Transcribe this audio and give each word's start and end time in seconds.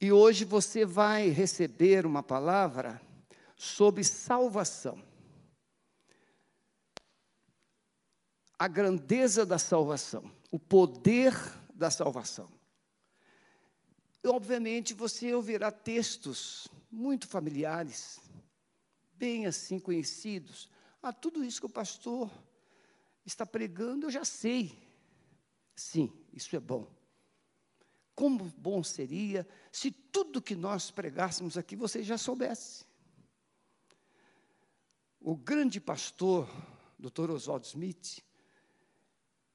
E 0.00 0.10
hoje 0.10 0.46
você 0.46 0.86
vai 0.86 1.28
receber 1.28 2.06
uma 2.06 2.22
palavra 2.22 3.00
sobre 3.54 4.02
salvação. 4.02 5.02
A 8.58 8.66
grandeza 8.66 9.44
da 9.44 9.58
salvação, 9.58 10.30
o 10.50 10.58
poder 10.58 11.34
da 11.74 11.90
salvação. 11.90 12.50
E, 14.24 14.28
obviamente, 14.28 14.94
você 14.94 15.34
ouvirá 15.34 15.70
textos 15.70 16.66
muito 16.90 17.28
familiares, 17.28 18.20
bem 19.12 19.46
assim 19.46 19.78
conhecidos. 19.78 20.70
Ah, 21.02 21.12
tudo 21.12 21.44
isso 21.44 21.60
que 21.60 21.66
o 21.66 21.70
pastor 21.70 22.30
está 23.24 23.44
pregando, 23.44 24.06
eu 24.06 24.10
já 24.10 24.24
sei. 24.24 24.78
Sim, 25.76 26.10
isso 26.32 26.56
é 26.56 26.60
bom. 26.60 26.99
Como 28.14 28.44
bom 28.56 28.82
seria 28.82 29.46
se 29.72 29.90
tudo 29.90 30.42
que 30.42 30.54
nós 30.54 30.90
pregássemos 30.90 31.56
aqui 31.56 31.76
você 31.76 32.02
já 32.02 32.18
soubesse. 32.18 32.84
O 35.20 35.36
grande 35.36 35.80
pastor, 35.80 36.48
Dr. 36.98 37.30
Oswald 37.30 37.66
Smith, 37.66 38.24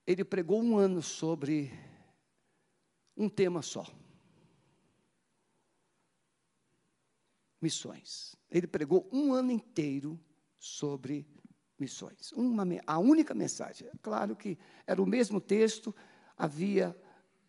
ele 0.05 0.23
pregou 0.23 0.61
um 0.61 0.77
ano 0.77 1.01
sobre 1.01 1.71
um 3.17 3.27
tema 3.27 3.61
só. 3.61 3.85
Missões. 7.59 8.35
Ele 8.49 8.67
pregou 8.67 9.09
um 9.11 9.33
ano 9.33 9.51
inteiro 9.51 10.19
sobre 10.59 11.27
missões. 11.79 12.31
Uma, 12.33 12.63
a 12.85 12.99
única 12.99 13.33
mensagem. 13.33 13.87
É 13.87 13.97
claro 14.01 14.35
que 14.35 14.57
era 14.85 15.01
o 15.01 15.05
mesmo 15.05 15.41
texto, 15.41 15.95
havia 16.37 16.95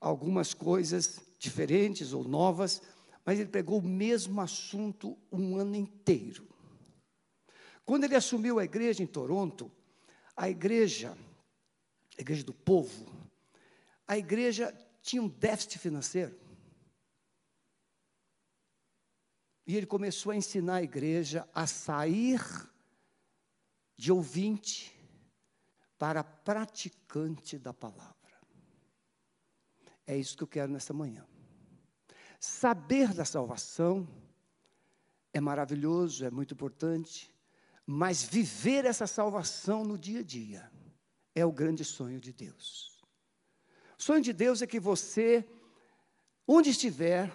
algumas 0.01 0.55
coisas 0.55 1.21
diferentes 1.39 2.13
ou 2.13 2.25
novas, 2.25 2.83
mas 3.25 3.39
ele 3.39 3.49
pegou 3.49 3.79
o 3.79 3.83
mesmo 3.83 4.41
assunto 4.41 5.19
um 5.31 5.57
ano 5.57 5.75
inteiro. 5.77 6.47
Quando 7.85 8.05
ele 8.05 8.17
assumiu 8.17 8.59
a 8.59 8.65
igreja 8.65 9.03
em 9.03 9.07
Toronto, 9.07 9.71
a 10.37 10.51
igreja, 10.51 11.17
a 12.19 12.21
igreja 12.21 12.45
do 12.45 12.53
povo, 12.53 13.07
a 14.07 14.19
igreja 14.19 14.73
tinha 15.03 15.23
um 15.23 15.29
déficit 15.29 15.79
financeiro. 15.79 16.39
E 19.67 19.77
ele 19.77 19.87
começou 19.87 20.33
a 20.33 20.37
ensinar 20.37 20.77
a 20.77 20.83
igreja 20.83 21.49
a 21.53 21.67
sair 21.67 22.41
de 23.97 24.13
ouvinte 24.13 24.93
para 25.99 26.23
praticante 26.23 27.59
da 27.59 27.73
palavra. 27.73 28.16
É 30.07 30.17
isso 30.17 30.37
que 30.37 30.43
eu 30.43 30.49
quero 30.49 30.71
nessa 30.71 30.93
manhã. 30.93 31.27
Saber 32.39 33.13
da 33.13 33.25
salvação 33.25 34.07
é 35.33 35.41
maravilhoso, 35.41 36.25
é 36.25 36.31
muito 36.31 36.55
importante, 36.55 37.35
mas 37.85 38.23
viver 38.23 38.85
essa 38.85 39.07
salvação 39.07 39.85
no 39.85 39.99
dia 39.99 40.21
a 40.21 40.23
dia 40.23 40.71
é 41.35 41.45
o 41.45 41.53
grande 41.53 41.85
sonho 41.85 42.21
de 42.21 42.33
Deus. 42.33 43.03
O 43.99 44.03
sonho 44.03 44.23
de 44.23 44.33
Deus 44.33 44.63
é 44.63 44.67
que 44.67 44.79
você, 44.79 45.47
onde 46.47 46.71
estiver, 46.71 47.33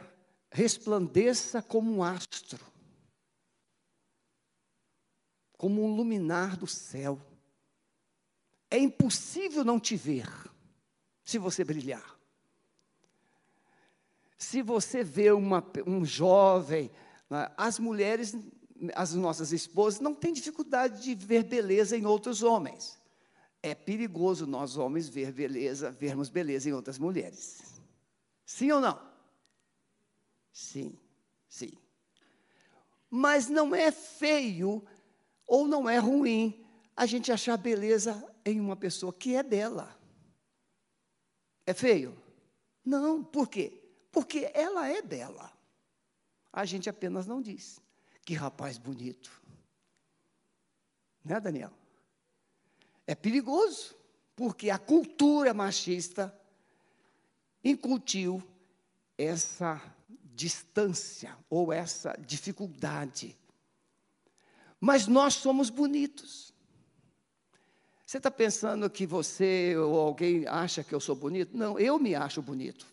resplandeça 0.52 1.62
como 1.62 1.92
um 1.92 2.04
astro 2.04 2.72
como 5.62 5.84
um 5.84 5.96
luminar 5.96 6.58
do 6.58 6.66
céu. 6.66 7.22
É 8.68 8.80
impossível 8.80 9.64
não 9.64 9.80
te 9.80 9.96
ver 9.96 10.28
se 11.24 11.38
você 11.38 11.64
brilhar. 11.64 12.20
Se 14.42 14.64
você 14.64 15.03
vê 15.03 15.31
uma, 15.31 15.64
um 15.86 16.03
jovem, 16.03 16.89
né, 17.30 17.52
as 17.56 17.78
mulheres, 17.78 18.36
as 18.95 19.14
nossas 19.14 19.52
esposas, 19.52 20.00
não 20.00 20.16
têm 20.16 20.34
dificuldade 20.34 21.03
de 21.03 21.14
ver 21.14 21.44
beleza 21.44 21.95
em 21.95 22.08
outros 22.08 22.42
homens. 22.42 23.00
É 23.62 23.75
perigoso 23.75 24.47
nós 24.47 24.78
homens 24.78 25.07
ver 25.07 25.31
beleza, 25.31 25.91
vermos 25.91 26.28
beleza 26.28 26.68
em 26.68 26.74
outras 26.74 26.97
mulheres. 26.97 27.62
Sim 28.44 28.72
ou 28.72 28.81
não? 28.81 29.00
Sim, 30.51 30.97
sim. 31.47 31.74
Mas 33.12 33.47
não 33.47 33.75
é 33.75 33.91
feio 33.91 34.84
ou 35.46 35.68
não 35.68 35.88
é 35.88 36.00
ruim 36.00 36.66
a 36.97 37.06
gente 37.06 37.31
achar 37.31 37.57
beleza 37.57 38.28
em 38.44 38.59
uma 38.59 38.75
pessoa 38.75 39.13
que 39.13 39.35
é 39.35 39.44
bela. 39.44 39.96
É 41.63 41.75
feio? 41.75 42.18
Não, 42.84 43.24
por 43.24 43.47
quê? 43.47 43.81
Porque 44.12 44.52
ela 44.54 44.88
é 44.88 45.02
bela. 45.02 45.52
A 46.52 46.66
gente 46.66 46.90
apenas 46.90 47.26
não 47.26 47.42
diz. 47.42 47.82
Que 48.26 48.34
rapaz 48.34 48.78
bonito. 48.78 49.42
Né, 51.24 51.40
Daniel? 51.40 51.72
É 53.08 53.16
perigoso, 53.16 53.96
porque 54.36 54.70
a 54.70 54.78
cultura 54.78 55.54
machista 55.54 56.38
incutiu 57.64 58.44
essa 59.18 59.82
distância 60.34 61.38
ou 61.50 61.72
essa 61.72 62.14
dificuldade 62.20 63.38
mas 64.82 65.06
nós 65.06 65.36
somos 65.36 65.70
bonitos. 65.70 66.52
Você 68.04 68.18
está 68.18 68.32
pensando 68.32 68.90
que 68.90 69.06
você 69.06 69.78
ou 69.78 69.98
alguém 70.00 70.46
acha 70.48 70.84
que 70.84 70.94
eu 70.94 71.00
sou 71.00 71.16
bonito? 71.16 71.56
Não, 71.56 71.80
eu 71.80 72.00
me 72.00 72.16
acho 72.16 72.42
bonito. 72.42 72.88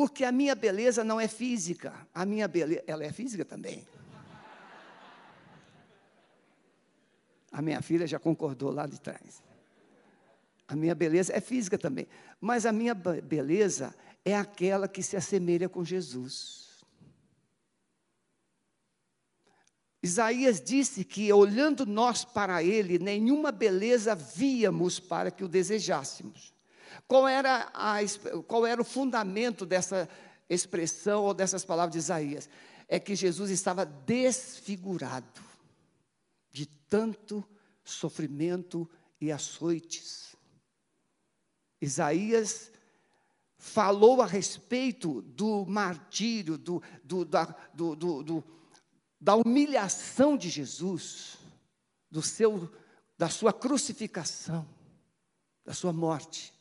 Porque 0.00 0.24
a 0.24 0.32
minha 0.32 0.54
beleza 0.54 1.04
não 1.04 1.20
é 1.20 1.28
física, 1.28 1.92
a 2.14 2.24
minha 2.24 2.48
beleza, 2.48 2.82
ela 2.86 3.04
é 3.04 3.12
física 3.12 3.44
também. 3.44 3.86
A 7.52 7.60
minha 7.60 7.82
filha 7.82 8.06
já 8.06 8.18
concordou 8.18 8.70
lá 8.70 8.86
de 8.86 8.98
trás. 8.98 9.42
A 10.66 10.74
minha 10.74 10.94
beleza 10.94 11.36
é 11.36 11.40
física 11.42 11.76
também, 11.76 12.08
mas 12.40 12.64
a 12.64 12.72
minha 12.72 12.94
beleza 12.94 13.94
é 14.24 14.34
aquela 14.34 14.88
que 14.88 15.02
se 15.02 15.18
assemelha 15.18 15.68
com 15.68 15.84
Jesus. 15.84 16.82
Isaías 20.02 20.62
disse 20.62 21.04
que, 21.04 21.30
olhando 21.30 21.84
nós 21.84 22.24
para 22.24 22.62
ele, 22.62 22.98
nenhuma 22.98 23.52
beleza 23.52 24.14
víamos 24.14 24.98
para 24.98 25.30
que 25.30 25.44
o 25.44 25.48
desejássemos. 25.48 26.58
Qual 27.06 27.26
era, 27.26 27.70
a, 27.74 27.98
qual 28.46 28.66
era 28.66 28.80
o 28.80 28.84
fundamento 28.84 29.64
dessa 29.66 30.08
expressão 30.48 31.24
ou 31.24 31.34
dessas 31.34 31.64
palavras 31.64 31.92
de 31.92 31.98
Isaías? 31.98 32.48
É 32.88 32.98
que 32.98 33.14
Jesus 33.14 33.50
estava 33.50 33.84
desfigurado 33.84 35.40
de 36.50 36.66
tanto 36.66 37.44
sofrimento 37.84 38.88
e 39.20 39.30
açoites. 39.30 40.36
Isaías 41.80 42.70
falou 43.56 44.22
a 44.22 44.26
respeito 44.26 45.22
do 45.22 45.64
martírio, 45.66 46.56
do, 46.56 46.82
do, 47.04 47.24
da, 47.24 47.44
do, 47.74 47.94
do, 47.94 48.44
da 49.20 49.34
humilhação 49.36 50.36
de 50.36 50.48
Jesus, 50.48 51.36
do 52.10 52.22
seu, 52.22 52.72
da 53.18 53.28
sua 53.28 53.52
crucificação, 53.52 54.66
da 55.64 55.74
sua 55.74 55.92
morte. 55.92 56.52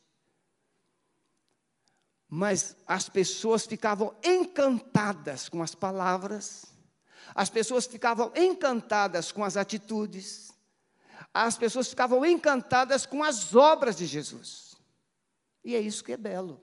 Mas 2.29 2.75
as 2.85 3.09
pessoas 3.09 3.65
ficavam 3.65 4.15
encantadas 4.23 5.49
com 5.49 5.63
as 5.63 5.73
palavras, 5.73 6.65
as 7.33 7.49
pessoas 7.49 7.87
ficavam 7.87 8.31
encantadas 8.35 9.31
com 9.31 9.43
as 9.43 9.57
atitudes, 9.57 10.51
as 11.33 11.57
pessoas 11.57 11.87
ficavam 11.87 12.23
encantadas 12.25 13.05
com 13.05 13.23
as 13.23 13.55
obras 13.55 13.95
de 13.97 14.05
Jesus. 14.05 14.75
E 15.63 15.75
é 15.75 15.79
isso 15.79 16.03
que 16.03 16.13
é 16.13 16.17
belo. 16.17 16.61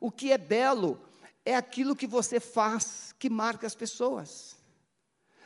O 0.00 0.10
que 0.10 0.32
é 0.32 0.38
belo 0.38 1.00
é 1.44 1.54
aquilo 1.54 1.96
que 1.96 2.06
você 2.06 2.40
faz 2.40 3.14
que 3.18 3.30
marca 3.30 3.66
as 3.66 3.74
pessoas. 3.74 4.56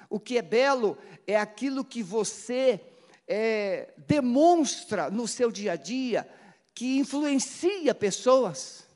O 0.08 0.18
que 0.18 0.38
é 0.38 0.42
belo 0.42 0.98
é 1.26 1.36
aquilo 1.36 1.84
que 1.84 2.02
você 2.02 2.80
é, 3.28 3.92
demonstra 4.08 5.10
no 5.10 5.28
seu 5.28 5.52
dia 5.52 5.72
a 5.72 5.76
dia, 5.76 6.28
que 6.74 6.98
influencia 6.98 7.94
pessoas. 7.94 8.89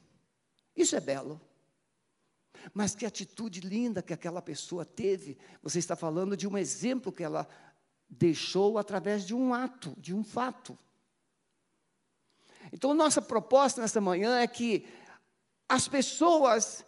Isso 0.76 0.96
é 0.96 1.00
belo. 1.00 1.40
Mas 2.72 2.94
que 2.94 3.04
atitude 3.04 3.60
linda 3.60 4.02
que 4.02 4.12
aquela 4.12 4.40
pessoa 4.40 4.84
teve. 4.84 5.38
Você 5.62 5.78
está 5.78 5.94
falando 5.94 6.36
de 6.36 6.48
um 6.48 6.56
exemplo 6.56 7.12
que 7.12 7.22
ela 7.22 7.48
deixou 8.08 8.78
através 8.78 9.26
de 9.26 9.34
um 9.34 9.52
ato, 9.52 9.94
de 9.98 10.14
um 10.14 10.24
fato. 10.24 10.78
Então, 12.72 12.94
nossa 12.94 13.20
proposta 13.20 13.80
nessa 13.80 14.00
manhã 14.00 14.38
é 14.38 14.46
que 14.46 14.86
as 15.68 15.86
pessoas 15.88 16.84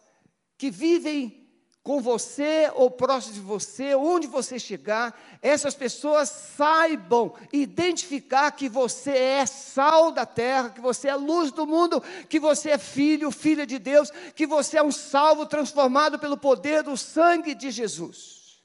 que 0.56 0.70
vivem 0.70 1.45
com 1.86 2.00
você 2.00 2.68
ou 2.74 2.90
próximo 2.90 3.34
de 3.34 3.40
você, 3.40 3.94
onde 3.94 4.26
você 4.26 4.58
chegar, 4.58 5.16
essas 5.40 5.72
pessoas 5.72 6.28
saibam 6.28 7.32
identificar 7.52 8.50
que 8.50 8.68
você 8.68 9.12
é 9.12 9.46
sal 9.46 10.10
da 10.10 10.26
terra, 10.26 10.70
que 10.70 10.80
você 10.80 11.06
é 11.06 11.14
luz 11.14 11.52
do 11.52 11.64
mundo, 11.64 12.02
que 12.28 12.40
você 12.40 12.70
é 12.70 12.78
filho, 12.78 13.30
filha 13.30 13.64
de 13.64 13.78
Deus, 13.78 14.10
que 14.34 14.48
você 14.48 14.78
é 14.78 14.82
um 14.82 14.90
salvo 14.90 15.46
transformado 15.46 16.18
pelo 16.18 16.36
poder 16.36 16.82
do 16.82 16.96
sangue 16.96 17.54
de 17.54 17.70
Jesus. 17.70 18.60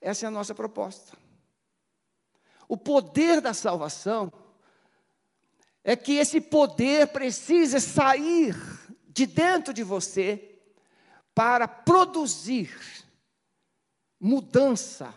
Essa 0.00 0.26
é 0.26 0.28
a 0.28 0.30
nossa 0.30 0.54
proposta. 0.54 1.18
O 2.68 2.76
poder 2.76 3.40
da 3.40 3.52
salvação 3.52 4.32
é 5.82 5.96
que 5.96 6.12
esse 6.12 6.40
poder 6.40 7.08
precisa 7.08 7.80
sair 7.80 8.56
de 9.08 9.26
dentro 9.26 9.74
de 9.74 9.82
você 9.82 10.51
para 11.34 11.66
produzir 11.66 12.70
mudança, 14.20 15.14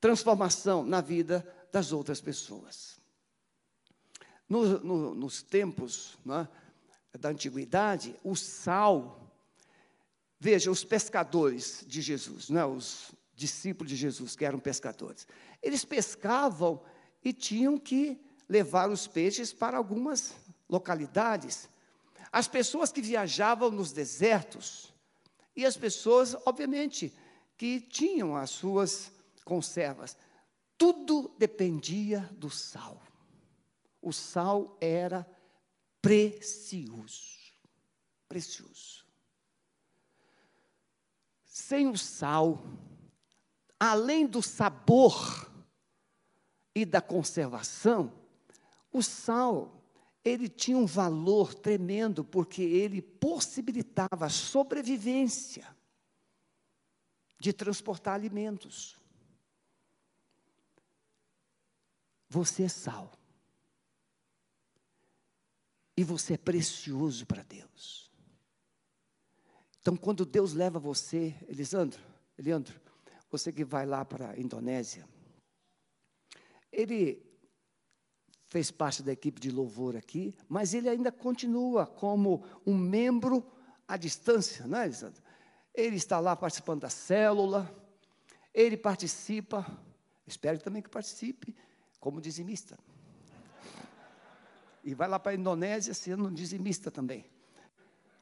transformação 0.00 0.84
na 0.84 1.00
vida 1.00 1.46
das 1.72 1.92
outras 1.92 2.20
pessoas. 2.20 3.00
No, 4.48 4.78
no, 4.80 5.14
nos 5.14 5.42
tempos 5.42 6.18
né, 6.24 6.46
da 7.18 7.30
antiguidade, 7.30 8.14
o 8.22 8.36
sal, 8.36 9.32
veja, 10.38 10.70
os 10.70 10.84
pescadores 10.84 11.84
de 11.86 12.02
Jesus, 12.02 12.50
né, 12.50 12.64
os 12.64 13.12
discípulos 13.34 13.90
de 13.90 13.96
Jesus, 13.96 14.36
que 14.36 14.44
eram 14.44 14.58
pescadores, 14.58 15.26
eles 15.62 15.84
pescavam 15.84 16.82
e 17.24 17.32
tinham 17.32 17.78
que 17.78 18.20
levar 18.48 18.90
os 18.90 19.06
peixes 19.06 19.52
para 19.52 19.78
algumas 19.78 20.34
localidades. 20.68 21.68
As 22.30 22.46
pessoas 22.46 22.92
que 22.92 23.00
viajavam 23.00 23.70
nos 23.70 23.92
desertos, 23.92 24.91
e 25.54 25.66
as 25.66 25.76
pessoas, 25.76 26.34
obviamente, 26.46 27.14
que 27.56 27.80
tinham 27.80 28.36
as 28.36 28.50
suas 28.50 29.12
conservas. 29.44 30.16
Tudo 30.78 31.34
dependia 31.38 32.28
do 32.32 32.50
sal. 32.50 33.02
O 34.00 34.12
sal 34.12 34.76
era 34.80 35.26
precioso. 36.00 37.38
Precioso. 38.28 39.06
Sem 41.44 41.88
o 41.88 41.98
sal, 41.98 42.64
além 43.78 44.26
do 44.26 44.42
sabor 44.42 45.52
e 46.74 46.84
da 46.84 47.00
conservação, 47.00 48.12
o 48.90 49.02
sal 49.02 49.81
ele 50.24 50.48
tinha 50.48 50.76
um 50.76 50.86
valor 50.86 51.52
tremendo, 51.54 52.24
porque 52.24 52.62
ele 52.62 53.02
possibilitava 53.02 54.26
a 54.26 54.30
sobrevivência 54.30 55.66
de 57.40 57.52
transportar 57.52 58.14
alimentos. 58.14 58.96
Você 62.28 62.62
é 62.62 62.68
sal. 62.68 63.12
E 65.96 66.04
você 66.04 66.34
é 66.34 66.38
precioso 66.38 67.26
para 67.26 67.42
Deus. 67.42 68.10
Então, 69.80 69.96
quando 69.96 70.24
Deus 70.24 70.52
leva 70.52 70.78
você, 70.78 71.34
Elisandro, 71.48 72.00
Eliandro, 72.38 72.80
você 73.28 73.52
que 73.52 73.64
vai 73.64 73.84
lá 73.84 74.04
para 74.04 74.30
a 74.30 74.38
Indonésia, 74.38 75.06
ele 76.70 77.31
fez 78.52 78.70
parte 78.70 79.02
da 79.02 79.10
equipe 79.10 79.40
de 79.40 79.50
louvor 79.50 79.96
aqui, 79.96 80.36
mas 80.46 80.74
ele 80.74 80.86
ainda 80.86 81.10
continua 81.10 81.86
como 81.86 82.44
um 82.66 82.76
membro 82.76 83.42
à 83.88 83.96
distância, 83.96 84.66
não 84.66 84.78
é, 84.78 84.84
Elisandro? 84.84 85.22
Ele 85.74 85.96
está 85.96 86.20
lá 86.20 86.36
participando 86.36 86.82
da 86.82 86.90
célula, 86.90 87.74
ele 88.52 88.76
participa, 88.76 89.66
espero 90.26 90.58
também 90.58 90.82
que 90.82 90.90
participe, 90.90 91.56
como 91.98 92.20
dizimista. 92.20 92.78
E 94.84 94.92
vai 94.92 95.08
lá 95.08 95.18
para 95.18 95.32
a 95.32 95.34
Indonésia 95.34 95.94
sendo 95.94 96.28
um 96.28 96.34
dizimista 96.34 96.90
também. 96.90 97.24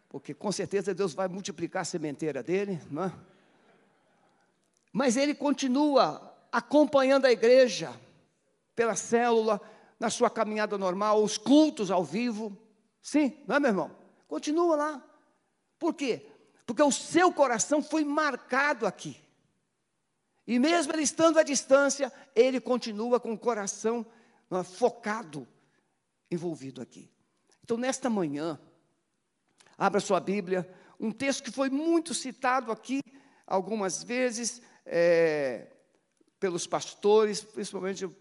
Porque 0.09 0.33
com 0.33 0.53
certeza 0.53 0.95
Deus 0.95 1.13
vai 1.13 1.27
multiplicar 1.27 1.83
a 1.83 1.85
sementeira 1.85 2.41
dele, 2.41 2.81
não 2.89 3.03
é? 3.07 3.13
Mas 4.93 5.17
ele 5.17 5.35
continua 5.35 6.33
acompanhando 6.53 7.25
a 7.25 7.33
igreja 7.33 7.93
pela 8.77 8.95
célula, 8.95 9.61
na 10.01 10.09
sua 10.09 10.31
caminhada 10.31 10.79
normal, 10.79 11.23
os 11.23 11.37
cultos 11.37 11.91
ao 11.91 12.03
vivo. 12.03 12.57
Sim, 13.03 13.37
não 13.47 13.57
é, 13.57 13.61
meu 13.61 13.69
irmão? 13.69 13.97
Continua 14.27 14.75
lá. 14.75 15.07
Por 15.79 15.93
quê? 15.93 16.27
Porque 16.65 16.83
o 16.83 16.91
seu 16.91 17.31
coração 17.31 17.83
foi 17.83 18.03
marcado 18.03 18.87
aqui. 18.87 19.23
E 20.47 20.59
mesmo 20.59 20.93
ele 20.95 21.03
estando 21.03 21.39
à 21.39 21.43
distância, 21.43 22.11
ele 22.35 22.61
continua 22.61 23.21
com 23.21 23.33
o 23.33 23.39
coração 23.39 24.05
é, 24.51 24.63
focado, 24.65 25.47
envolvido 26.31 26.81
aqui. 26.81 27.11
Então, 27.63 27.77
nesta 27.77 28.09
manhã, 28.09 28.59
abra 29.77 30.01
sua 30.01 30.19
Bíblia, 30.19 30.69
um 30.99 31.13
texto 31.13 31.45
que 31.45 31.53
foi 31.53 31.69
muito 31.69 32.15
citado 32.15 32.73
aqui 32.73 33.01
algumas 33.47 34.03
vezes 34.03 34.63
é, 34.87 35.69
pelos 36.39 36.67
pastores, 36.67 37.43
principalmente 37.43 38.07
o 38.07 38.17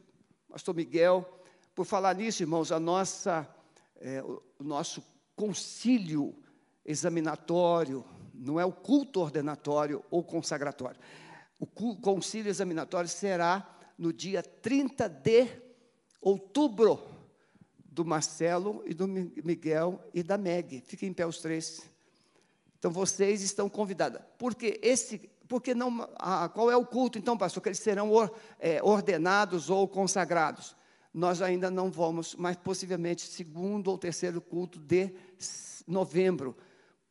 pastor 0.50 0.76
Miguel, 0.76 1.39
por 1.80 1.86
falar 1.86 2.14
nisso, 2.14 2.44
irmãos, 2.44 2.74
a 2.74 2.78
nossa, 2.78 3.48
é, 4.02 4.22
o 4.22 4.44
nosso 4.60 5.02
concílio 5.34 6.36
examinatório, 6.84 8.04
não 8.34 8.60
é 8.60 8.66
o 8.66 8.72
culto 8.74 9.22
ordenatório 9.22 10.04
ou 10.12 10.22
consagratório. 10.22 11.00
O 11.58 11.66
concílio 11.96 12.50
examinatório 12.50 13.10
será 13.10 13.80
no 13.98 14.12
dia 14.12 14.44
30 14.44 15.08
de 15.08 15.48
outubro, 16.20 17.02
do 17.78 18.04
Marcelo 18.04 18.84
e 18.86 18.94
do 18.94 19.08
Miguel 19.08 20.04
e 20.14 20.22
da 20.22 20.38
Meg. 20.38 20.84
Fiquem 20.86 21.08
em 21.08 21.14
pé 21.14 21.26
os 21.26 21.40
três. 21.40 21.90
Então 22.78 22.92
vocês 22.92 23.42
estão 23.42 23.70
convidados. 23.70 24.20
Porque 24.38 24.82
esse, 24.84 25.32
porque 25.48 25.74
não, 25.74 26.10
ah, 26.18 26.50
qual 26.50 26.70
é 26.70 26.76
o 26.76 26.86
culto 26.86 27.18
então, 27.18 27.38
pastor? 27.38 27.64
Que 27.64 27.70
eles 27.70 27.80
serão 27.80 28.12
or, 28.12 28.30
é, 28.60 28.84
ordenados 28.84 29.70
ou 29.70 29.88
consagrados 29.88 30.78
nós 31.14 31.42
ainda 31.42 31.72
não 31.72 31.90
vamos, 31.90 32.36
mas 32.36 32.56
possivelmente 32.56 33.22
segundo 33.22 33.90
ou 33.90 33.98
terceiro 33.98 34.42
culto 34.42 34.80
de 34.80 35.12
novembro. 35.88 36.56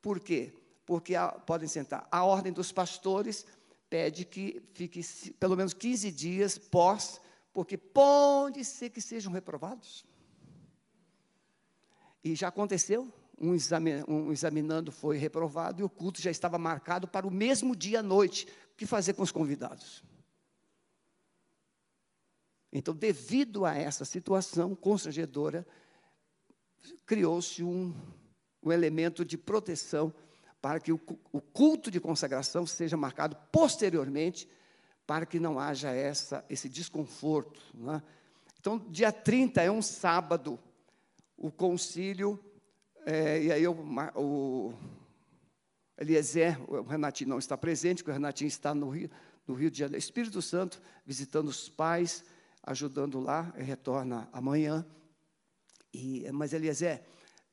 Por 0.01 0.21
quê? 0.21 0.53
Porque, 0.87 1.15
a, 1.15 1.29
podem 1.29 1.69
sentar, 1.69 2.07
a 2.11 2.25
ordem 2.25 2.53
dos 2.53 2.73
pastores 2.73 3.45
pede 3.91 4.25
que 4.25 4.63
fique 4.73 5.03
pelo 5.39 5.57
menos 5.57 5.75
15 5.75 6.11
dias 6.13 6.59
pós, 6.59 7.21
porque 7.53 7.77
pode 7.77 8.65
ser 8.65 8.91
que 8.91 9.01
sejam 9.01 9.33
reprovados. 9.33 10.05
E 12.23 12.35
já 12.35 12.49
aconteceu, 12.49 13.13
um, 13.41 13.55
examen, 13.55 14.05
um 14.09 14.33
examinando 14.33 14.93
foi 14.93 15.17
reprovado 15.17 15.81
e 15.81 15.85
o 15.85 15.89
culto 15.89 16.21
já 16.21 16.31
estava 16.31 16.59
marcado 16.59 17.09
para 17.09 17.27
o 17.27 17.31
mesmo 17.31 17.75
dia 17.75 18.01
à 18.01 18.03
noite. 18.03 18.47
O 18.73 18.77
que 18.77 18.87
fazer 18.87 19.15
com 19.15 19.23
os 19.23 19.33
convidados? 19.33 20.05
Então, 22.73 22.95
devido 22.95 23.65
a 23.65 23.75
essa 23.75 24.05
situação 24.05 24.75
constrangedora, 24.75 25.67
criou-se 27.07 27.63
um, 27.63 27.95
um 28.63 28.71
elemento 28.71 29.25
de 29.25 29.39
proteção 29.39 30.13
para 30.61 30.81
que 30.81 30.93
o, 30.93 31.01
o, 31.33 31.41
culto 31.41 31.91
de 31.91 32.01
consagração 32.01 32.67
seja 32.67 32.97
marcado 32.97 33.37
posteriormente, 33.51 34.49
para 35.07 35.25
que 35.25 35.41
não 35.41 35.59
haja 35.59 35.91
essa, 35.91 36.45
esse 36.51 36.69
desconforto. 36.69 37.61
É? 37.95 38.03
Então, 38.61 38.79
dia 38.91 39.13
30 39.13 39.63
é 39.63 39.71
um 39.71 39.81
sábado, 39.81 40.59
o 41.37 41.51
concílio, 41.51 42.39
é, 43.07 43.43
e 43.43 43.53
aí 43.53 43.67
o, 43.67 43.73
o 44.17 44.75
Eliezer, 45.99 46.59
o 46.71 46.83
Renatinho 46.83 47.31
não 47.31 47.39
está 47.39 47.57
presente, 47.57 48.03
porque 48.03 48.11
o 48.11 48.15
Renatinho 48.15 48.49
está 48.49 48.75
no 48.75 48.91
Rio, 48.91 49.11
no 49.47 49.55
Rio 49.55 49.71
de 49.71 49.79
Janeiro, 49.79 49.99
Espírito 49.99 50.43
Santo, 50.43 50.83
visitando 51.07 51.49
os 51.49 51.69
pais, 51.69 52.25
ajudando 52.69 53.19
lá, 53.19 53.53
retorna 53.57 54.29
amanhã. 54.31 54.87
E, 55.93 56.31
mas, 56.33 56.53
Eliezer, 56.53 57.03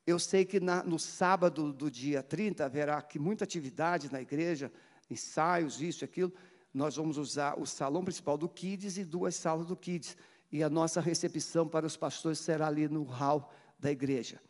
eu 0.05 0.19
sei 0.19 0.43
que 0.43 0.59
na, 0.59 0.83
no 0.83 0.99
sábado 0.99 1.71
do 1.71 1.89
dia 1.89 2.21
30 2.21 2.65
haverá 2.65 2.97
aqui 2.97 3.17
muita 3.17 3.45
atividade 3.45 4.11
na 4.11 4.21
igreja, 4.21 4.71
ensaios, 5.09 5.81
isso 5.81 6.03
e 6.03 6.05
aquilo. 6.05 6.33
Nós 6.73 6.97
vamos 6.97 7.17
usar 7.17 7.57
o 7.57 7.65
salão 7.65 8.03
principal 8.03 8.37
do 8.37 8.49
Kids 8.49 8.97
e 8.97 9.05
duas 9.05 9.35
salas 9.35 9.67
do 9.67 9.75
Kids. 9.75 10.17
E 10.51 10.61
a 10.61 10.69
nossa 10.69 10.99
recepção 10.99 11.67
para 11.67 11.85
os 11.85 11.95
pastores 11.95 12.39
será 12.39 12.67
ali 12.67 12.87
no 12.89 13.03
hall 13.03 13.49
da 13.79 13.89
igreja. 13.89 14.41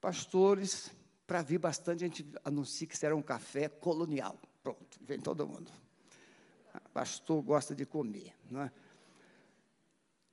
Pastores, 0.00 0.90
para 1.26 1.42
vir 1.42 1.58
bastante, 1.58 2.02
a 2.02 2.08
gente 2.08 2.26
anuncia 2.42 2.86
que 2.86 2.96
será 2.96 3.14
um 3.14 3.22
café 3.22 3.68
colonial. 3.68 4.38
Pronto, 4.62 4.98
vem 5.02 5.20
todo 5.20 5.46
mundo. 5.46 5.70
Pastor 6.94 7.42
gosta 7.42 7.74
de 7.74 7.84
comer, 7.84 8.34
não 8.50 8.62
é? 8.62 8.72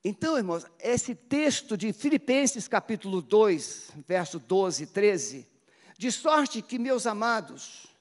Então, 0.04 0.38
irmãos, 0.38 0.66
esse 0.80 1.14
texto 1.14 1.78
de 1.78 1.94
Filipenses 1.94 2.68
capítulo 2.68 3.22
2, 3.22 3.92
verso 4.08 4.40
12 4.40 4.84
e 4.84 4.88
13, 4.88 5.48
de 5.98 6.12
sorte 6.12 6.62
que, 6.62 6.80
meus 6.80 7.06
amados, 7.06 7.92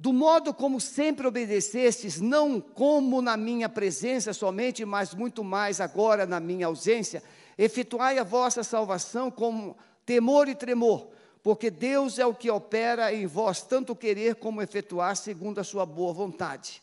Do 0.00 0.12
modo 0.12 0.54
como 0.54 0.80
sempre 0.80 1.26
obedecestes, 1.26 2.20
não 2.20 2.60
como 2.60 3.20
na 3.20 3.36
minha 3.36 3.68
presença 3.68 4.32
somente, 4.32 4.84
mas 4.84 5.12
muito 5.12 5.42
mais 5.42 5.80
agora 5.80 6.24
na 6.24 6.38
minha 6.38 6.68
ausência, 6.68 7.20
efetuai 7.58 8.16
a 8.16 8.22
vossa 8.22 8.62
salvação 8.62 9.28
com 9.28 9.74
temor 10.06 10.48
e 10.48 10.54
tremor, 10.54 11.10
porque 11.42 11.68
Deus 11.68 12.16
é 12.20 12.24
o 12.24 12.32
que 12.32 12.48
opera 12.48 13.12
em 13.12 13.26
vós 13.26 13.60
tanto 13.60 13.96
querer 13.96 14.36
como 14.36 14.62
efetuar 14.62 15.16
segundo 15.16 15.58
a 15.58 15.64
sua 15.64 15.84
boa 15.84 16.12
vontade. 16.12 16.80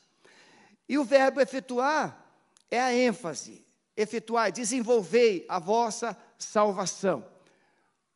E 0.90 0.98
o 0.98 1.06
verbo 1.06 1.40
efetuar 1.40 2.22
é 2.70 2.82
a 2.82 2.94
ênfase. 2.94 3.65
Efetuai, 3.96 4.52
desenvolvei 4.52 5.46
a 5.48 5.60
vossa 5.60 6.18
salvação. 6.38 7.26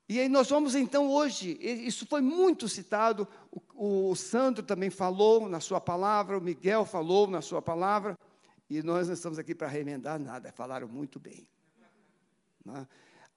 E 0.08 0.20
aí 0.20 0.28
nós 0.28 0.50
vamos 0.50 0.74
então 0.74 1.10
hoje, 1.12 1.58
isso 1.62 2.06
foi 2.08 2.20
muito 2.20 2.68
citado, 2.68 3.28
o, 3.76 4.10
o 4.10 4.16
Sandro 4.16 4.64
também 4.64 4.90
falou 4.90 5.48
na 5.48 5.60
sua 5.60 5.80
palavra, 5.80 6.38
o 6.38 6.42
Miguel 6.42 6.84
falou 6.84 7.28
na 7.28 7.42
sua 7.42 7.62
palavra, 7.62 8.18
e 8.68 8.82
nós 8.82 9.08
não 9.08 9.14
estamos 9.14 9.38
aqui 9.38 9.54
para 9.54 9.68
remendar 9.68 10.20
nada, 10.20 10.52
falaram 10.52 10.88
muito 10.88 11.20
bem. 11.20 11.48
Né? 12.66 12.88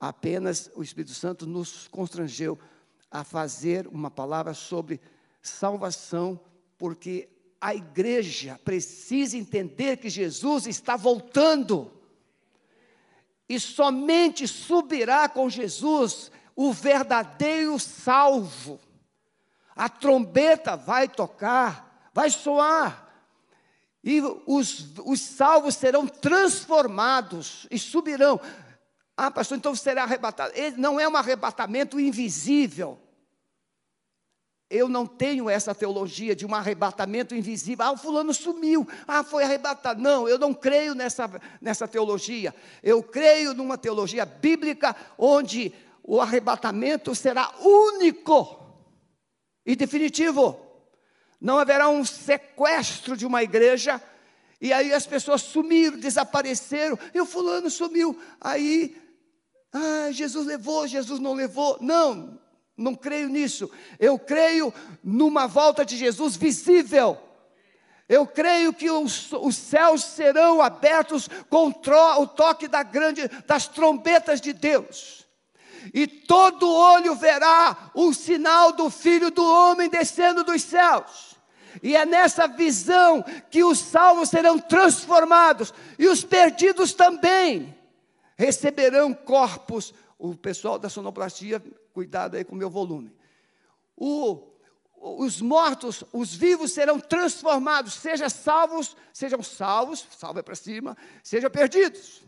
Apenas 0.00 0.70
o 0.74 0.82
Espírito 0.82 1.14
Santo 1.14 1.46
nos 1.46 1.88
constrangeu 1.88 2.58
a 3.10 3.22
fazer 3.22 3.86
uma 3.86 4.10
palavra 4.10 4.54
sobre 4.54 4.98
salvação, 5.42 6.40
porque 6.78 7.28
a 7.60 7.74
igreja 7.74 8.58
precisa 8.64 9.36
entender 9.36 9.98
que 9.98 10.08
Jesus 10.08 10.66
está 10.66 10.96
voltando. 10.96 11.92
E 13.48 13.58
somente 13.60 14.46
subirá 14.48 15.28
com 15.28 15.48
Jesus 15.48 16.30
o 16.54 16.72
verdadeiro 16.72 17.78
salvo. 17.78 18.80
A 19.74 19.88
trombeta 19.88 20.76
vai 20.76 21.08
tocar, 21.08 22.10
vai 22.12 22.30
soar, 22.30 23.02
e 24.04 24.20
os, 24.46 24.88
os 25.04 25.20
salvos 25.20 25.76
serão 25.76 26.06
transformados 26.06 27.66
e 27.70 27.78
subirão. 27.78 28.40
Ah, 29.16 29.30
pastor, 29.30 29.58
então 29.58 29.74
será 29.74 30.02
arrebatado. 30.02 30.52
Ele 30.56 30.76
não 30.76 30.98
é 30.98 31.08
um 31.08 31.16
arrebatamento 31.16 32.00
invisível. 32.00 32.98
Eu 34.74 34.88
não 34.88 35.06
tenho 35.06 35.50
essa 35.50 35.74
teologia 35.74 36.34
de 36.34 36.46
um 36.46 36.54
arrebatamento 36.54 37.34
invisível. 37.34 37.84
Ah, 37.84 37.92
o 37.92 37.96
fulano 37.98 38.32
sumiu. 38.32 38.88
Ah, 39.06 39.22
foi 39.22 39.44
arrebatado. 39.44 40.00
Não, 40.00 40.26
eu 40.26 40.38
não 40.38 40.54
creio 40.54 40.94
nessa, 40.94 41.30
nessa 41.60 41.86
teologia. 41.86 42.54
Eu 42.82 43.02
creio 43.02 43.52
numa 43.52 43.76
teologia 43.76 44.24
bíblica 44.24 44.96
onde 45.18 45.74
o 46.02 46.22
arrebatamento 46.22 47.14
será 47.14 47.52
único 47.60 48.58
e 49.66 49.76
definitivo. 49.76 50.58
Não 51.38 51.58
haverá 51.58 51.90
um 51.90 52.02
sequestro 52.02 53.14
de 53.14 53.26
uma 53.26 53.42
igreja, 53.42 54.00
e 54.58 54.72
aí 54.72 54.90
as 54.90 55.06
pessoas 55.06 55.42
sumiram, 55.42 55.98
desapareceram, 55.98 56.98
e 57.12 57.20
o 57.20 57.26
fulano 57.26 57.68
sumiu. 57.68 58.18
Aí, 58.40 58.96
ah, 59.70 60.10
Jesus 60.12 60.46
levou, 60.46 60.86
Jesus 60.88 61.20
não 61.20 61.34
levou. 61.34 61.76
Não, 61.78 62.40
não 62.82 62.94
creio 62.94 63.28
nisso. 63.28 63.70
Eu 63.98 64.18
creio 64.18 64.72
numa 65.02 65.46
volta 65.46 65.84
de 65.84 65.96
Jesus 65.96 66.36
visível. 66.36 67.18
Eu 68.08 68.26
creio 68.26 68.74
que 68.74 68.90
os, 68.90 69.32
os 69.32 69.56
céus 69.56 70.04
serão 70.04 70.60
abertos 70.60 71.28
com 71.48 71.68
o 71.68 72.26
toque 72.26 72.68
da 72.68 72.82
grande, 72.82 73.26
das 73.46 73.68
trombetas 73.68 74.40
de 74.40 74.52
Deus 74.52 75.22
e 75.92 76.06
todo 76.06 76.70
olho 76.70 77.14
verá 77.14 77.90
o 77.94 78.12
sinal 78.12 78.72
do 78.72 78.90
Filho 78.90 79.30
do 79.30 79.44
Homem 79.44 79.88
descendo 79.88 80.44
dos 80.44 80.62
céus. 80.62 81.32
E 81.82 81.96
é 81.96 82.04
nessa 82.04 82.46
visão 82.46 83.24
que 83.50 83.64
os 83.64 83.78
salvos 83.78 84.28
serão 84.28 84.58
transformados 84.58 85.72
e 85.98 86.06
os 86.06 86.22
perdidos 86.22 86.92
também 86.92 87.74
receberão 88.36 89.14
corpos. 89.14 89.94
O 90.18 90.36
pessoal 90.36 90.78
da 90.78 90.88
sonoplastia, 90.88 91.62
cuidado 91.92 92.36
aí 92.36 92.44
com 92.44 92.54
o 92.54 92.58
meu 92.58 92.70
volume. 92.70 93.14
O, 93.96 94.52
os 94.96 95.40
mortos, 95.40 96.04
os 96.12 96.34
vivos 96.34 96.72
serão 96.72 96.98
transformados, 96.98 97.94
seja 97.94 98.28
salvos, 98.28 98.96
sejam 99.12 99.42
salvos, 99.42 100.06
salva 100.16 100.42
para 100.42 100.54
cima, 100.54 100.96
sejam 101.22 101.50
perdidos. 101.50 102.22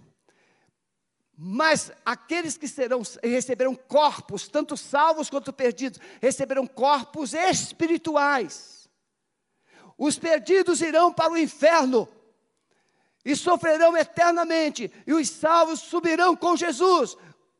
Mas 1.36 1.90
aqueles 2.04 2.56
que 2.56 2.68
serão, 2.68 3.02
receberão 3.22 3.74
corpos, 3.74 4.46
tanto 4.48 4.76
salvos 4.76 5.28
quanto 5.28 5.52
perdidos, 5.52 5.98
receberão 6.20 6.66
corpos 6.66 7.34
espirituais. 7.34 8.88
Os 9.98 10.18
perdidos 10.18 10.80
irão 10.80 11.12
para 11.12 11.32
o 11.32 11.38
inferno 11.38 12.08
e 13.24 13.34
sofrerão 13.34 13.96
eternamente, 13.96 14.92
e 15.06 15.14
os 15.14 15.28
salvos 15.30 15.80
subirão 15.80 16.36
com 16.36 16.56
Jesus 16.56 17.16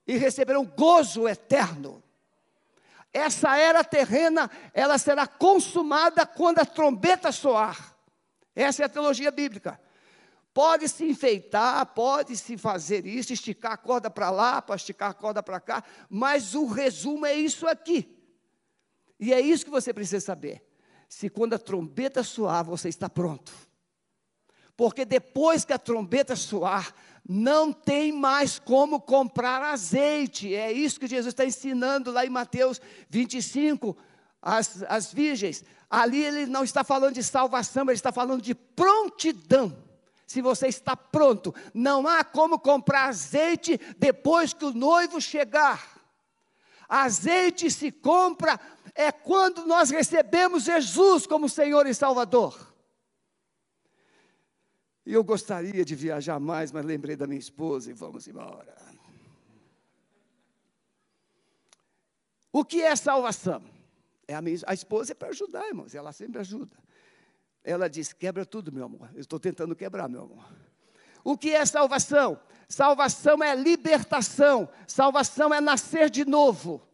e 0.07 0.17
receberão 0.17 0.65
gozo 0.65 1.29
eterno. 1.29 2.03
Essa 3.13 3.57
era 3.57 3.85
terrena, 3.85 4.51
ela 4.73 4.99
será 4.99 5.27
consumada 5.27 6.27
quando 6.27 6.59
a 6.59 6.67
trombeta 6.67 7.31
soar. 7.31 7.97
Essa 8.55 8.83
é 8.83 8.87
a 8.87 8.89
teologia 8.89 9.31
bíblica. 9.31 9.81
Pode 10.53 10.89
se 10.89 11.05
enfeitar, 11.05 11.85
pode 11.87 12.37
se 12.37 12.57
fazer 12.57 13.07
isso, 13.07 13.33
esticar 13.33 13.73
a 13.73 13.77
corda 13.77 14.09
para 14.09 14.31
lá, 14.31 14.63
para 14.63 14.77
esticar 14.77 15.11
a 15.11 15.15
corda 15.15 15.43
para 15.43 15.61
cá, 15.61 15.83
mas 16.09 16.55
o 16.55 16.67
resumo 16.67 17.27
é 17.27 17.35
isso 17.35 17.67
aqui. 17.67 18.09
E 19.19 19.33
é 19.33 19.41
isso 19.41 19.65
que 19.65 19.71
você 19.71 19.93
precisa 19.93 20.25
saber. 20.25 20.65
Se 21.09 21.29
quando 21.29 21.55
a 21.55 21.59
trombeta 21.59 22.23
soar, 22.23 22.65
você 22.65 22.89
está 22.89 23.09
pronto. 23.09 23.53
Porque 24.77 25.05
depois 25.05 25.65
que 25.65 25.73
a 25.73 25.79
trombeta 25.79 26.35
soar, 26.35 26.93
não 27.27 27.73
tem 27.73 28.13
mais 28.13 28.59
como 28.59 29.01
comprar 29.01 29.63
azeite. 29.63 30.55
É 30.55 30.71
isso 30.71 31.01
que 31.01 31.07
Jesus 31.07 31.33
está 31.33 31.45
ensinando 31.45 32.11
lá 32.11 32.27
em 32.27 32.31
Mateus 32.31 32.81
25, 33.09 33.97
as, 34.43 34.85
as 34.89 35.13
virgens. 35.13 35.65
Ali 35.89 36.23
ele 36.23 36.47
não 36.47 36.65
está 36.65 36.85
falando 36.85 37.15
de 37.15 37.23
salvação, 37.23 37.85
ele 37.85 37.93
está 37.93 38.13
falando 38.13 38.43
de 38.43 38.55
prontidão 38.55 39.77
se 40.27 40.43
você 40.43 40.67
está 40.67 40.97
pronto. 40.97 41.55
Não 41.73 42.07
há 42.07 42.25
como 42.25 42.59
comprar 42.59 43.09
azeite 43.09 43.81
depois 43.97 44.53
que 44.53 44.65
o 44.65 44.75
noivo 44.75 45.21
chegar. 45.21 45.95
Azeite 46.89 47.71
se 47.71 47.91
compra 47.91 48.61
é 48.95 49.11
quando 49.11 49.67
nós 49.67 49.91
recebemos 49.91 50.65
Jesus 50.65 51.27
como 51.27 51.49
Senhor 51.49 51.87
e 51.87 51.95
Salvador. 51.95 52.74
E 55.07 55.13
eu 55.13 55.23
gostaria 55.23 55.85
de 55.85 55.95
viajar 55.95 56.41
mais, 56.41 56.73
mas 56.73 56.85
lembrei 56.85 57.15
da 57.15 57.27
minha 57.27 57.39
esposa 57.39 57.91
e 57.91 57.95
vamos 57.95 58.27
embora. 58.27 58.75
O 62.51 62.65
que 62.65 62.83
é 62.83 62.95
salvação? 62.97 63.63
É 64.27 64.35
a, 64.35 64.41
minha, 64.41 64.59
a 64.67 64.73
esposa 64.73 65.13
é 65.13 65.15
para 65.15 65.29
ajudar, 65.29 65.67
irmãos, 65.67 65.95
ela 65.95 66.13
sempre 66.13 66.41
ajuda. 66.41 66.77
Ela 67.63 67.89
disse: 67.89 68.15
quebra 68.15 68.47
tudo, 68.47 68.73
meu 68.73 68.85
amor. 68.85 69.11
Eu 69.15 69.21
estou 69.21 69.39
tentando 69.41 69.75
quebrar, 69.75 70.09
meu 70.09 70.23
amor. 70.23 70.45
O 71.23 71.37
que 71.37 71.51
é 71.51 71.65
salvação? 71.67 72.39
Salvação 72.69 73.43
é 73.43 73.55
libertação. 73.55 74.69
Salvação 74.87 75.53
é 75.53 75.61
nascer 75.61 76.09
de 76.09 76.25
novo. 76.25 76.87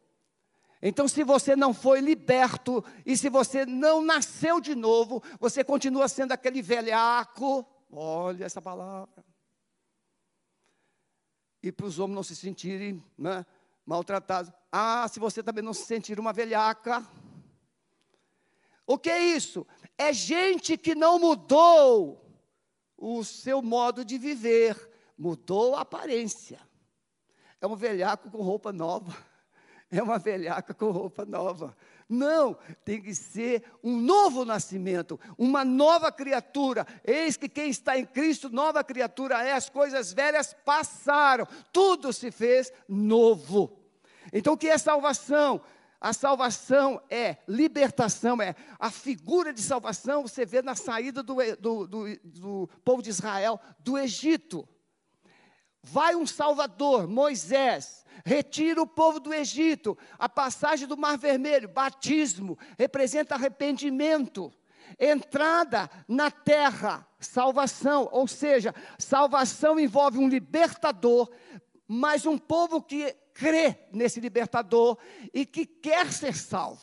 Então, 0.83 1.07
se 1.07 1.23
você 1.23 1.55
não 1.55 1.75
foi 1.75 2.01
liberto 2.01 2.83
e 3.05 3.17
se 3.17 3.29
você 3.29 3.67
não 3.67 4.01
nasceu 4.01 4.61
de 4.61 4.75
novo, 4.75 5.23
você 5.39 5.63
continua 5.63 6.09
sendo 6.09 6.33
aquele 6.33 6.63
velhaco. 6.63 7.67
Olha 7.91 8.45
essa 8.45 8.63
palavra. 8.63 9.25
E 11.63 11.71
para 11.71 11.87
os 11.87 11.99
homens 11.99 12.15
não 12.15 12.23
se 12.23 12.37
sentirem 12.37 13.03
né, 13.19 13.45
maltratados. 13.85 14.53
Ah, 14.71 15.07
se 15.09 15.19
você 15.19 15.43
também 15.43 15.63
não 15.63 15.75
se 15.75 15.85
sentir 15.85 16.19
uma 16.19 16.33
velhaca. 16.33 17.07
O 18.87 18.99
que 18.99 19.11
é 19.11 19.19
isso? 19.21 19.67
É 19.99 20.13
gente 20.13 20.77
que 20.77 20.95
não 20.95 21.19
mudou 21.19 22.25
o 22.97 23.25
seu 23.25 23.63
modo 23.63 24.05
de 24.05 24.19
viver, 24.19 24.91
mudou 25.17 25.75
a 25.75 25.81
aparência. 25.81 26.61
É 27.61 27.67
um 27.67 27.77
velhaco 27.77 28.31
com 28.31 28.43
roupa 28.43 28.73
nova. 28.73 29.17
É 29.93 30.01
uma 30.01 30.21
velhaca 30.21 30.73
com 30.73 30.93
roupa 30.93 31.27
nova. 31.27 31.77
Não, 32.11 32.59
tem 32.85 33.01
que 33.01 33.15
ser 33.15 33.63
um 33.85 33.97
novo 33.97 34.45
nascimento, 34.45 35.19
uma 35.39 35.65
nova 35.65 36.11
criatura. 36.11 36.85
Eis 37.05 37.37
que 37.37 37.49
quem 37.49 37.71
está 37.71 37.97
em 37.97 38.05
Cristo, 38.05 38.51
nova 38.51 38.83
criatura 38.83 39.41
é, 39.45 39.53
as 39.53 39.71
coisas 39.71 40.13
velhas 40.13 40.53
passaram, 40.65 41.47
tudo 41.73 42.13
se 42.13 42.33
fez 42.33 42.73
novo. 42.89 43.79
Então, 44.33 44.55
o 44.55 44.59
que 44.59 44.67
é 44.67 44.77
salvação? 44.77 45.61
A 46.01 46.13
salvação 46.13 47.01
é 47.09 47.37
libertação, 47.47 48.43
é 48.43 48.57
a 48.79 48.91
figura 48.91 49.53
de 49.53 49.63
salvação 49.63 50.23
você 50.23 50.45
vê 50.45 50.63
na 50.63 50.75
saída 50.75 51.23
do, 51.23 51.37
do, 51.61 51.87
do, 51.87 52.17
do 52.25 52.71
povo 52.85 53.03
de 53.03 53.11
Israel 53.11 53.61
do 53.79 53.97
Egito. 53.97 54.67
Vai 55.83 56.15
um 56.15 56.27
Salvador, 56.27 57.09
Moisés, 57.09 58.05
retira 58.25 58.83
o 58.83 58.87
povo 58.87 59.19
do 59.19 59.33
Egito, 59.33 59.97
a 60.19 60.29
passagem 60.29 60.87
do 60.87 60.97
Mar 60.97 61.17
Vermelho, 61.17 61.69
batismo, 61.69 62.59
representa 62.79 63.35
arrependimento. 63.35 64.53
entrada 64.99 65.89
na 66.09 66.31
terra, 66.31 67.07
salvação, 67.19 68.09
ou 68.11 68.27
seja, 68.27 68.75
salvação 68.99 69.79
envolve 69.79 70.19
um 70.19 70.29
libertador, 70.29 71.31
mas 71.87 72.27
um 72.27 72.37
povo 72.37 72.83
que 72.83 73.17
crê 73.33 73.79
nesse 73.93 74.21
libertador 74.21 74.99
e 75.33 75.47
que 75.47 75.65
quer 75.65 76.13
ser 76.13 76.35
salvo. 76.35 76.83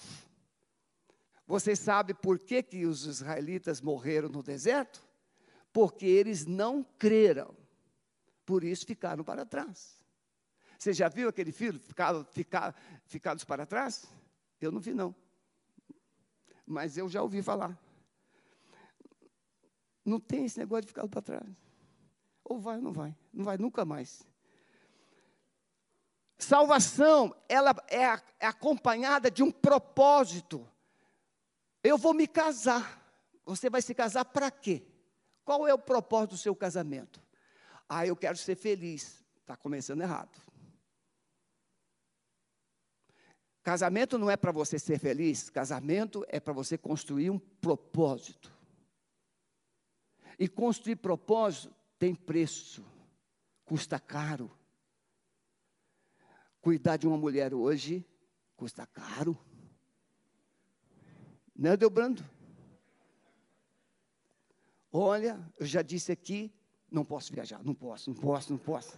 Você 1.45 1.75
sabe 1.75 2.13
por 2.13 2.39
que, 2.39 2.61
que 2.63 2.85
os 2.85 3.05
israelitas 3.05 3.81
morreram 3.81 4.29
no 4.29 4.43
deserto? 4.43 5.01
Porque 5.71 6.05
eles 6.05 6.45
não 6.45 6.83
creram, 6.97 7.55
por 8.47 8.63
isso 8.63 8.85
ficaram 8.85 9.25
para 9.25 9.45
trás. 9.45 10.01
Você 10.79 10.93
já 10.93 11.09
viu 11.09 11.27
aquele 11.27 11.51
filho 11.51 11.77
ficado, 11.77 12.23
ficado, 12.31 12.73
ficados 13.05 13.43
para 13.43 13.65
trás? 13.65 14.05
Eu 14.61 14.71
não 14.71 14.79
vi, 14.79 14.93
não. 14.93 15.13
Mas 16.65 16.97
eu 16.97 17.09
já 17.09 17.21
ouvi 17.21 17.41
falar. 17.43 17.77
Não 20.05 20.17
tem 20.17 20.45
esse 20.45 20.57
negócio 20.57 20.83
de 20.83 20.87
ficar 20.87 21.05
para 21.09 21.21
trás. 21.21 21.45
Ou 22.41 22.57
vai 22.57 22.77
ou 22.77 22.81
não 22.81 22.93
vai. 22.93 23.13
Não 23.33 23.43
vai 23.43 23.57
nunca 23.57 23.83
mais. 23.83 24.25
Salvação, 26.37 27.35
ela 27.49 27.75
é, 27.89 28.05
é 28.39 28.47
acompanhada 28.47 29.29
de 29.29 29.43
um 29.43 29.51
propósito. 29.51 30.65
Eu 31.83 31.97
vou 31.97 32.13
me 32.13 32.25
casar. 32.25 33.03
Você 33.45 33.69
vai 33.69 33.81
se 33.81 33.93
casar 33.93 34.23
para 34.23 34.49
quê? 34.49 34.87
Qual 35.43 35.67
é 35.67 35.73
o 35.73 35.79
propósito 35.79 36.31
do 36.31 36.37
seu 36.37 36.55
casamento? 36.55 37.26
Ah, 37.87 38.05
eu 38.05 38.15
quero 38.15 38.37
ser 38.37 38.55
feliz. 38.55 39.23
Está 39.41 39.55
começando 39.55 40.01
errado. 40.01 40.41
Casamento 43.63 44.17
não 44.17 44.31
é 44.31 44.37
para 44.37 44.51
você 44.51 44.79
ser 44.79 44.97
feliz, 44.97 45.49
casamento 45.49 46.25
é 46.29 46.39
para 46.39 46.53
você 46.53 46.77
construir 46.77 47.29
um 47.29 47.37
propósito. 47.37 48.49
E 50.39 50.47
construir 50.47 50.95
propósito 50.95 51.75
tem 51.99 52.15
preço, 52.15 52.85
custa 53.65 53.99
caro. 53.99 54.49
Cuidar 56.61 56.95
de 56.95 57.07
uma 57.07 57.17
mulher 57.17 57.53
hoje 57.53 58.05
custa 58.57 58.85
caro. 58.87 59.37
Não 61.55 61.71
é, 61.71 61.77
Delbrando? 61.77 62.23
Olha, 64.91 65.39
eu 65.59 65.65
já 65.65 65.81
disse 65.81 66.11
aqui, 66.11 66.51
não 66.91 67.05
posso 67.05 67.33
viajar, 67.33 67.63
não 67.63 67.73
posso, 67.73 68.09
não 68.09 68.17
posso, 68.17 68.51
não 68.51 68.59
posso, 68.59 68.97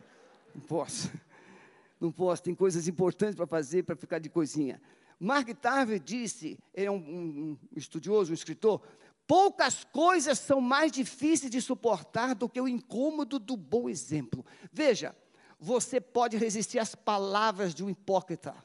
não 0.54 0.62
posso. 0.62 1.12
Não 2.02 2.14
posso, 2.14 2.42
tem 2.42 2.56
coisas 2.56 2.88
importantes 2.88 3.36
para 3.36 3.46
fazer, 3.46 3.84
para 3.84 3.94
ficar 3.94 4.20
de 4.20 4.30
coisinha. 4.30 4.82
Mark 5.20 5.50
Tarver 5.50 6.00
disse, 6.00 6.58
ele 6.74 6.86
é 6.86 6.90
um, 6.90 6.96
um, 6.96 7.58
estudioso, 7.76 8.32
um 8.32 8.34
escritor, 8.34 8.82
Poucas 9.30 9.84
coisas 9.84 10.40
são 10.40 10.60
mais 10.60 10.92
difíceis 10.92 11.52
de 11.52 11.62
suportar 11.62 12.34
do 12.34 12.50
que 12.50 12.60
o 12.60 12.68
incômodo 12.68 13.38
do 13.38 13.56
bom 13.56 13.88
exemplo. 13.88 14.44
Veja, 14.74 15.16
você 15.60 16.02
pode 16.02 16.36
resistir 16.36 16.80
às 16.80 16.96
palavras 16.96 17.76
de 17.76 17.84
um 17.84 17.92
hipócrita. 17.92 18.56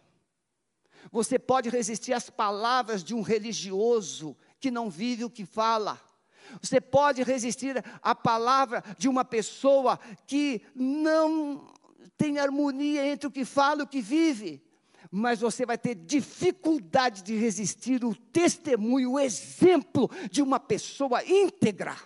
Você 1.12 1.38
pode 1.38 1.68
resistir 1.68 2.14
às 2.14 2.30
palavras 2.30 3.04
de 3.04 3.14
um 3.14 3.20
religioso 3.20 4.34
que 4.58 4.70
não 4.70 4.88
vive 4.88 5.22
o 5.22 5.28
que 5.28 5.44
fala. 5.44 6.00
Você 6.60 6.80
pode 6.80 7.22
resistir 7.22 7.82
à 8.02 8.14
palavra 8.14 8.82
de 8.98 9.08
uma 9.08 9.24
pessoa 9.24 9.98
que 10.26 10.62
não 10.74 11.66
tem 12.16 12.38
harmonia 12.38 13.06
entre 13.06 13.26
o 13.26 13.30
que 13.30 13.44
fala 13.44 13.80
e 13.80 13.84
o 13.84 13.88
que 13.88 14.00
vive 14.00 14.62
mas 15.16 15.40
você 15.40 15.64
vai 15.64 15.78
ter 15.78 15.94
dificuldade 15.94 17.22
de 17.22 17.36
resistir 17.36 18.04
o 18.04 18.16
testemunho, 18.16 19.12
o 19.12 19.20
exemplo 19.20 20.10
de 20.28 20.42
uma 20.42 20.58
pessoa 20.58 21.24
íntegra. 21.24 21.96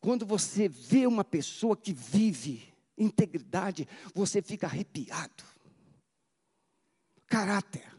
Quando 0.00 0.24
você 0.24 0.68
vê 0.68 1.06
uma 1.06 1.24
pessoa 1.24 1.76
que 1.76 1.92
vive 1.92 2.72
integridade, 2.96 3.86
você 4.14 4.40
fica 4.40 4.66
arrepiado. 4.66 5.44
Caráter 7.26 7.95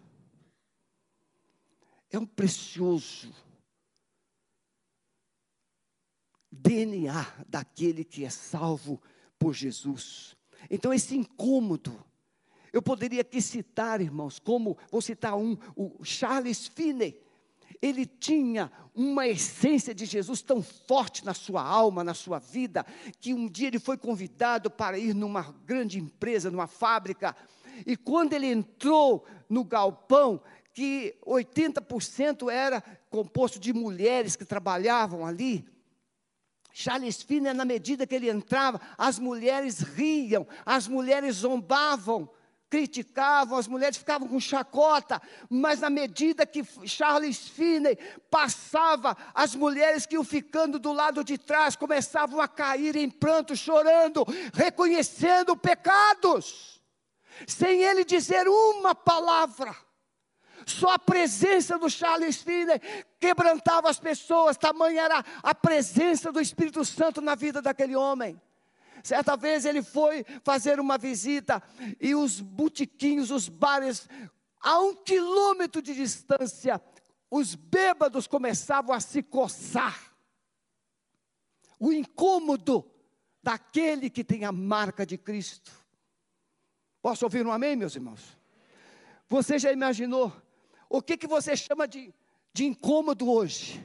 é 2.12 2.18
um 2.18 2.26
precioso 2.26 3.34
DNA 6.52 7.46
daquele 7.48 8.04
que 8.04 8.24
é 8.24 8.30
salvo 8.30 9.02
por 9.38 9.54
Jesus. 9.54 10.36
Então, 10.70 10.94
esse 10.94 11.16
incômodo, 11.16 12.04
eu 12.72 12.82
poderia 12.82 13.22
aqui 13.22 13.42
citar, 13.42 14.02
irmãos, 14.02 14.40
como 14.40 14.78
vou 14.92 15.02
citar 15.02 15.38
um, 15.38 15.58
o 15.76 16.04
Charles 16.04 16.68
Finney. 16.68 17.22
Ele 17.80 18.06
tinha 18.06 18.72
uma 18.96 19.28
essência 19.28 19.94
de 19.94 20.06
Jesus 20.06 20.42
tão 20.42 20.64
forte 20.64 21.24
na 21.24 21.34
sua 21.34 21.62
alma, 21.62 22.04
na 22.04 22.16
sua 22.16 22.40
vida, 22.40 22.84
que 23.20 23.34
um 23.34 23.48
dia 23.48 23.68
ele 23.68 23.78
foi 23.78 23.98
convidado 23.98 24.72
para 24.72 24.98
ir 24.98 25.14
numa 25.14 25.52
grande 25.66 26.00
empresa, 26.00 26.50
numa 26.50 26.66
fábrica, 26.66 27.36
e 27.86 27.96
quando 27.96 28.34
ele 28.34 28.48
entrou 28.48 29.26
no 29.50 29.64
galpão, 29.64 30.42
que 30.78 31.18
80% 31.26 32.52
era 32.52 32.84
composto 33.10 33.60
de 33.60 33.74
mulheres 33.74 34.36
que 34.36 34.46
trabalhavam 34.46 35.26
ali, 35.26 35.68
Charles 36.72 37.24
Finney, 37.24 37.52
na 37.52 37.66
medida 37.66 38.06
que 38.06 38.14
ele 38.14 38.30
entrava, 38.30 38.80
as 38.96 39.18
mulheres 39.18 39.80
riam, 39.80 40.46
as 40.64 40.88
mulheres 40.88 41.38
zombavam, 41.38 42.30
criticavam, 42.70 43.58
as 43.58 43.68
mulheres 43.68 43.98
ficavam 43.98 44.28
com 44.28 44.40
chacota, 44.40 45.20
mas 45.50 45.80
na 45.80 45.90
medida 45.90 46.46
que 46.46 46.64
Charles 46.86 47.50
Finney 47.50 47.98
passava, 48.30 49.18
as 49.34 49.56
mulheres 49.56 50.06
que 50.06 50.14
iam 50.14 50.24
ficando 50.24 50.78
do 50.78 50.94
lado 50.94 51.24
de 51.24 51.40
trás 51.40 51.76
começavam 51.76 52.40
a 52.40 52.48
cair 52.48 52.96
em 52.96 53.10
pranto, 53.10 53.56
chorando, 53.56 54.24
reconhecendo 54.54 55.58
pecados, 55.58 56.80
sem 57.48 57.82
ele 57.82 58.06
dizer 58.06 58.48
uma 58.48 58.94
palavra. 58.94 59.87
Só 60.68 60.96
a 60.96 61.00
presença 61.00 61.80
do 61.80 61.90
Charles 61.90 62.42
Finney 62.42 62.82
quebrantava 63.22 63.90
as 63.90 63.98
pessoas, 63.98 64.58
tamanha 64.58 65.02
era 65.02 65.24
a 65.42 65.56
presença 65.56 66.30
do 66.30 66.42
Espírito 66.42 66.84
Santo 66.84 67.22
na 67.22 67.36
vida 67.36 67.62
daquele 67.62 67.96
homem. 67.96 68.40
Certa 69.02 69.38
vez 69.38 69.64
ele 69.64 69.82
foi 69.82 70.26
fazer 70.44 70.78
uma 70.78 70.98
visita 70.98 71.64
e 72.02 72.14
os 72.14 72.42
botiquinhos, 72.42 73.32
os 73.32 73.48
bares, 73.48 74.10
a 74.60 74.78
um 74.82 74.94
quilômetro 74.94 75.82
de 75.82 75.96
distância, 75.96 76.82
os 77.32 77.56
bêbados 77.56 78.28
começavam 78.28 78.94
a 78.94 79.00
se 79.00 79.24
coçar. 79.24 79.98
O 81.80 81.94
incômodo 81.94 82.92
daquele 83.42 84.10
que 84.10 84.24
tem 84.24 84.44
a 84.44 84.52
marca 84.52 85.06
de 85.06 85.18
Cristo. 85.18 85.72
Posso 87.02 87.24
ouvir 87.24 87.48
um 87.48 87.54
amém, 87.54 87.78
meus 87.78 87.96
irmãos? 87.96 88.38
Você 89.30 89.58
já 89.58 89.72
imaginou 89.72 90.34
o 90.90 91.02
que, 91.02 91.18
que 91.18 91.28
você 91.28 91.56
chama 91.56 91.88
de, 91.88 92.14
de 92.54 92.66
incômodo 92.66 93.30
hoje? 93.30 93.84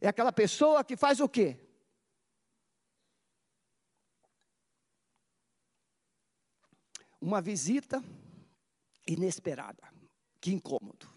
É 0.00 0.08
aquela 0.08 0.32
pessoa 0.32 0.84
que 0.84 0.96
faz 0.96 1.20
o 1.20 1.28
quê? 1.28 1.58
Uma 7.20 7.40
visita 7.40 8.02
inesperada. 9.06 9.82
Que 10.40 10.52
incômodo. 10.52 11.08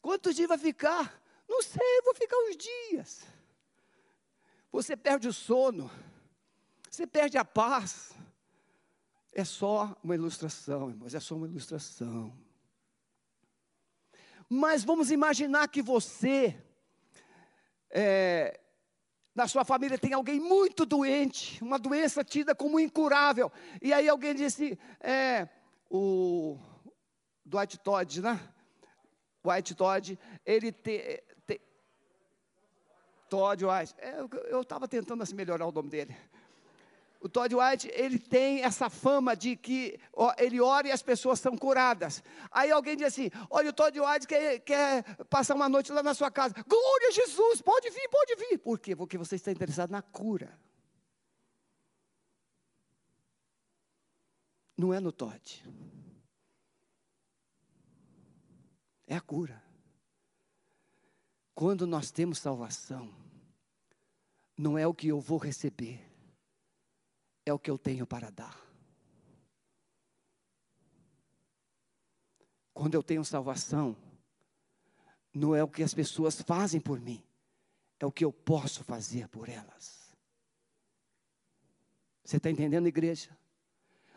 Quantos 0.00 0.34
dias 0.34 0.48
vai 0.48 0.58
ficar? 0.58 1.20
Não 1.48 1.62
sei, 1.62 2.02
vou 2.04 2.14
ficar 2.14 2.36
uns 2.36 2.56
dias. 2.56 3.26
Você 4.70 4.96
perde 4.96 5.28
o 5.28 5.32
sono, 5.32 5.90
você 6.90 7.06
perde 7.06 7.38
a 7.38 7.44
paz. 7.44 8.12
É 9.32 9.44
só 9.44 9.96
uma 10.02 10.14
ilustração, 10.14 10.90
irmãos, 10.90 11.14
é 11.14 11.20
só 11.20 11.34
uma 11.34 11.46
ilustração. 11.46 12.36
Mas 14.54 14.84
vamos 14.84 15.10
imaginar 15.10 15.66
que 15.66 15.80
você, 15.80 16.54
é, 17.90 18.60
na 19.34 19.48
sua 19.48 19.64
família, 19.64 19.96
tem 19.96 20.12
alguém 20.12 20.38
muito 20.38 20.84
doente, 20.84 21.64
uma 21.64 21.78
doença 21.78 22.22
tida 22.22 22.54
como 22.54 22.78
incurável. 22.78 23.50
E 23.80 23.94
aí 23.94 24.10
alguém 24.10 24.34
disse, 24.34 24.78
é, 25.00 25.48
o 25.90 26.58
Dwight 27.42 27.78
Todd, 27.78 28.20
né? 28.20 28.38
White 29.42 29.74
Todd, 29.74 30.18
ele 30.44 30.70
te, 30.70 31.24
te 31.46 31.58
Todd 33.30 33.64
White. 33.64 33.94
É, 33.96 34.20
eu 34.50 34.60
estava 34.60 34.86
tentando 34.86 35.22
assim, 35.22 35.34
melhorar 35.34 35.66
o 35.66 35.72
nome 35.72 35.88
dele. 35.88 36.14
O 37.22 37.28
Todd 37.28 37.54
White, 37.54 37.88
ele 37.94 38.18
tem 38.18 38.64
essa 38.64 38.90
fama 38.90 39.36
de 39.36 39.56
que 39.56 39.98
ó, 40.12 40.34
ele 40.36 40.60
ora 40.60 40.88
e 40.88 40.90
as 40.90 41.02
pessoas 41.02 41.38
são 41.38 41.56
curadas. 41.56 42.22
Aí 42.50 42.70
alguém 42.70 42.96
diz 42.96 43.06
assim: 43.06 43.30
olha, 43.48 43.70
o 43.70 43.72
Todd 43.72 43.98
White 44.00 44.26
quer, 44.26 44.58
quer 44.58 45.04
passar 45.26 45.54
uma 45.54 45.68
noite 45.68 45.92
lá 45.92 46.02
na 46.02 46.14
sua 46.14 46.30
casa. 46.30 46.54
Glória 46.68 47.08
a 47.08 47.12
Jesus, 47.12 47.62
pode 47.62 47.88
vir, 47.90 48.08
pode 48.08 48.34
vir. 48.34 48.58
Por 48.58 48.78
quê? 48.78 48.96
Porque 48.96 49.16
você 49.16 49.36
está 49.36 49.52
interessado 49.52 49.90
na 49.90 50.02
cura. 50.02 50.58
Não 54.76 54.92
é 54.92 54.98
no 54.98 55.12
Todd. 55.12 55.62
é 59.12 59.16
a 59.16 59.20
cura. 59.20 59.62
Quando 61.54 61.86
nós 61.86 62.10
temos 62.10 62.38
salvação, 62.38 63.14
não 64.56 64.78
é 64.78 64.86
o 64.86 64.94
que 64.94 65.08
eu 65.08 65.20
vou 65.20 65.38
receber, 65.38 66.00
é 67.44 67.52
o 67.52 67.58
que 67.58 67.70
eu 67.70 67.78
tenho 67.78 68.06
para 68.06 68.30
dar. 68.30 68.60
Quando 72.72 72.94
eu 72.94 73.02
tenho 73.02 73.24
salvação, 73.24 73.96
não 75.34 75.54
é 75.54 75.62
o 75.62 75.68
que 75.68 75.82
as 75.82 75.94
pessoas 75.94 76.40
fazem 76.40 76.80
por 76.80 77.00
mim, 77.00 77.22
é 77.98 78.06
o 78.06 78.12
que 78.12 78.24
eu 78.24 78.32
posso 78.32 78.82
fazer 78.84 79.28
por 79.28 79.48
elas. 79.48 80.02
Você 82.24 82.36
está 82.36 82.50
entendendo, 82.50 82.86
igreja? 82.86 83.36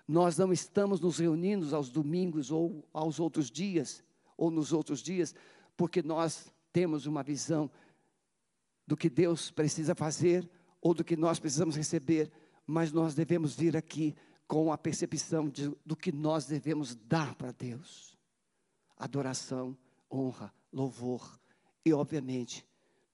Nós 0.07 0.37
não 0.37 0.53
estamos 0.53 0.99
nos 0.99 1.17
reunindo 1.17 1.75
aos 1.75 1.89
domingos 1.89 2.51
ou 2.51 2.87
aos 2.93 3.19
outros 3.19 3.49
dias, 3.49 4.03
ou 4.37 4.51
nos 4.51 4.71
outros 4.71 5.01
dias, 5.01 5.33
porque 5.75 6.01
nós 6.03 6.51
temos 6.71 7.05
uma 7.05 7.23
visão 7.23 7.69
do 8.85 8.95
que 8.95 9.09
Deus 9.09 9.49
precisa 9.49 9.95
fazer 9.95 10.47
ou 10.79 10.93
do 10.93 11.03
que 11.03 11.15
nós 11.15 11.39
precisamos 11.39 11.75
receber, 11.75 12.31
mas 12.65 12.91
nós 12.91 13.13
devemos 13.13 13.55
vir 13.55 13.75
aqui 13.77 14.15
com 14.47 14.71
a 14.71 14.77
percepção 14.77 15.49
de, 15.49 15.75
do 15.85 15.95
que 15.95 16.11
nós 16.11 16.45
devemos 16.45 16.95
dar 16.95 17.35
para 17.35 17.51
Deus: 17.51 18.17
adoração, 18.97 19.77
honra, 20.11 20.53
louvor 20.71 21.39
e, 21.83 21.93
obviamente, 21.93 22.65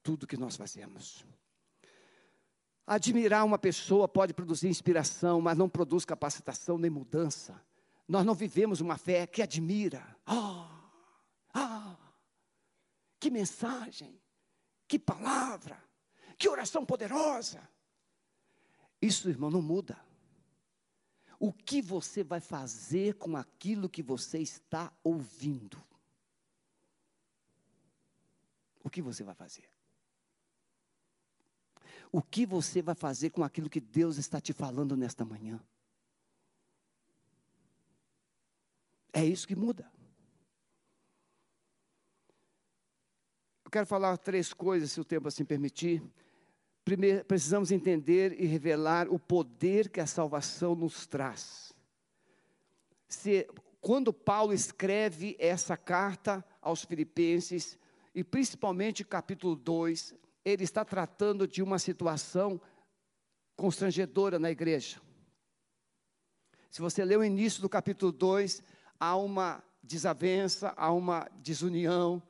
tudo 0.02 0.26
que 0.26 0.36
nós 0.36 0.56
fazemos. 0.56 1.24
Admirar 2.86 3.44
uma 3.44 3.58
pessoa 3.58 4.08
pode 4.08 4.34
produzir 4.34 4.68
inspiração, 4.68 5.40
mas 5.40 5.56
não 5.56 5.68
produz 5.68 6.04
capacitação 6.04 6.76
nem 6.76 6.90
mudança. 6.90 7.62
Nós 8.08 8.24
não 8.24 8.34
vivemos 8.34 8.80
uma 8.80 8.98
fé 8.98 9.26
que 9.26 9.40
admira. 9.40 10.04
Ah, 10.26 10.68
ah, 11.54 11.96
que 13.20 13.30
mensagem, 13.30 14.20
que 14.88 14.98
palavra, 14.98 15.82
que 16.36 16.48
oração 16.48 16.84
poderosa. 16.84 17.60
Isso, 19.02 19.28
irmão, 19.28 19.50
não 19.50 19.60
muda. 19.60 19.98
O 21.40 21.52
que 21.52 21.82
você 21.82 22.22
vai 22.22 22.40
fazer 22.40 23.14
com 23.14 23.36
aquilo 23.36 23.88
que 23.88 24.00
você 24.00 24.38
está 24.38 24.92
ouvindo? 25.02 25.82
O 28.84 28.88
que 28.88 29.02
você 29.02 29.24
vai 29.24 29.34
fazer? 29.34 29.68
O 32.12 32.22
que 32.22 32.46
você 32.46 32.80
vai 32.80 32.94
fazer 32.94 33.30
com 33.30 33.42
aquilo 33.42 33.68
que 33.68 33.80
Deus 33.80 34.18
está 34.18 34.40
te 34.40 34.52
falando 34.52 34.96
nesta 34.96 35.24
manhã? 35.24 35.60
É 39.12 39.24
isso 39.24 39.48
que 39.48 39.56
muda. 39.56 39.90
Eu 43.64 43.70
quero 43.70 43.86
falar 43.86 44.16
três 44.18 44.52
coisas, 44.52 44.92
se 44.92 45.00
o 45.00 45.04
tempo 45.04 45.26
assim 45.26 45.44
permitir. 45.44 46.00
Precisamos 47.26 47.70
entender 47.70 48.40
e 48.40 48.46
revelar 48.46 49.08
o 49.08 49.18
poder 49.18 49.88
que 49.88 50.00
a 50.00 50.06
salvação 50.06 50.74
nos 50.74 51.06
traz. 51.06 51.72
Se, 53.08 53.48
quando 53.80 54.12
Paulo 54.12 54.52
escreve 54.52 55.36
essa 55.38 55.76
carta 55.76 56.44
aos 56.60 56.84
Filipenses, 56.84 57.78
e 58.14 58.24
principalmente 58.24 59.04
capítulo 59.04 59.54
2, 59.54 60.14
ele 60.44 60.64
está 60.64 60.84
tratando 60.84 61.46
de 61.46 61.62
uma 61.62 61.78
situação 61.78 62.60
constrangedora 63.56 64.38
na 64.38 64.50
igreja. 64.50 65.00
Se 66.68 66.80
você 66.80 67.04
ler 67.04 67.18
o 67.18 67.24
início 67.24 67.62
do 67.62 67.68
capítulo 67.68 68.10
2, 68.10 68.62
há 68.98 69.16
uma 69.16 69.62
desavença, 69.82 70.74
há 70.76 70.90
uma 70.90 71.28
desunião 71.36 72.22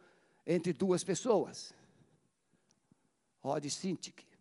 entre 0.46 0.72
duas 0.72 1.02
pessoas. 1.02 1.72
Rod 3.40 3.64
Sintik. 3.66 4.31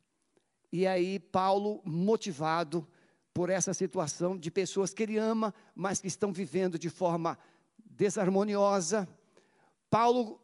E 0.72 0.88
aí, 0.88 1.20
Paulo, 1.20 1.82
motivado 1.84 2.88
por 3.34 3.50
essa 3.50 3.74
situação 3.74 4.38
de 4.38 4.50
pessoas 4.50 4.94
que 4.94 5.04
ele 5.04 5.18
ama, 5.18 5.54
mas 5.76 6.00
que 6.00 6.08
estão 6.08 6.32
vivendo 6.32 6.80
de 6.80 6.90
forma 6.90 7.38
desarmoniosa, 7.78 9.08
Paulo 9.90 10.40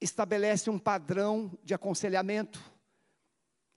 estabelece 0.00 0.70
um 0.70 0.78
padrão 0.78 1.52
de 1.62 1.74
aconselhamento. 1.74 2.60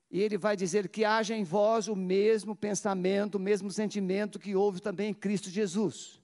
E 0.09 0.19
ele 0.21 0.37
vai 0.37 0.57
dizer 0.57 0.89
que 0.89 1.05
haja 1.05 1.35
em 1.35 1.43
vós 1.43 1.87
o 1.87 1.95
mesmo 1.95 2.55
pensamento, 2.55 3.35
o 3.35 3.39
mesmo 3.39 3.71
sentimento 3.71 4.39
que 4.39 4.55
houve 4.55 4.81
também 4.81 5.09
em 5.09 5.13
Cristo 5.13 5.49
Jesus. 5.49 6.21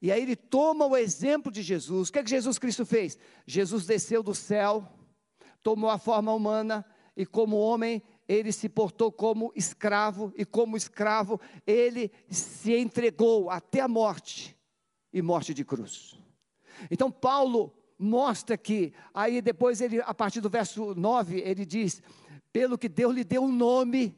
E 0.00 0.12
aí 0.12 0.22
ele 0.22 0.36
toma 0.36 0.86
o 0.86 0.96
exemplo 0.96 1.50
de 1.50 1.62
Jesus. 1.62 2.08
O 2.08 2.12
que, 2.12 2.18
é 2.18 2.22
que 2.22 2.30
Jesus 2.30 2.58
Cristo 2.58 2.84
fez? 2.86 3.18
Jesus 3.46 3.86
desceu 3.86 4.22
do 4.22 4.34
céu, 4.34 4.86
tomou 5.62 5.90
a 5.90 5.98
forma 5.98 6.32
humana 6.32 6.84
e 7.16 7.24
como 7.24 7.56
homem 7.56 8.02
ele 8.28 8.52
se 8.52 8.68
portou 8.68 9.12
como 9.12 9.52
escravo 9.54 10.32
e 10.36 10.44
como 10.44 10.76
escravo 10.76 11.40
ele 11.66 12.10
se 12.30 12.74
entregou 12.74 13.50
até 13.50 13.80
a 13.80 13.88
morte 13.88 14.56
e 15.12 15.20
morte 15.20 15.52
de 15.52 15.64
cruz. 15.64 16.18
Então 16.90 17.10
Paulo 17.10 17.72
mostra 17.98 18.56
que, 18.56 18.92
aí 19.12 19.40
depois 19.40 19.80
ele, 19.80 20.00
a 20.00 20.14
partir 20.14 20.40
do 20.40 20.50
verso 20.50 20.94
9, 20.94 21.40
ele 21.40 21.64
diz: 21.64 22.02
pelo 22.52 22.78
que 22.78 22.88
Deus 22.88 23.14
lhe 23.14 23.24
deu 23.24 23.42
um 23.42 23.52
nome, 23.52 24.16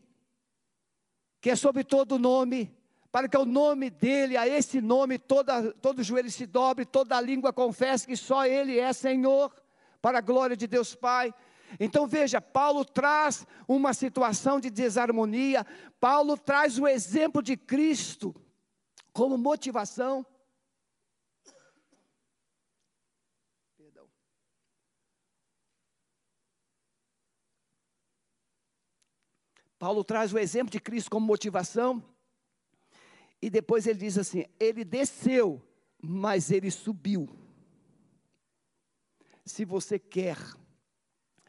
que 1.41 1.51
é 1.51 1.57
sobre 1.57 1.85
todo 1.85 2.19
nome, 2.19 2.75
para 3.11 3.29
que 3.29 3.37
o 3.37 3.47
nome 3.47 3.89
dele, 3.89 4.37
a 4.37 4.47
esse 4.47 4.81
nome, 4.81 5.19
toda, 5.19 5.73
todo 5.75 6.03
joelho 6.03 6.31
se 6.31 6.45
dobre, 6.45 6.85
toda 6.85 7.21
língua 7.21 7.53
confesse 7.53 8.07
que 8.07 8.17
só 8.17 8.45
ele 8.45 8.79
é 8.79 8.93
Senhor, 8.93 9.53
para 10.03 10.19
a 10.19 10.21
glória 10.21 10.57
de 10.57 10.67
Deus 10.67 10.95
Pai. 10.95 11.33
Então 11.79 12.07
veja, 12.07 12.41
Paulo 12.41 12.85
traz 12.85 13.47
uma 13.67 13.93
situação 13.93 14.61
de 14.61 14.71
desarmonia, 14.71 15.67
Paulo 16.01 16.37
traz 16.37 16.79
o 16.79 16.87
exemplo 16.87 17.43
de 17.43 17.57
Cristo 17.57 18.35
como 19.13 19.37
motivação. 19.37 20.25
Paulo 29.79 30.03
traz 30.03 30.33
o 30.33 30.39
exemplo 30.39 30.71
de 30.71 30.81
Cristo 30.81 31.11
como 31.11 31.27
motivação. 31.27 32.03
E 33.43 33.51
depois 33.51 33.87
ele 33.87 33.99
diz 33.99 34.17
assim: 34.17 34.45
ele 34.59 34.85
desceu, 34.85 35.63
mas 36.03 36.51
ele 36.51 36.71
subiu. 36.71 37.29
Se 39.45 39.65
você 39.65 39.99
quer 39.99 40.39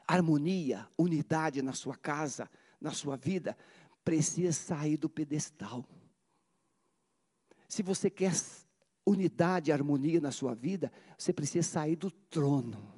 harmonia, 0.07 0.87
unidade 0.97 1.61
na 1.61 1.73
sua 1.73 1.95
casa, 1.95 2.49
na 2.79 2.91
sua 2.91 3.17
vida, 3.17 3.57
precisa 4.03 4.53
sair 4.53 4.97
do 4.97 5.09
pedestal. 5.09 5.85
Se 7.67 7.83
você 7.83 8.09
quer 8.09 8.33
unidade, 9.05 9.71
harmonia 9.71 10.21
na 10.21 10.31
sua 10.31 10.55
vida, 10.55 10.91
você 11.17 11.33
precisa 11.33 11.67
sair 11.67 11.95
do 11.95 12.09
trono 12.09 12.93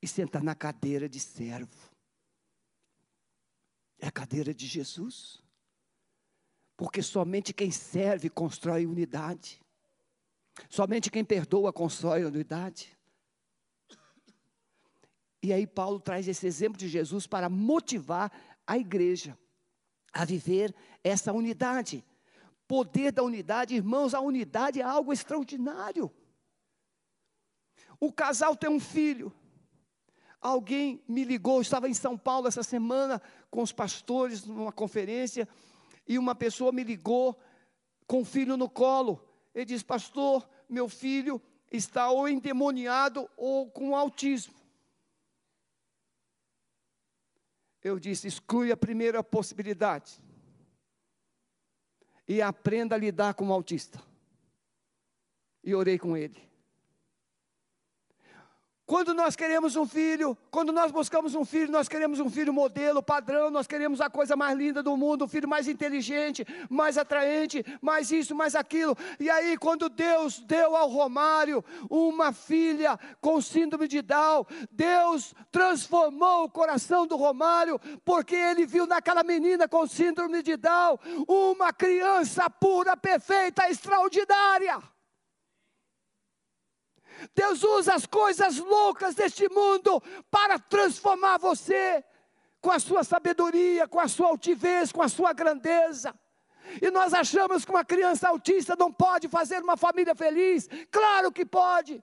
e 0.00 0.08
sentar 0.08 0.42
na 0.42 0.54
cadeira 0.54 1.08
de 1.08 1.20
servo. 1.20 1.90
É 3.98 4.06
a 4.08 4.10
cadeira 4.10 4.52
de 4.52 4.66
Jesus. 4.66 5.42
Porque 6.76 7.02
somente 7.02 7.52
quem 7.52 7.70
serve 7.70 8.28
constrói 8.28 8.84
unidade. 8.86 9.62
Somente 10.68 11.10
quem 11.10 11.24
perdoa 11.24 11.72
constrói 11.72 12.24
unidade. 12.24 12.98
E 15.42 15.52
aí 15.52 15.66
Paulo 15.66 15.98
traz 15.98 16.28
esse 16.28 16.46
exemplo 16.46 16.78
de 16.78 16.88
Jesus 16.88 17.26
para 17.26 17.48
motivar 17.48 18.30
a 18.66 18.78
igreja 18.78 19.36
a 20.12 20.24
viver 20.24 20.74
essa 21.02 21.32
unidade. 21.32 22.04
Poder 22.68 23.12
da 23.12 23.22
unidade, 23.22 23.74
irmãos, 23.74 24.14
a 24.14 24.20
unidade 24.20 24.80
é 24.80 24.84
algo 24.84 25.12
extraordinário. 25.12 26.10
O 27.98 28.12
casal 28.12 28.54
tem 28.54 28.70
um 28.70 28.80
filho. 28.80 29.32
Alguém 30.40 31.02
me 31.08 31.24
ligou, 31.24 31.60
estava 31.60 31.88
em 31.88 31.94
São 31.94 32.18
Paulo 32.18 32.48
essa 32.48 32.62
semana 32.62 33.22
com 33.50 33.62
os 33.62 33.72
pastores 33.72 34.44
numa 34.44 34.72
conferência, 34.72 35.48
e 36.06 36.18
uma 36.18 36.34
pessoa 36.34 36.72
me 36.72 36.82
ligou 36.82 37.38
com 38.06 38.22
o 38.22 38.24
filho 38.24 38.56
no 38.56 38.68
colo. 38.68 39.24
Ele 39.54 39.66
disse: 39.66 39.84
Pastor, 39.84 40.48
meu 40.68 40.88
filho 40.88 41.40
está 41.70 42.10
ou 42.10 42.28
endemoniado 42.28 43.28
ou 43.36 43.70
com 43.70 43.94
autismo. 43.96 44.61
Eu 47.82 47.98
disse: 47.98 48.28
exclui 48.28 48.70
a 48.70 48.76
primeira 48.76 49.22
possibilidade 49.22 50.20
e 52.26 52.40
aprenda 52.40 52.94
a 52.94 52.98
lidar 52.98 53.34
com 53.34 53.48
o 53.48 53.52
autista. 53.52 54.02
E 55.64 55.74
orei 55.74 55.98
com 55.98 56.16
ele. 56.16 56.51
Quando 58.92 59.14
nós 59.14 59.34
queremos 59.34 59.74
um 59.74 59.86
filho, 59.86 60.36
quando 60.50 60.70
nós 60.70 60.92
buscamos 60.92 61.34
um 61.34 61.46
filho, 61.46 61.72
nós 61.72 61.88
queremos 61.88 62.20
um 62.20 62.28
filho 62.28 62.52
modelo, 62.52 63.02
padrão, 63.02 63.50
nós 63.50 63.66
queremos 63.66 64.02
a 64.02 64.10
coisa 64.10 64.36
mais 64.36 64.54
linda 64.54 64.82
do 64.82 64.94
mundo, 64.98 65.24
um 65.24 65.28
filho 65.28 65.48
mais 65.48 65.66
inteligente, 65.66 66.46
mais 66.68 66.98
atraente, 66.98 67.64
mais 67.80 68.12
isso, 68.12 68.34
mais 68.34 68.54
aquilo. 68.54 68.94
E 69.18 69.30
aí, 69.30 69.56
quando 69.56 69.88
Deus 69.88 70.40
deu 70.40 70.76
ao 70.76 70.90
Romário 70.90 71.64
uma 71.88 72.34
filha 72.34 73.00
com 73.18 73.40
síndrome 73.40 73.88
de 73.88 74.02
Down, 74.02 74.44
Deus 74.70 75.34
transformou 75.50 76.44
o 76.44 76.50
coração 76.50 77.06
do 77.06 77.16
Romário, 77.16 77.80
porque 78.04 78.34
ele 78.34 78.66
viu 78.66 78.86
naquela 78.86 79.22
menina 79.22 79.66
com 79.66 79.86
síndrome 79.86 80.42
de 80.42 80.58
Down 80.58 80.98
uma 81.26 81.72
criança 81.72 82.50
pura, 82.50 82.94
perfeita, 82.94 83.70
extraordinária. 83.70 84.82
Deus 87.34 87.62
usa 87.62 87.94
as 87.94 88.06
coisas 88.06 88.58
loucas 88.58 89.14
deste 89.14 89.48
mundo 89.48 90.02
para 90.30 90.58
transformar 90.58 91.38
você 91.38 92.04
com 92.60 92.70
a 92.70 92.78
sua 92.78 93.02
sabedoria, 93.02 93.88
com 93.88 94.00
a 94.00 94.08
sua 94.08 94.28
altivez, 94.28 94.92
com 94.92 95.02
a 95.02 95.08
sua 95.08 95.32
grandeza. 95.32 96.14
E 96.80 96.90
nós 96.90 97.12
achamos 97.12 97.64
que 97.64 97.70
uma 97.70 97.84
criança 97.84 98.28
autista 98.28 98.76
não 98.78 98.92
pode 98.92 99.28
fazer 99.28 99.62
uma 99.62 99.76
família 99.76 100.14
feliz. 100.14 100.68
Claro 100.90 101.32
que 101.32 101.44
pode. 101.44 102.02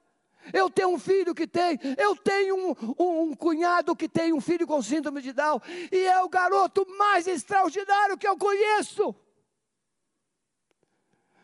Eu 0.53 0.69
tenho 0.69 0.89
um 0.89 0.99
filho 0.99 1.35
que 1.35 1.47
tem, 1.47 1.79
eu 1.97 2.15
tenho 2.15 2.55
um, 2.55 2.75
um, 2.97 3.21
um, 3.21 3.33
cunhado 3.33 3.95
que 3.95 4.07
tem 4.07 4.33
um 4.33 4.41
filho 4.41 4.65
com 4.65 4.81
síndrome 4.81 5.21
de 5.21 5.33
Down, 5.33 5.61
e 5.91 6.05
é 6.05 6.23
o 6.23 6.29
garoto 6.29 6.85
mais 6.97 7.27
extraordinário 7.27 8.17
que 8.17 8.27
eu 8.27 8.37
conheço. 8.37 9.13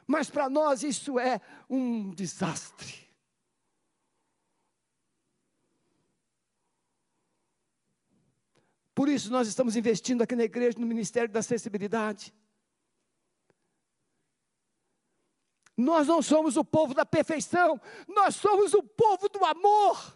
Mas 0.07 0.29
para 0.29 0.49
nós 0.49 0.81
isso 0.81 1.19
é 1.19 1.41
um 1.69 2.11
desastre. 2.11 3.04
Por 8.95 9.09
isso 9.09 9.29
nós 9.29 9.45
estamos 9.49 9.75
investindo 9.75 10.21
aqui 10.21 10.37
na 10.37 10.45
igreja 10.45 10.79
no 10.79 10.87
Ministério 10.87 11.29
da 11.29 11.41
Acessibilidade. 11.41 12.33
Nós 15.75 16.07
não 16.07 16.21
somos 16.21 16.55
o 16.55 16.63
povo 16.63 16.93
da 16.93 17.05
perfeição, 17.05 17.79
nós 18.07 18.35
somos 18.35 18.73
o 18.73 18.81
povo 18.81 19.27
do 19.27 19.43
amor. 19.43 20.15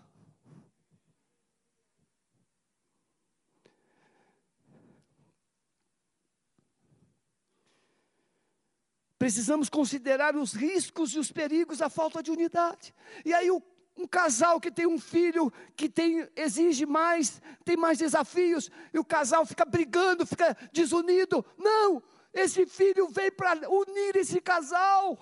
Precisamos 9.18 9.68
considerar 9.68 10.38
os 10.38 10.54
riscos 10.54 11.14
e 11.14 11.20
os 11.20 11.30
perigos 11.30 11.80
da 11.80 11.90
falta 11.90 12.24
de 12.24 12.32
unidade. 12.32 12.96
E 13.26 13.34
aí 13.34 13.52
o 13.52 13.60
um 14.00 14.08
casal 14.08 14.62
que 14.62 14.72
tem 14.72 14.88
um 14.88 14.98
filho 14.98 15.52
que 15.76 15.90
tem, 15.90 16.26
exige 16.36 16.86
mais, 16.86 17.42
tem 17.66 17.76
mais 17.76 17.98
desafios, 17.98 18.72
e 18.94 18.98
o 18.98 19.04
casal 19.04 19.46
fica 19.46 19.66
brigando, 19.66 20.26
fica 20.26 20.56
desunido. 20.72 21.46
Não, 21.58 22.02
esse 22.34 22.66
filho 22.66 23.10
veio 23.10 23.34
para 23.34 23.70
unir 23.70 24.16
esse 24.16 24.40
casal. 24.40 25.20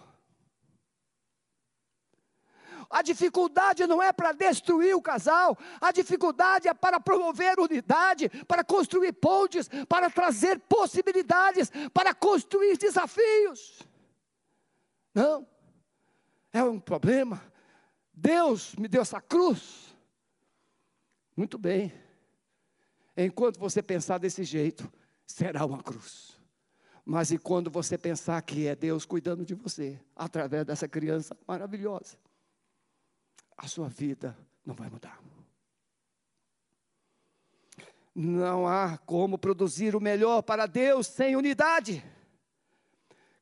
A 2.90 3.02
dificuldade 3.02 3.86
não 3.88 4.02
é 4.02 4.14
para 4.14 4.32
destruir 4.32 4.96
o 4.96 5.02
casal, 5.02 5.58
a 5.82 5.92
dificuldade 5.92 6.70
é 6.70 6.74
para 6.74 7.00
promover 7.00 7.60
unidade, 7.60 8.30
para 8.48 8.64
construir 8.64 9.12
pontes, 9.12 9.68
para 9.90 10.10
trazer 10.10 10.60
possibilidades, 10.60 11.72
para 11.92 12.14
construir 12.14 12.78
desafios. 12.78 13.82
Não, 15.14 15.46
é 16.54 16.64
um 16.64 16.80
problema 16.80 17.42
Deus 18.20 18.76
me 18.76 18.88
deu 18.88 19.04
essa 19.04 19.22
cruz. 19.22 19.96
Muito 21.36 21.56
bem. 21.56 21.94
Enquanto 23.16 23.60
você 23.60 23.80
pensar 23.84 24.18
desse 24.18 24.44
jeito, 24.44 24.92
será 25.24 25.64
uma 25.64 25.84
cruz. 25.84 26.36
Mas 27.06 27.30
e 27.30 27.38
quando 27.38 27.70
você 27.70 27.96
pensar 27.96 28.42
que 28.42 28.66
é 28.66 28.76
Deus 28.76 29.06
cuidando 29.06 29.46
de 29.46 29.54
você, 29.54 30.02
através 30.16 30.66
dessa 30.66 30.88
criança 30.88 31.38
maravilhosa, 31.48 32.18
a 33.56 33.68
sua 33.68 33.88
vida 33.88 34.36
não 34.66 34.74
vai 34.74 34.90
mudar. 34.90 35.22
Não 38.16 38.68
há 38.68 38.98
como 38.98 39.38
produzir 39.38 39.96
o 39.96 40.02
melhor 40.02 40.42
para 40.42 40.66
Deus 40.66 41.06
sem 41.06 41.36
unidade. 41.36 42.04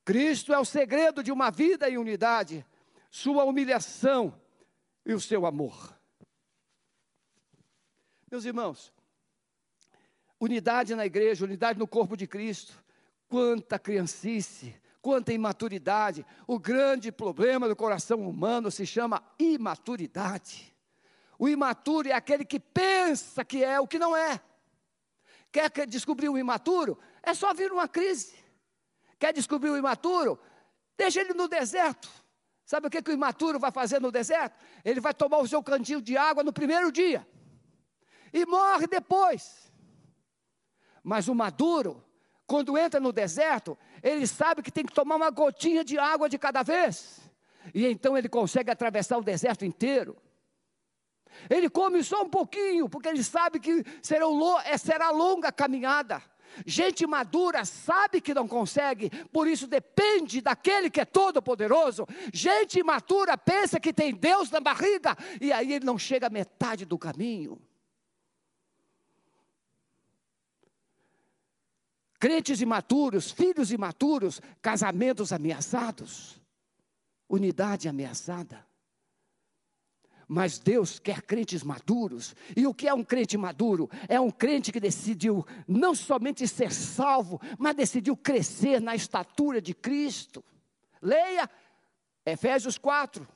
Cristo 0.03 0.53
é 0.53 0.59
o 0.59 0.65
segredo 0.65 1.23
de 1.23 1.31
uma 1.31 1.49
vida 1.49 1.89
em 1.89 1.97
unidade. 1.97 2.65
Sua 3.09 3.45
humilhação 3.45 4.37
e 5.05 5.13
o 5.13 5.19
seu 5.19 5.45
amor. 5.45 5.95
Meus 8.29 8.43
irmãos, 8.43 8.91
unidade 10.39 10.95
na 10.95 11.05
igreja, 11.05 11.45
unidade 11.45 11.77
no 11.77 11.87
corpo 11.87 12.17
de 12.17 12.25
Cristo, 12.25 12.73
quanta 13.27 13.77
criancice, 13.77 14.75
quanta 15.01 15.31
imaturidade. 15.31 16.25
O 16.47 16.57
grande 16.57 17.11
problema 17.11 17.67
do 17.67 17.75
coração 17.75 18.27
humano 18.27 18.71
se 18.71 18.85
chama 18.85 19.23
imaturidade. 19.37 20.75
O 21.37 21.47
imaturo 21.47 22.07
é 22.07 22.13
aquele 22.13 22.43
que 22.43 22.59
pensa 22.59 23.45
que 23.45 23.63
é 23.63 23.79
o 23.79 23.87
que 23.87 23.99
não 23.99 24.15
é. 24.15 24.41
Quer 25.51 25.87
descobrir 25.87 26.27
o 26.27 26.37
imaturo? 26.37 26.97
É 27.21 27.33
só 27.33 27.53
vir 27.53 27.71
uma 27.71 27.87
crise. 27.87 28.35
Quer 29.17 29.31
descobrir 29.31 29.69
o 29.69 29.77
imaturo? 29.77 30.39
Deixa 30.97 31.21
ele 31.21 31.33
no 31.33 31.47
deserto. 31.47 32.09
Sabe 32.65 32.87
o 32.87 32.89
que, 32.89 33.01
que 33.01 33.11
o 33.11 33.13
imaturo 33.13 33.59
vai 33.59 33.71
fazer 33.71 34.01
no 34.01 34.11
deserto? 34.11 34.57
Ele 34.83 34.99
vai 34.99 35.13
tomar 35.13 35.37
o 35.37 35.47
seu 35.47 35.61
cantil 35.61 36.01
de 36.01 36.17
água 36.17 36.43
no 36.43 36.51
primeiro 36.51 36.91
dia 36.91 37.25
e 38.33 38.45
morre 38.45 38.85
depois. 38.85 39.71
Mas 41.01 41.27
o 41.27 41.35
maduro, 41.35 42.03
quando 42.45 42.77
entra 42.77 42.99
no 42.99 43.13
deserto, 43.13 43.77
ele 44.03 44.27
sabe 44.27 44.61
que 44.61 44.71
tem 44.71 44.85
que 44.85 44.93
tomar 44.93 45.15
uma 45.15 45.29
gotinha 45.29 45.85
de 45.85 45.97
água 45.97 46.27
de 46.27 46.37
cada 46.37 46.61
vez. 46.61 47.21
E 47.73 47.85
então 47.85 48.17
ele 48.17 48.27
consegue 48.27 48.69
atravessar 48.69 49.17
o 49.17 49.23
deserto 49.23 49.63
inteiro. 49.63 50.17
Ele 51.49 51.69
come 51.69 52.03
só 52.03 52.23
um 52.23 52.29
pouquinho, 52.29 52.89
porque 52.89 53.09
ele 53.09 53.23
sabe 53.23 53.59
que 53.59 53.83
será, 54.01 54.25
será 54.77 55.11
longa 55.11 55.49
a 55.49 55.51
caminhada. 55.51 56.21
Gente 56.65 57.05
madura 57.07 57.65
sabe 57.65 58.21
que 58.21 58.33
não 58.33 58.47
consegue, 58.47 59.09
por 59.31 59.47
isso 59.47 59.67
depende 59.67 60.41
daquele 60.41 60.89
que 60.89 61.01
é 61.01 61.05
todo-poderoso. 61.05 62.07
Gente 62.33 62.79
imatura 62.79 63.37
pensa 63.37 63.79
que 63.79 63.93
tem 63.93 64.13
Deus 64.13 64.49
na 64.49 64.59
barriga, 64.59 65.17
e 65.41 65.51
aí 65.51 65.73
ele 65.73 65.85
não 65.85 65.97
chega 65.97 66.27
a 66.27 66.29
metade 66.29 66.85
do 66.85 66.97
caminho. 66.97 67.59
Crentes 72.19 72.61
imaturos, 72.61 73.31
filhos 73.31 73.71
imaturos, 73.71 74.41
casamentos 74.61 75.31
ameaçados, 75.33 76.41
unidade 77.29 77.87
ameaçada. 77.87 78.65
Mas 80.27 80.57
Deus 80.57 80.99
quer 80.99 81.21
crentes 81.21 81.63
maduros. 81.63 82.35
E 82.55 82.65
o 82.65 82.73
que 82.73 82.87
é 82.87 82.93
um 82.93 83.03
crente 83.03 83.37
maduro? 83.37 83.89
É 84.07 84.19
um 84.19 84.31
crente 84.31 84.71
que 84.71 84.79
decidiu 84.79 85.45
não 85.67 85.93
somente 85.93 86.47
ser 86.47 86.71
salvo, 86.71 87.39
mas 87.57 87.75
decidiu 87.75 88.17
crescer 88.17 88.81
na 88.81 88.95
estatura 88.95 89.61
de 89.61 89.73
Cristo. 89.73 90.43
Leia 91.01 91.49
Efésios 92.25 92.77
4. 92.77 93.27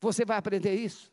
Você 0.00 0.24
vai 0.24 0.38
aprender 0.38 0.74
isso. 0.74 1.12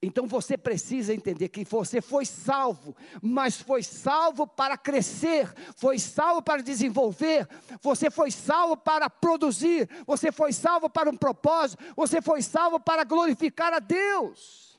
Então 0.00 0.28
você 0.28 0.56
precisa 0.56 1.12
entender 1.12 1.48
que 1.48 1.64
você 1.64 2.00
foi 2.00 2.24
salvo, 2.24 2.94
mas 3.20 3.60
foi 3.60 3.82
salvo 3.82 4.46
para 4.46 4.78
crescer, 4.78 5.52
foi 5.74 5.98
salvo 5.98 6.40
para 6.40 6.62
desenvolver, 6.62 7.48
você 7.82 8.08
foi 8.08 8.30
salvo 8.30 8.76
para 8.76 9.10
produzir, 9.10 9.88
você 10.06 10.30
foi 10.30 10.52
salvo 10.52 10.88
para 10.88 11.10
um 11.10 11.16
propósito, 11.16 11.82
você 11.96 12.22
foi 12.22 12.42
salvo 12.42 12.78
para 12.78 13.02
glorificar 13.02 13.72
a 13.72 13.80
Deus. 13.80 14.78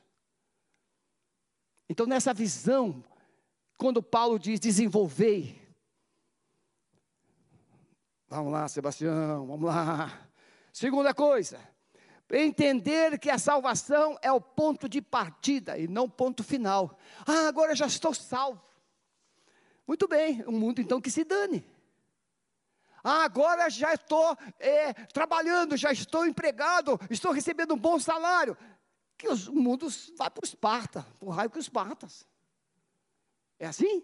Então, 1.89 2.05
nessa 2.05 2.33
visão, 2.33 3.03
quando 3.77 4.01
Paulo 4.01 4.39
diz 4.39 4.57
desenvolver, 4.57 5.75
vamos 8.29 8.53
lá, 8.53 8.69
Sebastião, 8.69 9.45
vamos 9.45 9.65
lá. 9.65 10.29
Segunda 10.71 11.13
coisa, 11.13 11.59
Entender 12.31 13.17
que 13.17 13.29
a 13.29 13.39
salvação 13.39 14.17
é 14.21 14.31
o 14.31 14.39
ponto 14.39 14.87
de 14.87 15.01
partida 15.01 15.77
e 15.77 15.87
não 15.87 16.03
o 16.03 16.09
ponto 16.09 16.43
final. 16.43 16.97
Ah, 17.25 17.47
agora 17.47 17.75
já 17.75 17.87
estou 17.87 18.13
salvo. 18.13 18.61
Muito 19.87 20.07
bem, 20.07 20.43
o 20.45 20.51
mundo 20.51 20.79
então 20.79 21.01
que 21.01 21.09
se 21.09 21.23
dane. 21.23 21.65
Ah, 23.03 23.23
agora 23.23 23.69
já 23.69 23.93
estou 23.93 24.37
é, 24.59 24.93
trabalhando, 24.93 25.75
já 25.75 25.91
estou 25.91 26.25
empregado, 26.25 26.99
estou 27.09 27.31
recebendo 27.31 27.73
um 27.73 27.77
bom 27.77 27.99
salário. 27.99 28.55
Que 29.17 29.27
os, 29.27 29.47
o 29.47 29.55
mundo 29.55 29.87
vai 30.15 30.29
para 30.29 30.41
o 30.41 30.45
Esparta, 30.45 31.05
para 31.19 31.27
o 31.27 31.31
raio 31.31 31.49
com 31.49 31.57
os 31.57 31.65
Espartas. 31.65 32.27
É 33.57 33.65
assim? 33.65 34.03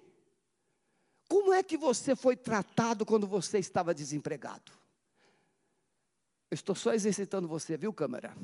Como 1.30 1.54
é 1.54 1.62
que 1.62 1.78
você 1.78 2.16
foi 2.16 2.36
tratado 2.36 3.06
quando 3.06 3.28
você 3.28 3.60
estava 3.60 3.94
desempregado? 3.94 4.72
Estou 6.56 6.76
só 6.76 6.94
exercitando 6.94 7.48
você, 7.48 7.78
viu, 7.78 7.94
câmera? 7.94 8.36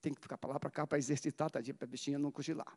Tem 0.00 0.12
que 0.12 0.20
ficar 0.20 0.36
para 0.38 0.54
lá 0.54 0.60
para 0.60 0.70
cá 0.70 0.86
para 0.86 0.98
exercitar, 0.98 1.50
tadinha, 1.50 1.74
para 1.74 1.84
a 1.84 1.88
bichinha 1.88 2.18
não 2.18 2.30
cochilar. 2.30 2.76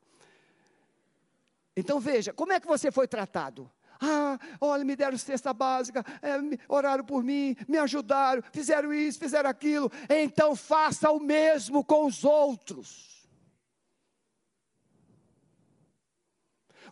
Então 1.76 2.00
veja, 2.00 2.32
como 2.34 2.54
é 2.54 2.60
que 2.60 2.68
você 2.68 2.92
foi 2.92 3.08
tratado? 3.08 3.70
Ah, 4.00 4.38
olha, 4.60 4.84
me 4.84 4.96
deram 4.96 5.18
cesta 5.18 5.54
básica, 5.54 6.04
é, 6.22 6.36
oraram 6.68 7.06
por 7.06 7.24
mim, 7.24 7.56
me 7.68 7.78
ajudaram, 7.78 8.44
fizeram 8.52 8.94
isso, 8.94 9.18
fizeram 9.18 9.50
aquilo. 9.50 9.92
Então 10.10 10.56
faça 10.56 11.10
o 11.10 11.20
mesmo 11.20 11.84
com 11.84 12.06
os 12.06 12.24
outros. 12.24 13.28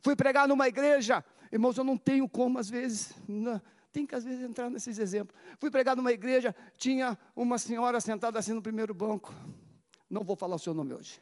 Fui 0.01 0.15
pregar 0.15 0.47
numa 0.47 0.67
igreja, 0.67 1.23
irmãos, 1.51 1.77
eu 1.77 1.83
não 1.83 1.97
tenho 1.97 2.27
como 2.27 2.57
às 2.57 2.69
vezes, 2.69 3.13
não, 3.27 3.61
tem 3.91 4.05
que 4.05 4.15
às 4.15 4.23
vezes 4.23 4.41
entrar 4.41 4.69
nesses 4.69 4.97
exemplos. 4.97 5.35
Fui 5.59 5.69
pregar 5.69 5.95
numa 5.95 6.11
igreja, 6.11 6.55
tinha 6.77 7.17
uma 7.35 7.57
senhora 7.57 7.99
sentada 7.99 8.39
assim 8.39 8.53
no 8.53 8.61
primeiro 8.61 8.93
banco. 8.93 9.33
Não 10.09 10.23
vou 10.23 10.35
falar 10.35 10.55
o 10.55 10.59
seu 10.59 10.73
nome 10.73 10.93
hoje. 10.93 11.21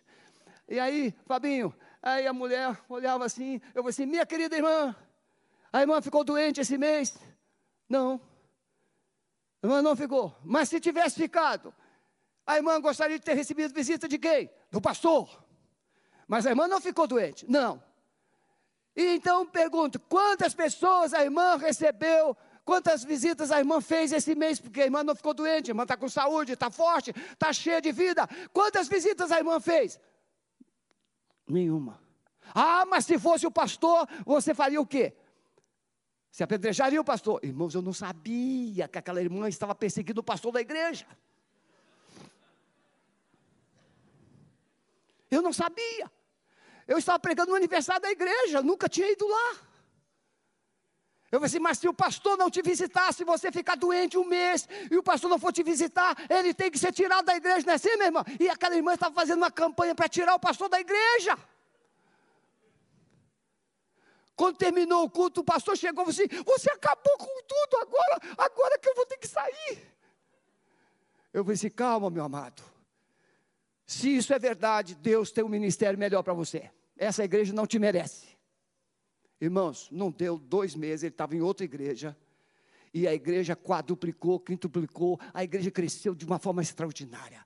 E 0.67 0.79
aí, 0.79 1.13
Fabinho, 1.25 1.73
aí 2.01 2.27
a 2.27 2.33
mulher 2.33 2.79
olhava 2.87 3.25
assim, 3.25 3.55
eu 3.73 3.81
falei 3.81 3.89
assim, 3.89 4.05
minha 4.05 4.25
querida 4.25 4.55
irmã, 4.55 4.95
a 5.73 5.81
irmã 5.81 6.01
ficou 6.01 6.23
doente 6.23 6.61
esse 6.61 6.77
mês? 6.77 7.17
Não. 7.87 8.21
A 9.61 9.67
irmã 9.67 9.81
não 9.81 9.95
ficou. 9.95 10.35
Mas 10.43 10.69
se 10.69 10.79
tivesse 10.79 11.15
ficado, 11.15 11.73
a 12.45 12.55
irmã 12.55 12.79
gostaria 12.79 13.17
de 13.17 13.25
ter 13.25 13.33
recebido 13.33 13.73
visita 13.73 14.07
de 14.07 14.17
quem? 14.17 14.49
Do 14.71 14.79
pastor. 14.79 15.43
Mas 16.27 16.45
a 16.45 16.51
irmã 16.51 16.67
não 16.67 16.79
ficou 16.79 17.07
doente? 17.07 17.49
Não. 17.49 17.83
E 18.95 19.15
então 19.15 19.45
pergunto: 19.45 19.99
quantas 19.99 20.53
pessoas 20.53 21.13
a 21.13 21.23
irmã 21.23 21.57
recebeu 21.57 22.37
Quantas 22.69 23.03
visitas 23.03 23.51
a 23.51 23.57
irmã 23.57 23.81
fez 23.81 24.11
esse 24.11 24.35
mês? 24.35 24.59
Porque 24.59 24.79
a 24.81 24.85
irmã 24.85 25.03
não 25.03 25.15
ficou 25.15 25.33
doente, 25.33 25.69
a 25.69 25.71
irmã 25.71 25.81
está 25.81 25.97
com 25.97 26.07
saúde, 26.07 26.53
está 26.53 26.69
forte, 26.69 27.09
está 27.09 27.51
cheia 27.51 27.81
de 27.81 27.91
vida. 27.91 28.29
Quantas 28.53 28.87
visitas 28.87 29.31
a 29.31 29.39
irmã 29.39 29.59
fez? 29.59 29.99
Nenhuma. 31.47 31.99
Ah, 32.53 32.85
mas 32.85 33.07
se 33.07 33.17
fosse 33.17 33.47
o 33.47 33.51
pastor, 33.51 34.07
você 34.23 34.53
faria 34.53 34.79
o 34.79 34.85
quê? 34.85 35.15
Se 36.29 36.43
apedrejaria 36.43 37.01
o 37.01 37.03
pastor. 37.03 37.39
Irmãos, 37.43 37.73
eu 37.73 37.81
não 37.81 37.91
sabia 37.91 38.87
que 38.87 38.99
aquela 38.99 39.19
irmã 39.19 39.49
estava 39.49 39.73
perseguindo 39.73 40.21
o 40.21 40.23
pastor 40.23 40.51
da 40.51 40.61
igreja. 40.61 41.07
Eu 45.31 45.41
não 45.41 45.51
sabia. 45.51 46.11
Eu 46.87 46.99
estava 46.99 47.17
pregando 47.17 47.49
no 47.49 47.57
aniversário 47.57 48.03
da 48.03 48.11
igreja, 48.11 48.61
nunca 48.61 48.87
tinha 48.87 49.11
ido 49.11 49.27
lá. 49.27 49.68
Eu 51.31 51.39
falei 51.39 51.45
assim, 51.45 51.59
mas 51.59 51.77
se 51.77 51.87
o 51.87 51.93
pastor 51.93 52.37
não 52.37 52.49
te 52.49 52.61
visitar, 52.61 53.13
se 53.13 53.23
você 53.23 53.51
ficar 53.51 53.75
doente 53.75 54.17
um 54.17 54.25
mês 54.25 54.67
e 54.89 54.97
o 54.97 55.03
pastor 55.03 55.29
não 55.29 55.37
for 55.37 55.53
te 55.53 55.61
visitar, 55.61 56.17
ele 56.29 56.53
tem 56.53 56.71
que 56.71 56.79
ser 56.79 56.91
tirado 56.91 57.25
da 57.25 57.35
igreja, 57.35 57.65
não 57.65 57.73
é 57.73 57.75
assim, 57.75 57.95
minha 57.95 58.05
irmã? 58.05 58.25
E 58.39 58.49
aquela 58.49 58.75
irmã 58.75 58.93
estava 58.95 59.13
fazendo 59.13 59.37
uma 59.37 59.51
campanha 59.51 59.93
para 59.93 60.09
tirar 60.09 60.33
o 60.33 60.39
pastor 60.39 60.69
da 60.69 60.79
igreja. 60.79 61.37
Quando 64.35 64.55
terminou 64.55 65.03
o 65.03 65.09
culto, 65.09 65.41
o 65.41 65.43
pastor 65.43 65.77
chegou 65.77 66.03
e 66.03 66.13
falou 66.13 66.25
assim: 66.25 66.43
Você 66.45 66.71
acabou 66.71 67.17
com 67.17 67.43
tudo, 67.45 67.77
agora, 67.81 68.19
agora 68.37 68.79
que 68.79 68.87
eu 68.87 68.95
vou 68.95 69.05
ter 69.05 69.17
que 69.17 69.27
sair. 69.27 69.85
Eu 71.33 71.43
falei 71.43 71.55
assim: 71.55 71.69
Calma, 71.69 72.09
meu 72.09 72.23
amado. 72.23 72.63
Se 73.85 74.15
isso 74.15 74.33
é 74.33 74.39
verdade, 74.39 74.95
Deus 74.95 75.29
tem 75.29 75.43
um 75.43 75.49
ministério 75.49 75.99
melhor 75.99 76.23
para 76.23 76.33
você. 76.33 76.71
Essa 76.97 77.23
igreja 77.23 77.53
não 77.53 77.67
te 77.67 77.77
merece. 77.77 78.28
Irmãos, 79.41 79.89
não 79.91 80.11
deu 80.11 80.37
dois 80.37 80.75
meses, 80.75 81.03
ele 81.03 81.13
estava 81.13 81.35
em 81.35 81.41
outra 81.41 81.63
igreja. 81.63 82.17
E 82.93 83.07
a 83.07 83.13
igreja 83.13 83.55
quadruplicou, 83.55 84.39
quintuplicou, 84.39 85.19
a 85.33 85.43
igreja 85.43 85.71
cresceu 85.71 86.13
de 86.13 86.25
uma 86.25 86.39
forma 86.39 86.61
extraordinária. 86.61 87.45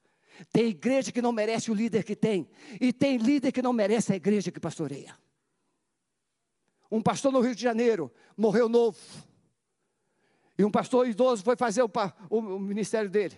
Tem 0.51 0.69
igreja 0.69 1.11
que 1.11 1.21
não 1.21 1.31
merece 1.31 1.69
o 1.69 1.73
líder 1.73 2.03
que 2.03 2.15
tem, 2.15 2.49
e 2.81 2.91
tem 2.91 3.17
líder 3.17 3.51
que 3.51 3.61
não 3.61 3.71
merece 3.71 4.13
a 4.13 4.15
igreja 4.15 4.51
que 4.51 4.59
pastoreia. 4.59 5.15
Um 6.89 7.01
pastor 7.01 7.31
no 7.31 7.39
Rio 7.39 7.53
de 7.53 7.61
Janeiro 7.61 8.11
morreu 8.35 8.67
novo, 8.67 8.97
e 10.57 10.63
um 10.63 10.71
pastor 10.71 11.07
idoso 11.07 11.43
foi 11.43 11.55
fazer 11.55 11.83
o, 11.83 11.91
o, 12.29 12.37
o 12.37 12.59
ministério 12.59 13.09
dele, 13.09 13.35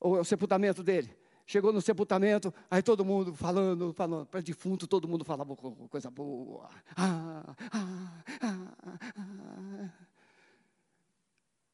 o, 0.00 0.18
o 0.18 0.24
sepultamento 0.24 0.82
dele. 0.82 1.17
Chegou 1.50 1.72
no 1.72 1.80
sepultamento, 1.80 2.52
aí 2.70 2.82
todo 2.82 3.02
mundo 3.06 3.34
falando, 3.34 3.90
falando, 3.94 4.26
para 4.26 4.42
defunto, 4.42 4.86
todo 4.86 5.08
mundo 5.08 5.24
falava 5.24 5.56
coisa 5.56 6.10
boa. 6.10 6.68
Ah, 6.94 7.42
ah, 7.72 8.74
ah, 9.16 9.88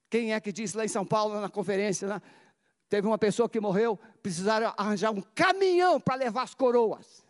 Quem 0.08 0.32
é 0.32 0.38
que 0.38 0.52
disse 0.52 0.76
lá 0.76 0.84
em 0.84 0.88
São 0.88 1.04
Paulo, 1.04 1.40
na 1.40 1.48
conferência, 1.48 2.06
né? 2.06 2.22
teve 2.88 3.04
uma 3.04 3.18
pessoa 3.18 3.48
que 3.48 3.58
morreu, 3.58 3.98
precisaram 4.22 4.72
arranjar 4.76 5.10
um 5.10 5.20
caminhão 5.20 6.00
para 6.00 6.14
levar 6.14 6.44
as 6.44 6.54
coroas. 6.54 7.24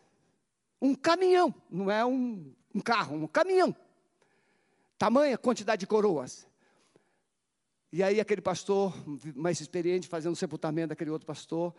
Um 0.82 0.94
caminhão, 0.94 1.54
não 1.70 1.90
é 1.90 2.04
um, 2.04 2.52
um 2.74 2.80
carro, 2.80 3.16
um 3.16 3.26
caminhão. 3.26 3.74
Tamanha 4.98 5.38
quantidade 5.38 5.80
de 5.80 5.86
coroas. 5.86 6.46
E 7.90 8.02
aí 8.02 8.20
aquele 8.20 8.42
pastor, 8.42 8.92
mais 9.34 9.62
experiente, 9.62 10.08
fazendo 10.08 10.34
o 10.34 10.36
sepultamento 10.36 10.88
daquele 10.88 11.08
outro 11.08 11.26
pastor, 11.26 11.74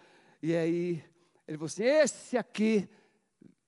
e 0.45 0.55
aí 0.55 1.03
ele 1.47 1.57
falou 1.57 1.65
assim: 1.65 1.83
esse 1.83 2.37
aqui 2.37 2.87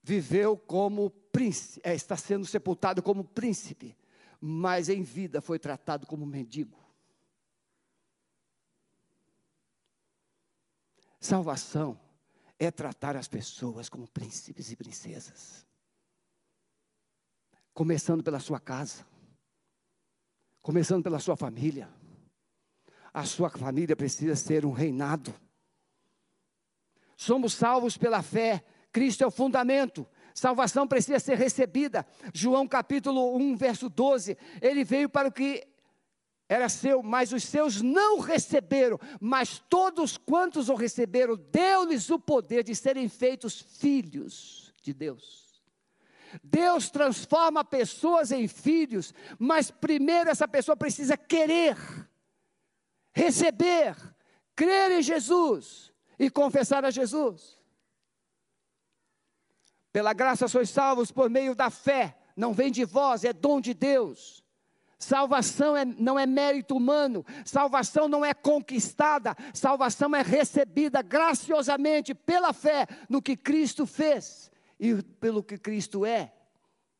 viveu 0.00 0.56
como 0.56 1.10
príncipe, 1.10 1.80
é, 1.82 1.92
está 1.92 2.16
sendo 2.16 2.46
sepultado 2.46 3.02
como 3.02 3.24
príncipe, 3.24 3.96
mas 4.40 4.88
em 4.88 5.02
vida 5.02 5.40
foi 5.40 5.58
tratado 5.58 6.06
como 6.06 6.24
mendigo. 6.24 6.78
Salvação 11.18 11.98
é 12.60 12.70
tratar 12.70 13.16
as 13.16 13.26
pessoas 13.26 13.88
como 13.88 14.08
príncipes 14.08 14.70
e 14.70 14.76
princesas. 14.76 15.66
Começando 17.74 18.22
pela 18.22 18.38
sua 18.38 18.60
casa, 18.60 19.04
começando 20.62 21.02
pela 21.02 21.18
sua 21.18 21.36
família. 21.36 21.92
A 23.12 23.24
sua 23.24 23.50
família 23.50 23.96
precisa 23.96 24.36
ser 24.36 24.64
um 24.64 24.70
reinado 24.70 25.34
Somos 27.18 27.52
salvos 27.52 27.96
pela 27.96 28.22
fé. 28.22 28.62
Cristo 28.92 29.24
é 29.24 29.26
o 29.26 29.30
fundamento. 29.30 30.06
Salvação 30.32 30.86
precisa 30.86 31.18
ser 31.18 31.36
recebida. 31.36 32.06
João 32.32 32.66
capítulo 32.66 33.36
1, 33.36 33.56
verso 33.56 33.88
12. 33.88 34.38
Ele 34.62 34.84
veio 34.84 35.08
para 35.08 35.26
o 35.26 35.32
que 35.32 35.66
era 36.48 36.68
seu, 36.68 37.02
mas 37.02 37.32
os 37.32 37.42
seus 37.42 37.82
não 37.82 38.20
receberam. 38.20 39.00
Mas 39.20 39.58
todos 39.68 40.16
quantos 40.16 40.68
o 40.68 40.76
receberam, 40.76 41.36
deu-lhes 41.36 42.08
o 42.08 42.20
poder 42.20 42.62
de 42.62 42.72
serem 42.72 43.08
feitos 43.08 43.60
filhos 43.60 44.72
de 44.80 44.94
Deus. 44.94 45.60
Deus 46.40 46.88
transforma 46.88 47.64
pessoas 47.64 48.30
em 48.30 48.46
filhos, 48.46 49.12
mas 49.40 49.72
primeiro 49.72 50.30
essa 50.30 50.46
pessoa 50.46 50.76
precisa 50.76 51.16
querer, 51.16 51.76
receber, 53.12 53.96
crer 54.54 54.92
em 54.92 55.02
Jesus 55.02 55.88
e 56.18 56.30
confessar 56.30 56.84
a 56.84 56.90
Jesus. 56.90 57.58
Pela 59.92 60.12
graça 60.12 60.48
sois 60.48 60.70
salvos 60.70 61.10
por 61.10 61.30
meio 61.30 61.54
da 61.54 61.70
fé, 61.70 62.16
não 62.36 62.52
vem 62.52 62.70
de 62.70 62.84
vós, 62.84 63.24
é 63.24 63.32
dom 63.32 63.60
de 63.60 63.74
Deus. 63.74 64.44
Salvação 64.98 65.76
é, 65.76 65.84
não 65.84 66.18
é 66.18 66.26
mérito 66.26 66.76
humano, 66.76 67.24
salvação 67.44 68.08
não 68.08 68.24
é 68.24 68.34
conquistada, 68.34 69.36
salvação 69.54 70.14
é 70.14 70.22
recebida 70.22 71.02
graciosamente 71.02 72.14
pela 72.14 72.52
fé 72.52 72.84
no 73.08 73.22
que 73.22 73.36
Cristo 73.36 73.86
fez 73.86 74.50
e 74.78 75.00
pelo 75.20 75.42
que 75.42 75.56
Cristo 75.56 76.04
é. 76.04 76.32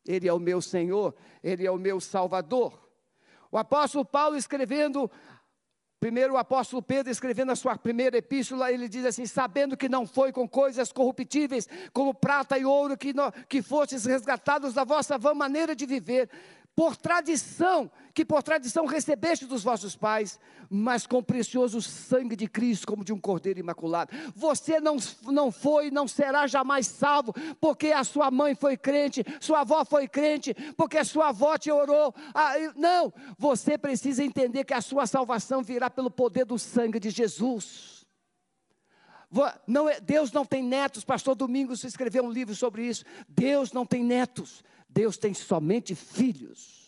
Ele 0.05 0.29
é 0.29 0.33
o 0.33 0.39
meu 0.39 0.61
Senhor, 0.61 1.13
Ele 1.43 1.67
é 1.67 1.71
o 1.71 1.77
meu 1.77 1.99
Salvador. 1.99 2.89
O 3.51 3.57
apóstolo 3.57 4.05
Paulo, 4.05 4.37
escrevendo 4.37 5.11
Primeiro, 5.99 6.35
o 6.35 6.37
apóstolo 6.37 6.81
Pedro, 6.81 7.11
escrevendo 7.11 7.51
a 7.51 7.57
sua 7.57 7.77
primeira 7.77 8.17
epístola, 8.17 8.71
ele 8.71 8.87
diz 8.87 9.03
assim: 9.03 9.25
Sabendo 9.25 9.75
que 9.75 9.89
não 9.89 10.07
foi 10.07 10.31
com 10.31 10.47
coisas 10.47 10.93
corruptíveis, 10.93 11.67
como 11.91 12.13
prata 12.13 12.57
e 12.57 12.63
ouro, 12.63 12.97
que, 12.97 13.13
no, 13.13 13.29
que 13.49 13.61
fostes 13.61 14.05
resgatados 14.05 14.73
da 14.73 14.85
vossa 14.85 15.17
vã 15.17 15.33
maneira 15.33 15.75
de 15.75 15.85
viver, 15.85 16.29
por 16.79 16.95
tradição, 16.95 17.91
que 18.13 18.23
por 18.23 18.41
tradição 18.41 18.85
recebeste 18.85 19.45
dos 19.45 19.65
vossos 19.65 19.97
pais, 19.97 20.39
mas 20.69 21.05
com 21.05 21.21
precioso 21.21 21.81
sangue 21.81 22.37
de 22.37 22.47
Cristo, 22.47 22.87
como 22.87 23.03
de 23.03 23.11
um 23.11 23.19
cordeiro 23.19 23.59
imaculado. 23.59 24.15
Você 24.33 24.79
não, 24.79 24.95
não 25.23 25.51
foi, 25.51 25.91
não 25.91 26.07
será 26.07 26.47
jamais 26.47 26.87
salvo, 26.87 27.33
porque 27.59 27.87
a 27.87 28.05
sua 28.05 28.31
mãe 28.31 28.55
foi 28.55 28.77
crente, 28.77 29.25
sua 29.41 29.59
avó 29.59 29.83
foi 29.83 30.07
crente, 30.07 30.55
porque 30.77 30.97
a 30.97 31.03
sua 31.03 31.27
avó 31.27 31.57
te 31.57 31.69
orou. 31.69 32.15
Ah, 32.33 32.53
não, 32.77 33.11
você 33.37 33.77
precisa 33.77 34.23
entender 34.23 34.63
que 34.63 34.73
a 34.73 34.79
sua 34.79 35.05
salvação 35.05 35.61
virá 35.61 35.89
pelo 35.89 36.09
poder 36.09 36.45
do 36.45 36.57
sangue 36.57 36.97
de 36.97 37.09
Jesus. 37.09 38.07
Não 39.67 39.89
é, 39.89 39.99
Deus 39.99 40.31
não 40.31 40.45
tem 40.45 40.63
netos, 40.63 41.03
pastor 41.03 41.35
Domingos 41.35 41.83
escreveu 41.83 42.23
um 42.23 42.31
livro 42.31 42.55
sobre 42.55 42.87
isso. 42.87 43.03
Deus 43.27 43.73
não 43.73 43.85
tem 43.85 44.01
netos, 44.01 44.63
Deus 44.89 45.17
tem 45.17 45.33
somente 45.33 45.93
filhos. 45.93 46.79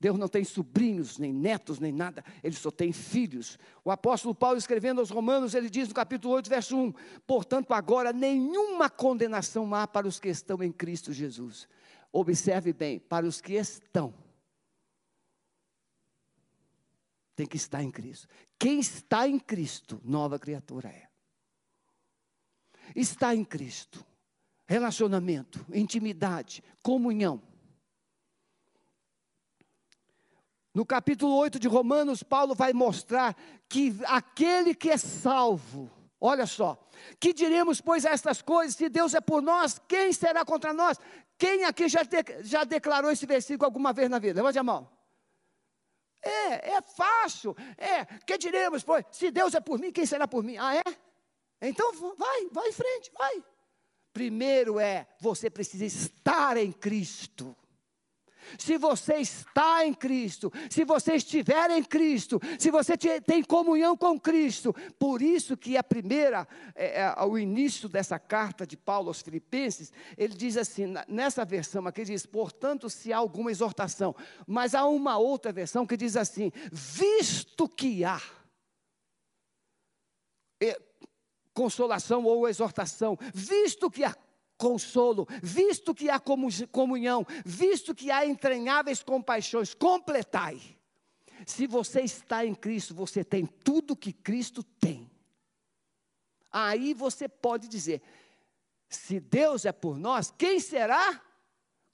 Deus 0.00 0.16
não 0.16 0.28
tem 0.28 0.44
sobrinhos, 0.44 1.18
nem 1.18 1.32
netos, 1.32 1.80
nem 1.80 1.92
nada, 1.92 2.24
ele 2.42 2.54
só 2.54 2.70
tem 2.70 2.92
filhos. 2.92 3.58
O 3.84 3.90
apóstolo 3.90 4.32
Paulo, 4.32 4.56
escrevendo 4.56 5.00
aos 5.00 5.10
Romanos, 5.10 5.54
ele 5.54 5.68
diz 5.68 5.88
no 5.88 5.94
capítulo 5.94 6.34
8, 6.34 6.48
verso 6.48 6.76
1: 6.76 6.94
Portanto, 7.26 7.72
agora 7.74 8.12
nenhuma 8.12 8.88
condenação 8.88 9.74
há 9.74 9.88
para 9.88 10.06
os 10.06 10.20
que 10.20 10.28
estão 10.28 10.62
em 10.62 10.70
Cristo 10.70 11.12
Jesus. 11.12 11.68
Observe 12.12 12.72
bem, 12.72 12.98
para 13.00 13.26
os 13.26 13.40
que 13.40 13.54
estão, 13.54 14.14
tem 17.34 17.46
que 17.46 17.56
estar 17.56 17.82
em 17.82 17.90
Cristo. 17.90 18.28
Quem 18.58 18.78
está 18.78 19.28
em 19.28 19.38
Cristo, 19.38 20.00
nova 20.04 20.38
criatura 20.38 20.88
é. 20.88 21.08
Está 22.94 23.34
em 23.34 23.44
Cristo, 23.44 24.04
relacionamento, 24.68 25.64
intimidade, 25.72 26.62
comunhão. 26.82 27.42
No 30.74 30.84
capítulo 30.84 31.34
8 31.36 31.58
de 31.58 31.66
Romanos, 31.66 32.22
Paulo 32.22 32.54
vai 32.54 32.74
mostrar 32.74 33.34
que 33.66 33.96
aquele 34.04 34.74
que 34.74 34.90
é 34.90 34.98
salvo, 34.98 35.90
olha 36.20 36.46
só, 36.46 36.78
que 37.18 37.32
diremos, 37.32 37.80
pois, 37.80 38.04
a 38.04 38.10
estas 38.10 38.42
coisas, 38.42 38.76
se 38.76 38.90
Deus 38.90 39.14
é 39.14 39.20
por 39.20 39.40
nós, 39.40 39.80
quem 39.88 40.12
será 40.12 40.44
contra 40.44 40.74
nós? 40.74 40.98
Quem 41.38 41.64
aqui 41.64 41.88
já, 41.88 42.02
de, 42.02 42.42
já 42.42 42.64
declarou 42.64 43.10
esse 43.10 43.24
versículo 43.24 43.64
alguma 43.64 43.92
vez 43.92 44.10
na 44.10 44.18
vida? 44.18 44.40
Levante 44.40 44.58
a 44.58 44.62
mão. 44.62 44.88
É, 46.22 46.72
é 46.72 46.82
fácil. 46.82 47.56
É, 47.78 48.04
que 48.04 48.36
diremos, 48.36 48.84
pois, 48.84 49.04
se 49.10 49.30
Deus 49.30 49.54
é 49.54 49.60
por 49.60 49.78
mim, 49.78 49.90
quem 49.90 50.04
será 50.04 50.28
por 50.28 50.44
mim? 50.44 50.58
Ah, 50.58 50.76
é? 50.76 50.82
Então 51.62 51.90
vai, 52.16 52.46
vai 52.52 52.68
em 52.68 52.72
frente, 52.72 53.10
vai. 53.16 53.42
Primeiro 54.18 54.80
é, 54.80 55.06
você 55.20 55.48
precisa 55.48 55.84
estar 55.84 56.56
em 56.56 56.72
Cristo. 56.72 57.54
Se 58.58 58.76
você 58.76 59.18
está 59.18 59.86
em 59.86 59.94
Cristo, 59.94 60.52
se 60.68 60.84
você 60.84 61.14
estiver 61.14 61.70
em 61.70 61.84
Cristo, 61.84 62.40
se 62.58 62.68
você 62.68 62.96
tem 62.96 63.44
comunhão 63.44 63.96
com 63.96 64.18
Cristo, 64.18 64.74
por 64.98 65.22
isso 65.22 65.56
que 65.56 65.76
a 65.76 65.84
primeira, 65.84 66.48
é, 66.74 67.02
é, 67.02 67.24
o 67.24 67.38
início 67.38 67.88
dessa 67.88 68.18
carta 68.18 68.66
de 68.66 68.76
Paulo 68.76 69.06
aos 69.06 69.22
Filipenses, 69.22 69.92
ele 70.16 70.34
diz 70.34 70.56
assim, 70.56 70.92
nessa 71.06 71.44
versão 71.44 71.86
aqui 71.86 72.02
diz, 72.02 72.26
portanto, 72.26 72.90
se 72.90 73.12
há 73.12 73.18
alguma 73.18 73.52
exortação, 73.52 74.16
mas 74.48 74.74
há 74.74 74.84
uma 74.84 75.16
outra 75.16 75.52
versão 75.52 75.86
que 75.86 75.96
diz 75.96 76.16
assim, 76.16 76.50
visto 76.72 77.68
que 77.68 78.04
há 78.04 78.20
é, 80.60 80.76
consolação 81.58 82.24
ou 82.24 82.48
exortação, 82.48 83.18
visto 83.34 83.90
que 83.90 84.04
há 84.04 84.14
consolo, 84.56 85.26
visto 85.42 85.92
que 85.92 86.08
há 86.08 86.20
comunhão, 86.70 87.26
visto 87.44 87.92
que 87.92 88.12
há 88.12 88.24
entranháveis 88.24 89.02
compaixões, 89.02 89.74
completai. 89.74 90.60
Se 91.44 91.66
você 91.66 92.02
está 92.02 92.46
em 92.46 92.54
Cristo, 92.54 92.94
você 92.94 93.24
tem 93.24 93.44
tudo 93.44 93.96
que 93.96 94.12
Cristo 94.12 94.62
tem. 94.62 95.10
Aí 96.52 96.94
você 96.94 97.28
pode 97.28 97.66
dizer: 97.66 98.02
se 98.88 99.18
Deus 99.18 99.64
é 99.64 99.72
por 99.72 99.98
nós, 99.98 100.32
quem 100.38 100.60
será 100.60 101.20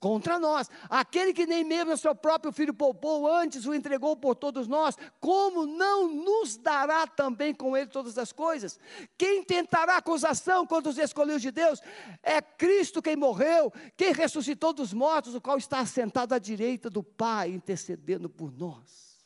contra 0.04 0.38
nós. 0.38 0.70
Aquele 0.90 1.32
que 1.32 1.46
nem 1.46 1.64
mesmo 1.64 1.94
o 1.94 1.96
seu 1.96 2.14
próprio 2.14 2.52
filho 2.52 2.74
poupou, 2.74 3.26
antes 3.26 3.64
o 3.64 3.72
entregou 3.72 4.14
por 4.14 4.34
todos 4.34 4.68
nós, 4.68 4.98
como 5.18 5.64
não 5.64 6.06
nos 6.12 6.58
dará 6.58 7.06
também 7.06 7.54
com 7.54 7.74
ele 7.74 7.86
todas 7.86 8.18
as 8.18 8.30
coisas? 8.30 8.78
Quem 9.16 9.42
tentará 9.42 9.96
acusação 9.96 10.66
contra 10.66 10.90
os 10.90 10.98
escolhidos 10.98 11.40
de 11.40 11.50
Deus? 11.50 11.80
É 12.22 12.42
Cristo 12.42 13.00
quem 13.00 13.16
morreu, 13.16 13.72
quem 13.96 14.12
ressuscitou 14.12 14.74
dos 14.74 14.92
mortos, 14.92 15.34
o 15.34 15.40
qual 15.40 15.56
está 15.56 15.78
assentado 15.78 16.34
à 16.34 16.38
direita 16.38 16.90
do 16.90 17.02
Pai, 17.02 17.48
intercedendo 17.48 18.28
por 18.28 18.52
nós. 18.52 19.24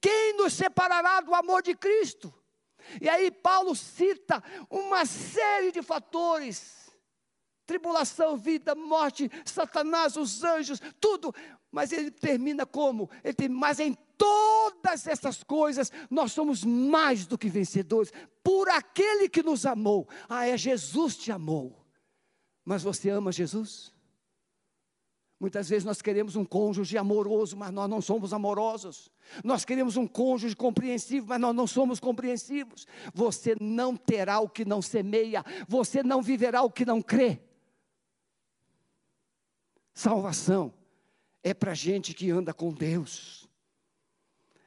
Quem 0.00 0.36
nos 0.38 0.54
separará 0.54 1.20
do 1.20 1.32
amor 1.32 1.62
de 1.62 1.76
Cristo? 1.76 2.34
E 3.00 3.08
aí 3.08 3.30
Paulo 3.30 3.76
cita 3.76 4.42
uma 4.68 5.06
série 5.06 5.70
de 5.70 5.82
fatores 5.82 6.81
tribulação, 7.66 8.36
vida, 8.36 8.74
morte, 8.74 9.30
Satanás, 9.44 10.16
os 10.16 10.42
anjos, 10.44 10.80
tudo. 11.00 11.34
Mas 11.70 11.92
ele 11.92 12.10
termina 12.10 12.66
como? 12.66 13.08
Ele 13.24 13.34
tem, 13.34 13.48
mas 13.48 13.80
em 13.80 13.96
todas 14.16 15.06
essas 15.06 15.42
coisas 15.42 15.90
nós 16.10 16.32
somos 16.32 16.64
mais 16.64 17.26
do 17.26 17.38
que 17.38 17.48
vencedores 17.48 18.12
por 18.42 18.68
aquele 18.68 19.28
que 19.28 19.42
nos 19.42 19.64
amou. 19.66 20.08
Ah, 20.28 20.46
é 20.46 20.56
Jesus 20.56 21.16
te 21.16 21.32
amou. 21.32 21.84
Mas 22.64 22.82
você 22.82 23.10
ama 23.10 23.32
Jesus? 23.32 23.92
Muitas 25.42 25.68
vezes 25.68 25.84
nós 25.84 26.00
queremos 26.00 26.36
um 26.36 26.44
cônjuge 26.44 26.96
amoroso, 26.96 27.56
mas 27.56 27.72
nós 27.72 27.90
não 27.90 28.00
somos 28.00 28.32
amorosos. 28.32 29.10
Nós 29.42 29.64
queremos 29.64 29.96
um 29.96 30.06
cônjuge 30.06 30.54
compreensivo, 30.54 31.26
mas 31.26 31.40
nós 31.40 31.52
não 31.52 31.66
somos 31.66 31.98
compreensivos. 31.98 32.86
Você 33.12 33.56
não 33.60 33.96
terá 33.96 34.38
o 34.38 34.48
que 34.48 34.64
não 34.64 34.80
semeia, 34.80 35.44
você 35.66 36.00
não 36.00 36.22
viverá 36.22 36.62
o 36.62 36.70
que 36.70 36.86
não 36.86 37.02
crê. 37.02 37.40
Salvação 39.94 40.72
é 41.42 41.52
para 41.52 41.74
gente 41.74 42.14
que 42.14 42.30
anda 42.30 42.54
com 42.54 42.72
Deus. 42.72 43.48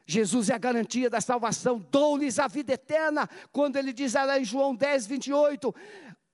Jesus 0.06 0.50
é 0.50 0.54
a 0.54 0.60
garantia 0.60 1.10
da 1.10 1.20
salvação, 1.20 1.80
dou-lhes 1.90 2.38
a 2.38 2.48
vida 2.48 2.74
eterna, 2.74 3.28
quando 3.52 3.76
ele 3.78 3.92
diz 3.92 4.14
lá 4.14 4.40
em 4.40 4.46
João 4.46 4.76
10, 4.76 5.08
28, 5.08 5.74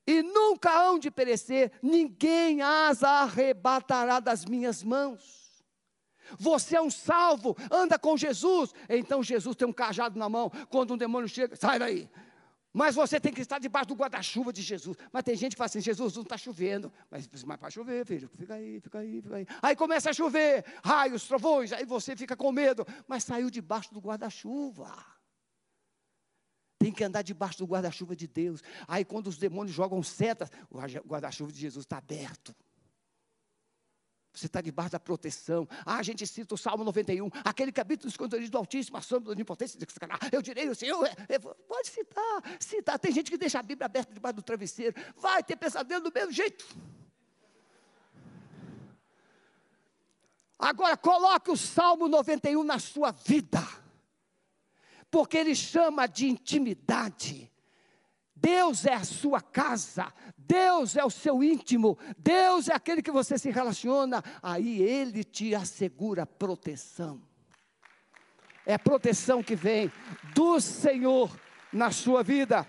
e 0.05 0.21
nunca 0.21 0.71
hão 0.71 0.99
de 0.99 1.09
perecer, 1.09 1.71
ninguém 1.81 2.61
as 2.61 3.01
arrebatará 3.01 4.19
das 4.19 4.43
minhas 4.43 4.83
mãos. 4.83 5.63
Você 6.37 6.75
é 6.75 6.81
um 6.81 6.89
salvo, 6.89 7.55
anda 7.69 7.97
com 7.97 8.17
Jesus, 8.17 8.73
então 8.89 9.23
Jesus 9.23 9.55
tem 9.55 9.67
um 9.67 9.73
cajado 9.73 10.19
na 10.19 10.27
mão, 10.27 10.51
quando 10.69 10.93
um 10.93 10.97
demônio 10.97 11.29
chega, 11.29 11.55
sai 11.55 11.79
daí, 11.79 12.09
mas 12.73 12.95
você 12.95 13.19
tem 13.19 13.33
que 13.33 13.41
estar 13.41 13.59
debaixo 13.59 13.89
do 13.89 13.95
guarda-chuva 13.95 14.53
de 14.53 14.61
Jesus. 14.61 14.97
Mas 15.11 15.23
tem 15.23 15.35
gente 15.35 15.53
que 15.53 15.57
fala 15.57 15.65
assim: 15.65 15.81
Jesus, 15.81 16.15
não 16.15 16.23
está 16.23 16.37
chovendo. 16.37 16.91
Mas, 17.09 17.29
mas 17.45 17.59
vai 17.59 17.71
chover, 17.71 18.05
filho. 18.05 18.29
Fica 18.37 18.53
aí, 18.53 18.79
fica 18.79 18.99
aí, 18.99 19.21
fica 19.21 19.35
aí. 19.35 19.47
Aí 19.61 19.75
começa 19.75 20.09
a 20.09 20.13
chover, 20.13 20.63
raios, 20.83 21.27
trovões. 21.27 21.73
Aí 21.73 21.85
você 21.85 22.15
fica 22.15 22.35
com 22.35 22.51
medo. 22.51 22.85
Mas 23.07 23.25
saiu 23.25 23.49
debaixo 23.49 23.93
do 23.93 23.99
guarda-chuva. 23.99 24.93
Tem 26.79 26.93
que 26.93 27.03
andar 27.03 27.21
debaixo 27.21 27.59
do 27.59 27.65
guarda-chuva 27.65 28.15
de 28.15 28.27
Deus. 28.27 28.63
Aí 28.87 29.03
quando 29.03 29.27
os 29.27 29.37
demônios 29.37 29.75
jogam 29.75 30.01
setas, 30.01 30.49
o 30.69 30.79
guarda-chuva 30.79 31.51
de 31.51 31.59
Jesus 31.59 31.83
está 31.83 31.97
aberto. 31.97 32.55
Você 34.33 34.45
está 34.45 34.61
debaixo 34.61 34.91
da 34.91 34.99
proteção. 34.99 35.67
Ah, 35.85 35.97
a 35.97 36.03
gente 36.03 36.25
cita 36.25 36.55
o 36.55 36.57
Salmo 36.57 36.83
91, 36.83 37.29
aquele 37.43 37.71
que 37.71 37.81
habita 37.81 38.05
nos 38.05 38.49
do 38.49 38.57
Altíssimo, 38.57 38.97
a 38.97 39.01
sombra 39.01 39.25
da 39.25 39.31
onipotência. 39.31 39.77
Eu 40.31 40.41
direi 40.41 40.69
o 40.69 40.75
Senhor, 40.75 41.05
é, 41.05 41.35
é, 41.35 41.39
pode 41.39 41.89
citar, 41.89 42.43
citar. 42.59 42.97
Tem 42.97 43.11
gente 43.11 43.29
que 43.29 43.37
deixa 43.37 43.59
a 43.59 43.63
Bíblia 43.63 43.85
aberta 43.85 44.13
debaixo 44.13 44.37
do 44.37 44.41
travesseiro. 44.41 44.95
Vai 45.17 45.43
ter 45.43 45.57
pesadelo 45.57 46.03
do 46.03 46.11
mesmo 46.13 46.31
jeito. 46.31 46.65
Agora 50.57 50.95
coloque 50.95 51.51
o 51.51 51.57
Salmo 51.57 52.07
91 52.07 52.63
na 52.63 52.79
sua 52.79 53.11
vida. 53.11 53.67
Porque 55.09 55.35
ele 55.35 55.55
chama 55.55 56.07
de 56.07 56.27
intimidade. 56.27 57.51
Deus 58.41 58.85
é 58.85 58.93
a 58.93 59.03
sua 59.03 59.39
casa, 59.39 60.11
Deus 60.47 60.95
é 60.95 61.03
o 61.03 61.09
seu 61.09 61.43
íntimo, 61.43 61.97
Deus 62.17 62.69
é 62.69 62.73
aquele 62.73 63.01
que 63.01 63.11
você 63.11 63.37
se 63.37 63.49
relaciona, 63.49 64.23
aí 64.41 64.81
Ele 64.81 65.23
te 65.23 65.53
assegura 65.55 66.25
proteção. 66.25 67.21
É 68.65 68.77
proteção 68.77 69.41
que 69.41 69.55
vem 69.55 69.91
do 70.33 70.59
Senhor 70.59 71.35
na 71.71 71.91
sua 71.91 72.23
vida. 72.23 72.67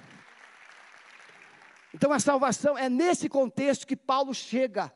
Então 1.95 2.13
a 2.13 2.19
salvação 2.19 2.79
é 2.79 2.89
nesse 2.89 3.29
contexto 3.29 3.87
que 3.87 3.97
Paulo 3.97 4.33
chega, 4.33 4.93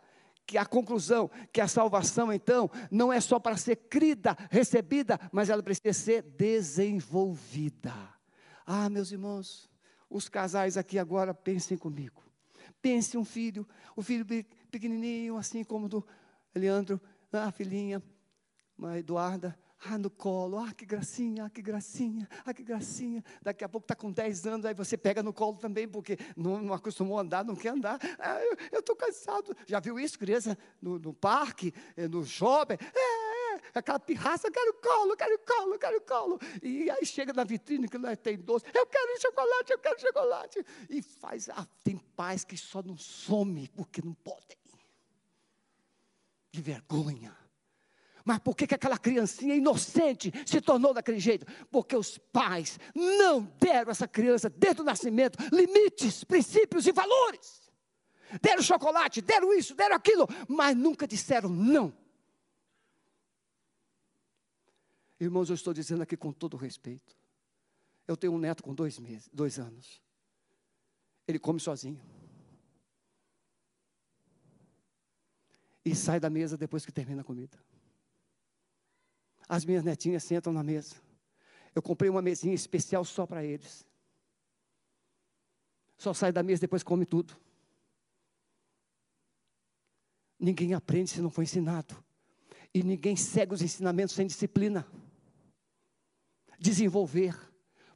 que 0.47 0.57
a 0.57 0.65
conclusão, 0.65 1.31
que 1.53 1.61
a 1.61 1.69
salvação 1.69 2.33
então 2.33 2.71
não 2.91 3.13
é 3.13 3.21
só 3.21 3.39
para 3.39 3.57
ser 3.57 3.77
crida, 3.77 4.37
recebida, 4.51 5.21
mas 5.33 5.51
ela 5.51 5.63
precisa 5.63 5.93
ser 5.93 6.23
desenvolvida. 6.23 7.95
Ah, 8.65 8.89
meus 8.89 9.13
irmãos, 9.13 9.69
os 10.09 10.29
casais 10.29 10.77
aqui 10.77 10.99
agora 10.99 11.35
pensem 11.35 11.77
comigo. 11.77 12.26
Pense 12.87 13.19
um 13.19 13.25
filho, 13.25 13.67
o 13.97 14.01
filho 14.01 14.25
pequenininho, 14.71 15.37
assim 15.37 15.65
como 15.65 15.89
do 15.89 16.07
Leandro, 16.55 17.01
a 17.33 17.51
filhinha, 17.51 18.01
a 18.81 18.97
Eduarda, 18.97 19.59
ah, 19.85 19.99
no 19.99 20.09
colo, 20.09 20.57
ah, 20.59 20.73
que 20.73 20.87
gracinha, 20.87 21.47
ah, 21.47 21.51
que 21.51 21.61
gracinha, 21.61 22.29
ah, 22.45 22.55
que 22.55 22.63
gracinha. 22.63 23.25
Daqui 23.43 23.65
a 23.65 23.69
pouco 23.69 23.87
está 23.87 23.97
com 23.97 24.13
10 24.13 24.47
anos, 24.47 24.65
aí 24.65 24.73
você 24.73 24.97
pega 24.97 25.21
no 25.21 25.33
colo 25.33 25.57
também, 25.57 25.89
porque 25.89 26.17
não, 26.37 26.63
não 26.63 26.73
acostumou 26.73 27.19
a 27.19 27.23
andar, 27.23 27.45
não 27.45 27.57
quer 27.57 27.71
andar. 27.71 27.99
Ah, 28.21 28.39
eu 28.71 28.79
estou 28.79 28.95
cansado. 28.95 29.57
Já 29.67 29.81
viu 29.81 29.99
isso, 29.99 30.17
criança, 30.17 30.57
no, 30.81 30.97
no 30.97 31.13
parque, 31.13 31.75
eh, 31.97 32.07
no 32.07 32.25
shopping? 32.25 32.75
É, 32.75 33.16
aquela 33.79 33.99
pirraça, 33.99 34.49
eu 34.49 34.53
quero 34.53 34.75
colo, 34.75 35.17
quero 35.17 35.39
colo, 35.39 35.79
quero 35.79 36.01
colo. 36.03 36.41
E 36.63 36.91
aí 36.91 37.05
chega 37.05 37.33
na 37.33 37.45
vitrine 37.45 37.89
que 37.89 37.99
não 37.99 38.15
tem 38.17 38.37
doce, 38.37 38.65
eu 38.75 38.87
quero 38.87 39.21
chocolate, 39.21 39.73
eu 39.73 39.79
quero 39.79 40.01
chocolate. 40.01 40.65
E 40.89 41.03
faz, 41.03 41.49
ah, 41.49 41.67
tem 41.83 41.97
pais 41.97 42.45
que 42.45 42.57
só 42.57 42.83
não 42.83 42.97
some 42.97 43.69
porque 43.69 44.01
não 44.05 44.15
podem. 44.15 44.57
De 46.51 46.63
vergonha. 46.63 47.37
Mas 48.25 48.41
por 48.41 48.57
que, 48.57 48.67
que 48.67 48.75
aquela 48.75 48.99
criancinha 48.99 49.55
inocente 49.55 50.33
se 50.45 50.61
tornou 50.61 50.93
daquele 50.93 51.21
jeito? 51.21 51.47
Porque 51.71 51.95
os 51.95 52.19
pais 52.19 52.77
não 52.93 53.43
deram 53.61 53.91
a 53.91 53.93
essa 53.93 54.09
criança, 54.09 54.51
desde 54.51 54.81
o 54.81 54.85
nascimento, 54.85 55.39
limites, 55.53 56.25
princípios 56.25 56.89
e 56.89 56.93
valores. 56.93 57.63
Deram 58.43 58.63
chocolate, 58.63 59.21
deram 59.21 59.53
isso, 59.53 59.77
deram 59.77 59.95
aquilo, 59.95 60.29
mas 60.49 60.77
nunca 60.77 61.07
disseram 61.07 61.49
não. 61.49 61.95
Irmãos, 65.19 65.49
eu 65.49 65.55
estou 65.55 65.73
dizendo 65.73 66.03
aqui 66.03 66.17
com 66.17 66.33
todo 66.33 66.57
respeito. 66.57 67.17
Eu 68.07 68.17
tenho 68.17 68.35
um 68.35 68.39
neto 68.39 68.63
com 68.63 68.75
dois 68.75 68.99
meses, 68.99 69.29
dois 69.33 69.59
anos. 69.59 70.01
Ele 71.27 71.39
come 71.39 71.59
sozinho. 71.59 72.01
E 75.85 75.95
sai 75.95 76.21
da 76.21 76.29
mesa 76.29 76.57
depois 76.57 76.85
que 76.85 76.93
termina 76.93 77.23
a 77.23 77.25
comida. 77.25 77.59
As 79.49 79.65
minhas 79.65 79.85
netinhas 79.85 80.25
sentam 80.25 80.53
na 80.53 80.63
mesa. 80.63 80.97
Eu 81.75 81.83
comprei 81.83 82.11
uma 82.11 82.23
mesinha 82.23 82.55
especial 82.55 83.05
só 83.05 83.27
para 83.27 83.45
eles. 83.45 83.87
Só 85.97 86.13
sai 86.13 86.33
da 86.33 86.43
mesa 86.43 86.61
depois 86.61 86.83
come 86.83 87.07
tudo. 87.07 87.37
Ninguém 90.39 90.75
aprende 90.75 91.11
se 91.11 91.23
não 91.23 91.31
for 91.31 91.43
ensinado. 91.43 91.97
E 92.75 92.83
ninguém 92.83 93.17
segue 93.17 93.55
os 93.55 93.63
ensinamentos 93.63 94.15
sem 94.15 94.27
disciplina. 94.27 94.87
Desenvolver. 96.59 97.37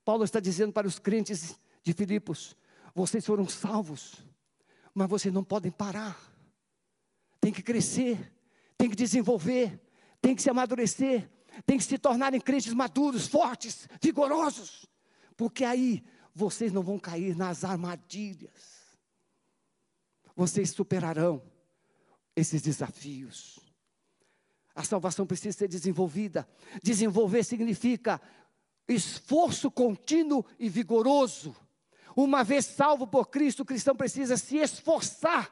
Paulo 0.04 0.24
está 0.24 0.40
dizendo 0.40 0.72
para 0.72 0.86
os 0.86 0.98
crentes 0.98 1.58
de 1.82 1.92
Filipos: 1.92 2.56
vocês 2.94 3.24
foram 3.24 3.48
salvos, 3.48 4.24
mas 4.94 5.08
vocês 5.08 5.32
não 5.32 5.44
podem 5.44 5.70
parar. 5.70 6.18
Tem 7.40 7.52
que 7.52 7.62
crescer, 7.62 8.32
tem 8.76 8.90
que 8.90 8.96
desenvolver, 8.96 9.80
tem 10.20 10.34
que 10.34 10.42
se 10.42 10.50
amadurecer, 10.50 11.30
tem 11.64 11.78
que 11.78 11.84
se 11.84 11.98
tornarem 11.98 12.40
crentes 12.40 12.72
maduros, 12.72 13.26
fortes, 13.26 13.88
vigorosos, 14.00 14.86
porque 15.36 15.64
aí 15.64 16.02
vocês 16.34 16.72
não 16.72 16.82
vão 16.82 16.98
cair 16.98 17.36
nas 17.36 17.64
armadilhas. 17.64 18.80
Vocês 20.36 20.70
superarão 20.70 21.42
esses 22.36 22.62
desafios. 22.62 23.58
A 24.74 24.84
salvação 24.84 25.26
precisa 25.26 25.56
ser 25.56 25.68
desenvolvida. 25.68 26.48
Desenvolver 26.82 27.44
significa 27.44 28.20
esforço 28.94 29.70
contínuo 29.70 30.44
e 30.58 30.68
vigoroso. 30.68 31.54
Uma 32.16 32.42
vez 32.42 32.66
salvo 32.66 33.06
por 33.06 33.28
Cristo, 33.28 33.60
o 33.60 33.64
cristão 33.64 33.94
precisa 33.94 34.36
se 34.36 34.56
esforçar, 34.56 35.50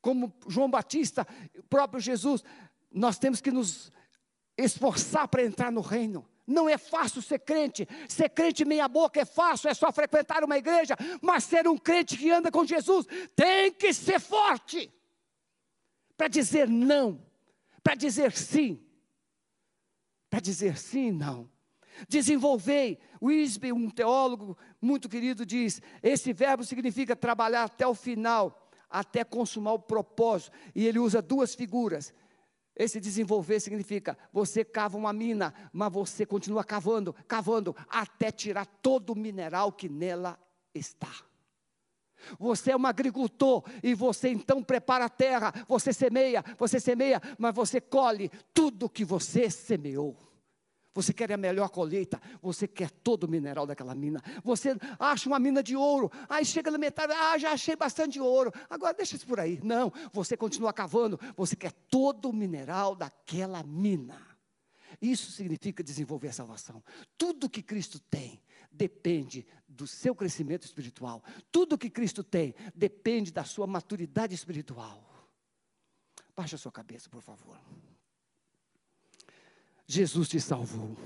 como 0.00 0.32
João 0.48 0.70
Batista, 0.70 1.26
o 1.58 1.62
próprio 1.64 2.00
Jesus, 2.00 2.42
nós 2.90 3.18
temos 3.18 3.40
que 3.40 3.50
nos 3.50 3.90
esforçar 4.56 5.28
para 5.28 5.44
entrar 5.44 5.70
no 5.70 5.80
reino. 5.80 6.28
Não 6.46 6.68
é 6.68 6.76
fácil 6.76 7.22
ser 7.22 7.38
crente. 7.40 7.88
Ser 8.08 8.28
crente 8.28 8.64
meia 8.64 8.86
boca 8.86 9.20
é 9.20 9.24
fácil, 9.24 9.70
é 9.70 9.74
só 9.74 9.90
frequentar 9.90 10.44
uma 10.44 10.58
igreja, 10.58 10.94
mas 11.22 11.44
ser 11.44 11.66
um 11.66 11.78
crente 11.78 12.16
que 12.16 12.30
anda 12.30 12.50
com 12.50 12.64
Jesus 12.64 13.06
tem 13.34 13.72
que 13.72 13.92
ser 13.92 14.20
forte 14.20 14.92
para 16.16 16.28
dizer 16.28 16.68
não, 16.68 17.20
para 17.82 17.94
dizer 17.94 18.32
sim. 18.32 18.80
Para 20.28 20.40
dizer 20.40 20.76
sim, 20.76 21.10
não. 21.10 21.53
Desenvolvei. 22.08 22.98
Wisby, 23.22 23.72
um 23.72 23.88
teólogo 23.88 24.56
muito 24.80 25.08
querido, 25.08 25.46
diz: 25.46 25.80
esse 26.02 26.32
verbo 26.32 26.64
significa 26.64 27.14
trabalhar 27.14 27.64
até 27.64 27.86
o 27.86 27.94
final, 27.94 28.70
até 28.90 29.24
consumar 29.24 29.72
o 29.72 29.78
propósito. 29.78 30.52
E 30.74 30.86
ele 30.86 30.98
usa 30.98 31.22
duas 31.22 31.54
figuras. 31.54 32.12
Esse 32.76 33.00
desenvolver 33.00 33.60
significa 33.60 34.18
você 34.32 34.64
cava 34.64 34.98
uma 34.98 35.12
mina, 35.12 35.54
mas 35.72 35.92
você 35.92 36.26
continua 36.26 36.64
cavando, 36.64 37.14
cavando, 37.28 37.74
até 37.88 38.32
tirar 38.32 38.66
todo 38.66 39.10
o 39.10 39.16
mineral 39.16 39.70
que 39.70 39.88
nela 39.88 40.38
está. 40.74 41.12
Você 42.38 42.72
é 42.72 42.76
um 42.76 42.86
agricultor 42.86 43.62
e 43.82 43.94
você 43.94 44.30
então 44.30 44.62
prepara 44.62 45.04
a 45.04 45.10
terra, 45.10 45.52
você 45.68 45.92
semeia, 45.92 46.44
você 46.58 46.80
semeia, 46.80 47.20
mas 47.38 47.54
você 47.54 47.80
colhe 47.80 48.30
tudo 48.52 48.88
que 48.88 49.04
você 49.04 49.50
semeou. 49.50 50.16
Você 50.94 51.12
quer 51.12 51.32
a 51.32 51.36
melhor 51.36 51.68
colheita, 51.70 52.22
você 52.40 52.68
quer 52.68 52.88
todo 52.88 53.24
o 53.24 53.28
mineral 53.28 53.66
daquela 53.66 53.94
mina. 53.94 54.22
Você 54.44 54.76
acha 54.98 55.28
uma 55.28 55.40
mina 55.40 55.62
de 55.62 55.74
ouro, 55.74 56.10
aí 56.28 56.44
chega 56.44 56.70
na 56.70 56.78
metade, 56.78 57.12
ah, 57.12 57.36
já 57.36 57.50
achei 57.50 57.74
bastante 57.74 58.20
ouro, 58.20 58.52
agora 58.70 58.94
deixa 58.94 59.16
isso 59.16 59.26
por 59.26 59.40
aí. 59.40 59.60
Não, 59.62 59.92
você 60.12 60.36
continua 60.36 60.72
cavando, 60.72 61.18
você 61.36 61.56
quer 61.56 61.72
todo 61.90 62.30
o 62.30 62.32
mineral 62.32 62.94
daquela 62.94 63.62
mina. 63.64 64.34
Isso 65.02 65.32
significa 65.32 65.82
desenvolver 65.82 66.28
a 66.28 66.32
salvação. 66.32 66.82
Tudo 67.18 67.50
que 67.50 67.62
Cristo 67.62 67.98
tem 67.98 68.40
depende 68.70 69.44
do 69.68 69.86
seu 69.86 70.14
crescimento 70.14 70.64
espiritual. 70.64 71.22
Tudo 71.50 71.76
que 71.76 71.90
Cristo 71.90 72.22
tem 72.22 72.54
depende 72.74 73.32
da 73.32 73.44
sua 73.44 73.66
maturidade 73.66 74.34
espiritual. 74.34 75.28
Baixa 76.36 76.56
a 76.56 76.58
sua 76.58 76.72
cabeça, 76.72 77.08
por 77.08 77.22
favor. 77.22 77.58
Jesus 79.86 80.28
te 80.28 80.40
salvou. 80.40 80.96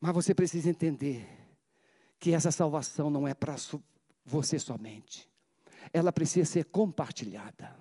Mas 0.00 0.14
você 0.14 0.34
precisa 0.34 0.70
entender 0.70 1.28
que 2.18 2.32
essa 2.32 2.50
salvação 2.50 3.10
não 3.10 3.26
é 3.26 3.34
para 3.34 3.56
você 4.24 4.58
somente. 4.58 5.28
Ela 5.92 6.12
precisa 6.12 6.50
ser 6.50 6.64
compartilhada. 6.66 7.76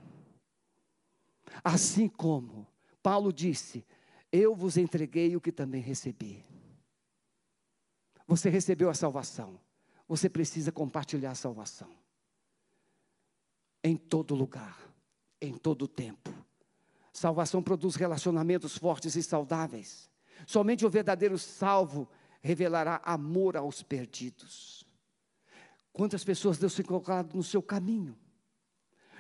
Assim 1.64 2.08
como 2.08 2.68
Paulo 3.02 3.32
disse: 3.32 3.86
Eu 4.32 4.56
vos 4.56 4.78
entreguei 4.78 5.36
o 5.36 5.42
que 5.42 5.52
também 5.52 5.82
recebi. 5.82 6.44
Você 8.28 8.50
recebeu 8.50 8.90
a 8.90 8.94
salvação. 8.94 9.60
Você 10.08 10.30
precisa 10.30 10.72
compartilhar 10.72 11.32
a 11.32 11.36
salvação. 11.36 11.90
Em 13.84 13.96
todo 13.96 14.36
lugar, 14.36 14.78
em 15.42 15.58
todo 15.58 15.88
tempo. 15.88 16.30
Salvação 17.12 17.62
produz 17.62 17.96
relacionamentos 17.96 18.78
fortes 18.78 19.16
e 19.16 19.24
saudáveis. 19.24 20.10
Somente 20.46 20.86
o 20.86 20.90
verdadeiro 20.90 21.38
salvo 21.38 22.08
revelará 22.42 23.02
amor 23.04 23.58
aos 23.58 23.84
perdidos. 23.84 24.86
Quantas 25.92 26.24
pessoas 26.24 26.58
Deus 26.58 26.74
tem 26.74 26.86
colocado 26.86 27.36
no 27.36 27.44
seu 27.44 27.62
caminho? 27.62 28.18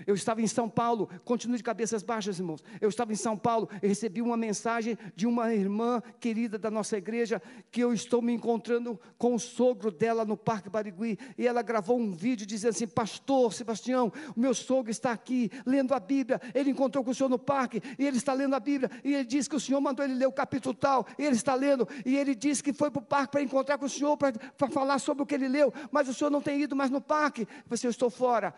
Eu 0.06 0.16
estava 0.16 0.41
em 0.41 0.47
São 0.47 0.70
Paulo, 0.70 1.10
continue 1.24 1.58
de 1.58 1.64
cabeças 1.64 2.04
baixas, 2.04 2.39
irmãos. 2.39 2.64
Eu 2.80 2.89
estava 2.89 3.12
em 3.12 3.16
São 3.16 3.38
Paulo 3.38 3.70
e 3.82 3.88
recebi 3.88 4.22
uma 4.22 4.38
mensagem 4.38 4.97
de 5.16 5.28
uma 5.28 5.54
irmã 5.54 6.02
querida 6.20 6.58
da 6.58 6.72
nossa 6.72 6.97
igreja, 6.97 7.41
que 7.72 7.82
eu 7.82 7.93
estou 7.93 8.22
me 8.22 8.34
encontrando 8.34 9.00
com 9.18 9.36
o 9.36 9.39
sogro 9.39 9.91
dela 9.91 10.26
no 10.26 10.38
Parque 10.38 10.70
Barigui. 10.70 11.18
E 11.38 11.47
ela 11.47 11.62
gravou 11.62 12.00
um 12.00 12.12
vídeo 12.12 12.45
dizendo 12.45 12.72
assim: 12.72 12.88
Pastor 12.88 13.54
Sebastião, 13.54 14.12
o 14.36 14.39
meu 14.39 14.54
sogro 14.54 14.91
está 14.91 15.12
aqui 15.12 15.52
lendo 15.66 15.93
a 15.93 16.00
Bíblia. 16.00 16.41
Ele 16.54 16.72
encontrou 16.72 17.04
com 17.04 17.12
o 17.12 17.16
senhor 17.16 17.30
no 17.30 17.39
parque 17.39 17.82
e 17.97 18.06
ele 18.06 18.18
está 18.18 18.34
lendo 18.34 18.56
a 18.56 18.60
Bíblia. 18.60 18.89
E 19.04 19.14
ele 19.14 19.26
disse 19.26 19.50
que 19.50 19.56
o 19.56 19.60
senhor 19.60 19.82
mandou 19.82 20.06
ele 20.06 20.14
ler 20.14 20.28
o 20.28 20.32
capítulo 20.32 20.74
tal. 20.74 21.06
E 21.18 21.26
ele 21.26 21.36
está 21.36 21.56
lendo. 21.56 21.88
E 22.06 22.16
ele 22.16 22.36
disse 22.36 22.64
que 22.64 22.74
foi 22.74 22.89
para 22.89 23.00
o 23.00 23.06
parque 23.06 23.32
para 23.32 23.41
encontrar 23.41 23.78
com 23.78 23.86
o 23.86 23.89
senhor, 23.89 24.18
para, 24.18 24.34
falar 24.70 25.00
sobre 25.00 25.24
o 25.24 25.26
que 25.26 25.36
ele 25.36 25.47
leu. 25.47 25.74
Mas 25.91 26.08
o 26.08 26.14
senhor 26.14 26.30
não 26.30 26.41
tem 26.41 26.62
ido 26.62 26.76
mais 26.76 26.89
no 26.89 27.02
parque. 27.02 27.45
Falei 27.45 27.64
assim, 27.72 27.88
eu 27.88 27.91
estou 27.91 28.10
fora. 28.10 28.54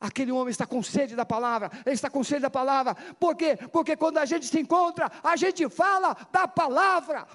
Aquele 0.00 0.30
homem 0.30 0.50
está 0.50 0.64
com 0.64 0.80
sede 0.82 1.16
da 1.16 1.26
palavra, 1.26 1.70
ele 1.84 1.94
está 1.94 2.08
com 2.08 2.22
sede 2.22 2.42
da 2.42 2.50
palavra, 2.50 2.94
por 3.18 3.34
quê? 3.34 3.56
Porque 3.72 3.96
quando 3.96 4.18
a 4.18 4.24
gente 4.24 4.46
se 4.46 4.60
encontra, 4.60 5.10
a 5.24 5.34
gente 5.34 5.68
fala 5.68 6.16
da 6.30 6.46
palavra. 6.46 7.26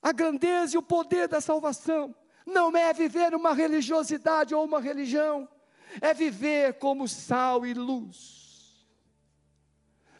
A 0.00 0.12
grandeza 0.12 0.76
e 0.76 0.78
o 0.78 0.82
poder 0.82 1.28
da 1.28 1.40
salvação 1.40 2.14
não 2.46 2.74
é 2.74 2.92
viver 2.94 3.34
uma 3.34 3.52
religiosidade 3.52 4.54
ou 4.54 4.64
uma 4.64 4.80
religião, 4.80 5.46
é 6.00 6.14
viver 6.14 6.78
como 6.78 7.06
sal 7.08 7.66
e 7.66 7.74
luz. 7.74 8.86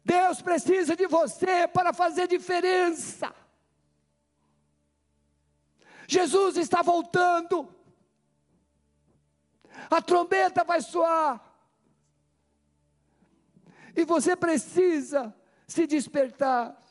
Deus 0.04 0.42
precisa 0.42 0.94
de 0.94 1.06
você 1.06 1.66
para 1.66 1.92
fazer 1.92 2.28
diferença. 2.28 3.34
Jesus 6.06 6.56
está 6.56 6.82
voltando. 6.82 7.68
A 9.90 10.00
trombeta 10.00 10.64
vai 10.64 10.80
soar. 10.80 11.42
E 13.94 14.04
você 14.04 14.36
precisa 14.36 15.34
se 15.66 15.86
despertar. 15.86 16.82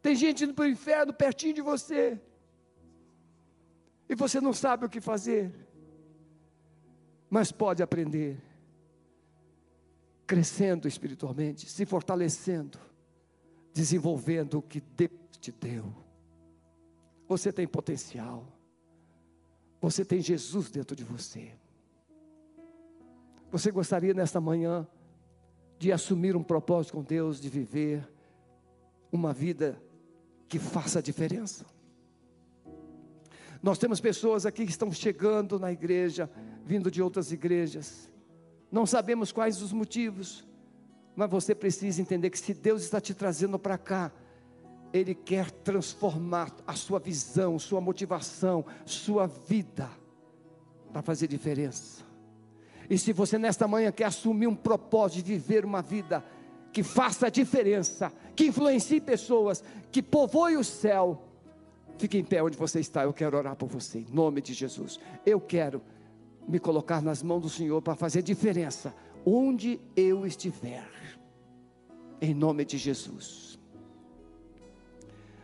Tem 0.00 0.14
gente 0.14 0.44
indo 0.44 0.54
para 0.54 0.64
o 0.64 0.68
inferno 0.68 1.12
pertinho 1.12 1.54
de 1.54 1.62
você. 1.62 2.20
E 4.08 4.14
você 4.14 4.40
não 4.40 4.52
sabe 4.52 4.86
o 4.86 4.88
que 4.88 5.00
fazer. 5.00 5.52
Mas 7.28 7.52
pode 7.52 7.82
aprender. 7.82 8.40
Crescendo 10.26 10.86
espiritualmente, 10.86 11.68
se 11.68 11.84
fortalecendo 11.84 12.78
desenvolvendo 13.78 14.58
o 14.58 14.62
que 14.62 14.80
Deus 14.80 15.12
te 15.40 15.52
deu. 15.52 15.84
Você 17.28 17.52
tem 17.52 17.64
potencial. 17.64 18.44
Você 19.80 20.04
tem 20.04 20.20
Jesus 20.20 20.68
dentro 20.68 20.96
de 20.96 21.04
você. 21.04 21.52
Você 23.52 23.70
gostaria 23.70 24.12
nesta 24.12 24.40
manhã 24.40 24.84
de 25.78 25.92
assumir 25.92 26.34
um 26.34 26.42
propósito 26.42 26.94
com 26.94 27.04
Deus, 27.04 27.40
de 27.40 27.48
viver 27.48 28.04
uma 29.12 29.32
vida 29.32 29.80
que 30.48 30.58
faça 30.58 30.98
a 30.98 31.02
diferença? 31.02 31.64
Nós 33.62 33.78
temos 33.78 34.00
pessoas 34.00 34.44
aqui 34.44 34.64
que 34.64 34.72
estão 34.72 34.90
chegando 34.90 35.56
na 35.56 35.70
igreja, 35.70 36.28
vindo 36.64 36.90
de 36.90 37.00
outras 37.00 37.30
igrejas. 37.30 38.10
Não 38.72 38.84
sabemos 38.84 39.30
quais 39.30 39.62
os 39.62 39.72
motivos, 39.72 40.47
mas 41.18 41.28
você 41.28 41.52
precisa 41.52 42.00
entender 42.00 42.30
que 42.30 42.38
se 42.38 42.54
Deus 42.54 42.84
está 42.84 43.00
te 43.00 43.12
trazendo 43.12 43.58
para 43.58 43.76
cá, 43.76 44.12
Ele 44.92 45.16
quer 45.16 45.50
transformar 45.50 46.54
a 46.64 46.74
sua 46.74 47.00
visão, 47.00 47.58
sua 47.58 47.80
motivação, 47.80 48.64
sua 48.86 49.26
vida, 49.26 49.90
para 50.92 51.02
fazer 51.02 51.26
diferença. 51.26 52.04
E 52.88 52.96
se 52.96 53.12
você 53.12 53.36
nesta 53.36 53.66
manhã 53.66 53.90
quer 53.90 54.04
assumir 54.04 54.46
um 54.46 54.54
propósito 54.54 55.24
de 55.24 55.32
viver 55.32 55.64
uma 55.64 55.82
vida 55.82 56.24
que 56.72 56.84
faça 56.84 57.28
diferença, 57.28 58.12
que 58.36 58.46
influencie 58.46 59.00
pessoas, 59.00 59.64
que 59.90 60.00
povoe 60.00 60.56
o 60.56 60.62
céu, 60.62 61.24
Fique 61.98 62.16
em 62.16 62.22
pé 62.22 62.40
onde 62.40 62.56
você 62.56 62.78
está, 62.78 63.02
eu 63.02 63.12
quero 63.12 63.36
orar 63.36 63.56
por 63.56 63.68
você, 63.68 63.98
em 63.98 64.06
nome 64.12 64.40
de 64.40 64.54
Jesus. 64.54 65.00
Eu 65.26 65.40
quero 65.40 65.82
me 66.46 66.60
colocar 66.60 67.02
nas 67.02 67.24
mãos 67.24 67.40
do 67.40 67.48
Senhor 67.48 67.82
para 67.82 67.96
fazer 67.96 68.22
diferença 68.22 68.94
onde 69.24 69.80
eu 69.96 70.26
estiver, 70.26 70.88
em 72.20 72.34
nome 72.34 72.64
de 72.64 72.78
Jesus. 72.78 73.58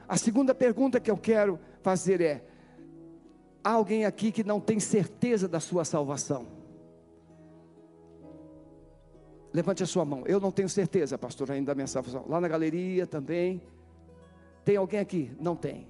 A 0.08 0.16
segunda 0.16 0.54
pergunta 0.54 1.00
que 1.00 1.10
eu 1.10 1.16
quero 1.16 1.58
fazer 1.82 2.20
é: 2.20 2.44
há 3.62 3.70
alguém 3.72 4.04
aqui 4.04 4.30
que 4.30 4.44
não 4.44 4.60
tem 4.60 4.78
certeza 4.78 5.48
da 5.48 5.60
sua 5.60 5.84
salvação? 5.84 6.46
Levante 9.52 9.82
a 9.82 9.86
sua 9.86 10.04
mão. 10.04 10.24
Eu 10.26 10.40
não 10.40 10.50
tenho 10.50 10.68
certeza, 10.68 11.16
pastor, 11.16 11.50
ainda 11.52 11.70
da 11.70 11.74
minha 11.74 11.86
salvação. 11.86 12.24
Lá 12.28 12.40
na 12.40 12.48
galeria 12.48 13.06
também. 13.06 13.62
Tem 14.64 14.76
alguém 14.76 14.98
aqui? 14.98 15.30
Não 15.38 15.54
tem. 15.54 15.86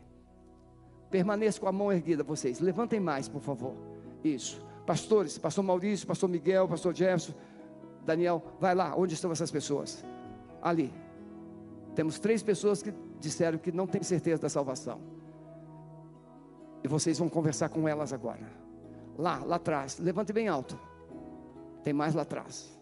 Permaneça 1.11 1.61
com 1.61 1.69
a 1.69 1.73
mão 1.73 1.93
erguida, 1.93 2.23
vocês. 2.23 2.61
Levantem 2.61 3.01
mais, 3.01 3.29
por 3.29 3.41
favor. 3.41 3.75
Isso. 4.23 4.61
Pastores, 4.85 5.39
pastor 5.39 5.65
Maurício, 5.65 6.07
pastor 6.07 6.29
Miguel, 6.29 6.69
pastor 6.69 6.95
Jefferson, 6.95 7.33
Daniel, 8.05 8.43
vai 8.61 8.75
lá, 8.75 8.95
onde 8.97 9.15
estão 9.15 9.33
essas 9.33 9.51
pessoas? 9.51 10.05
Ali. 10.61 10.93
Temos 11.95 12.19
três 12.19 12.43
pessoas 12.43 12.83
que 12.83 12.93
disseram 13.21 13.59
que 13.59 13.73
não 13.73 13.87
têm 13.87 14.03
certeza 14.03 14.43
da 14.43 14.49
salvação. 14.49 15.01
E 16.83 16.89
vocês 16.89 17.19
vão 17.19 17.29
conversar 17.29 17.69
com 17.69 17.89
elas 17.89 18.13
agora. 18.13 18.47
Lá, 19.17 19.43
lá 19.45 19.57
atrás. 19.57 19.99
Levante 19.99 20.33
bem 20.33 20.49
alto. 20.49 20.79
Tem 21.83 21.93
mais 21.93 22.15
lá 22.15 22.23
atrás. 22.23 22.79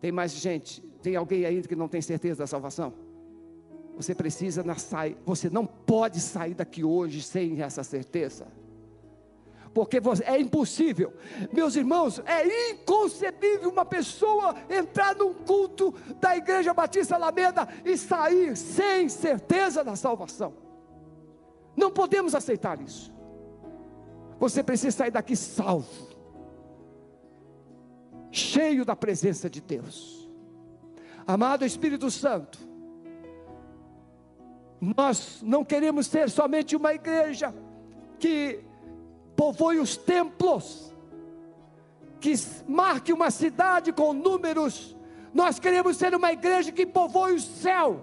Tem 0.00 0.12
mais 0.12 0.32
gente. 0.32 0.80
Tem 1.02 1.16
alguém 1.16 1.44
aí 1.44 1.62
que 1.62 1.74
não 1.74 1.88
tem 1.88 2.00
certeza 2.00 2.40
da 2.40 2.46
salvação? 2.46 2.92
Você 3.96 4.14
precisa 4.14 4.62
sair, 4.76 5.16
você 5.26 5.50
não 5.50 5.66
pode 5.66 6.20
sair 6.20 6.54
daqui 6.54 6.84
hoje 6.84 7.20
sem 7.20 7.60
essa 7.60 7.82
certeza. 7.82 8.46
Porque 9.72 10.00
é 10.24 10.40
impossível, 10.40 11.14
meus 11.52 11.76
irmãos, 11.76 12.20
é 12.26 12.70
inconcebível 12.72 13.70
uma 13.70 13.84
pessoa 13.84 14.54
entrar 14.68 15.14
num 15.14 15.32
culto 15.32 15.94
da 16.20 16.36
Igreja 16.36 16.74
Batista 16.74 17.14
Alameda 17.14 17.68
e 17.84 17.96
sair 17.96 18.56
sem 18.56 19.08
certeza 19.08 19.84
da 19.84 19.94
salvação. 19.94 20.54
Não 21.76 21.90
podemos 21.90 22.34
aceitar 22.34 22.80
isso. 22.80 23.12
Você 24.40 24.62
precisa 24.62 24.96
sair 24.96 25.10
daqui 25.10 25.36
salvo, 25.36 26.08
cheio 28.32 28.84
da 28.84 28.96
presença 28.96 29.48
de 29.48 29.60
Deus. 29.60 30.28
Amado 31.26 31.64
Espírito 31.64 32.10
Santo, 32.10 32.58
nós 34.80 35.40
não 35.42 35.64
queremos 35.64 36.06
ser 36.06 36.28
somente 36.28 36.74
uma 36.74 36.92
igreja 36.92 37.54
que 38.18 38.64
povoe 39.40 39.78
os 39.78 39.96
templos, 39.96 40.92
que 42.20 42.34
marque 42.68 43.10
uma 43.10 43.30
cidade 43.30 43.90
com 43.90 44.12
números. 44.12 44.94
Nós 45.32 45.58
queremos 45.58 45.96
ser 45.96 46.14
uma 46.14 46.30
igreja 46.30 46.70
que 46.70 46.84
povoe 46.84 47.32
o 47.32 47.40
céu 47.40 48.02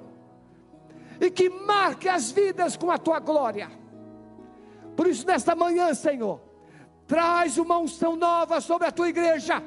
e 1.22 1.30
que 1.30 1.48
marque 1.48 2.10
as 2.10 2.32
vidas 2.32 2.76
com 2.76 2.90
a 2.90 2.98
tua 2.98 3.20
glória. 3.20 3.70
Por 4.96 5.06
isso, 5.06 5.28
nesta 5.28 5.56
manhã, 5.56 5.94
Senhor, 5.94 6.42
traz 7.06 7.60
uma 7.60 7.78
unção 7.78 8.16
nova 8.16 8.60
sobre 8.60 8.88
a 8.88 8.92
tua 8.92 9.08
igreja 9.08 9.62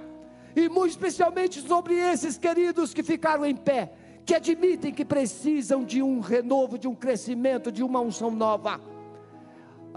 e 0.56 0.68
muito 0.68 0.90
especialmente 0.90 1.60
sobre 1.60 1.94
esses 1.94 2.36
queridos 2.36 2.92
que 2.92 3.04
ficaram 3.04 3.46
em 3.46 3.54
pé 3.54 3.92
que 4.26 4.34
admitem 4.34 4.92
que 4.92 5.04
precisam 5.04 5.84
de 5.84 6.02
um 6.02 6.18
renovo, 6.18 6.76
de 6.76 6.88
um 6.88 6.96
crescimento, 6.96 7.70
de 7.70 7.84
uma 7.84 8.00
unção 8.00 8.32
nova. 8.32 8.80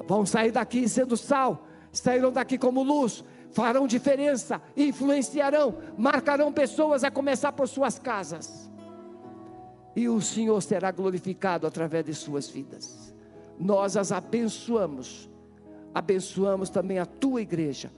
Vão 0.07 0.25
sair 0.25 0.51
daqui 0.51 0.87
sendo 0.87 1.15
sal, 1.15 1.65
sairão 1.91 2.31
daqui 2.31 2.57
como 2.57 2.83
luz, 2.83 3.23
farão 3.51 3.87
diferença, 3.87 4.61
influenciarão, 4.75 5.77
marcarão 5.97 6.51
pessoas 6.51 7.03
a 7.03 7.11
começar 7.11 7.51
por 7.51 7.67
suas 7.67 7.97
casas. 7.99 8.69
E 9.95 10.09
o 10.09 10.19
Senhor 10.19 10.59
será 10.61 10.91
glorificado 10.91 11.67
através 11.67 12.05
de 12.05 12.13
suas 12.13 12.49
vidas. 12.49 13.13
Nós 13.59 13.95
as 13.95 14.11
abençoamos, 14.11 15.29
abençoamos 15.93 16.69
também 16.69 16.97
a 16.97 17.05
tua 17.05 17.41
igreja, 17.41 17.91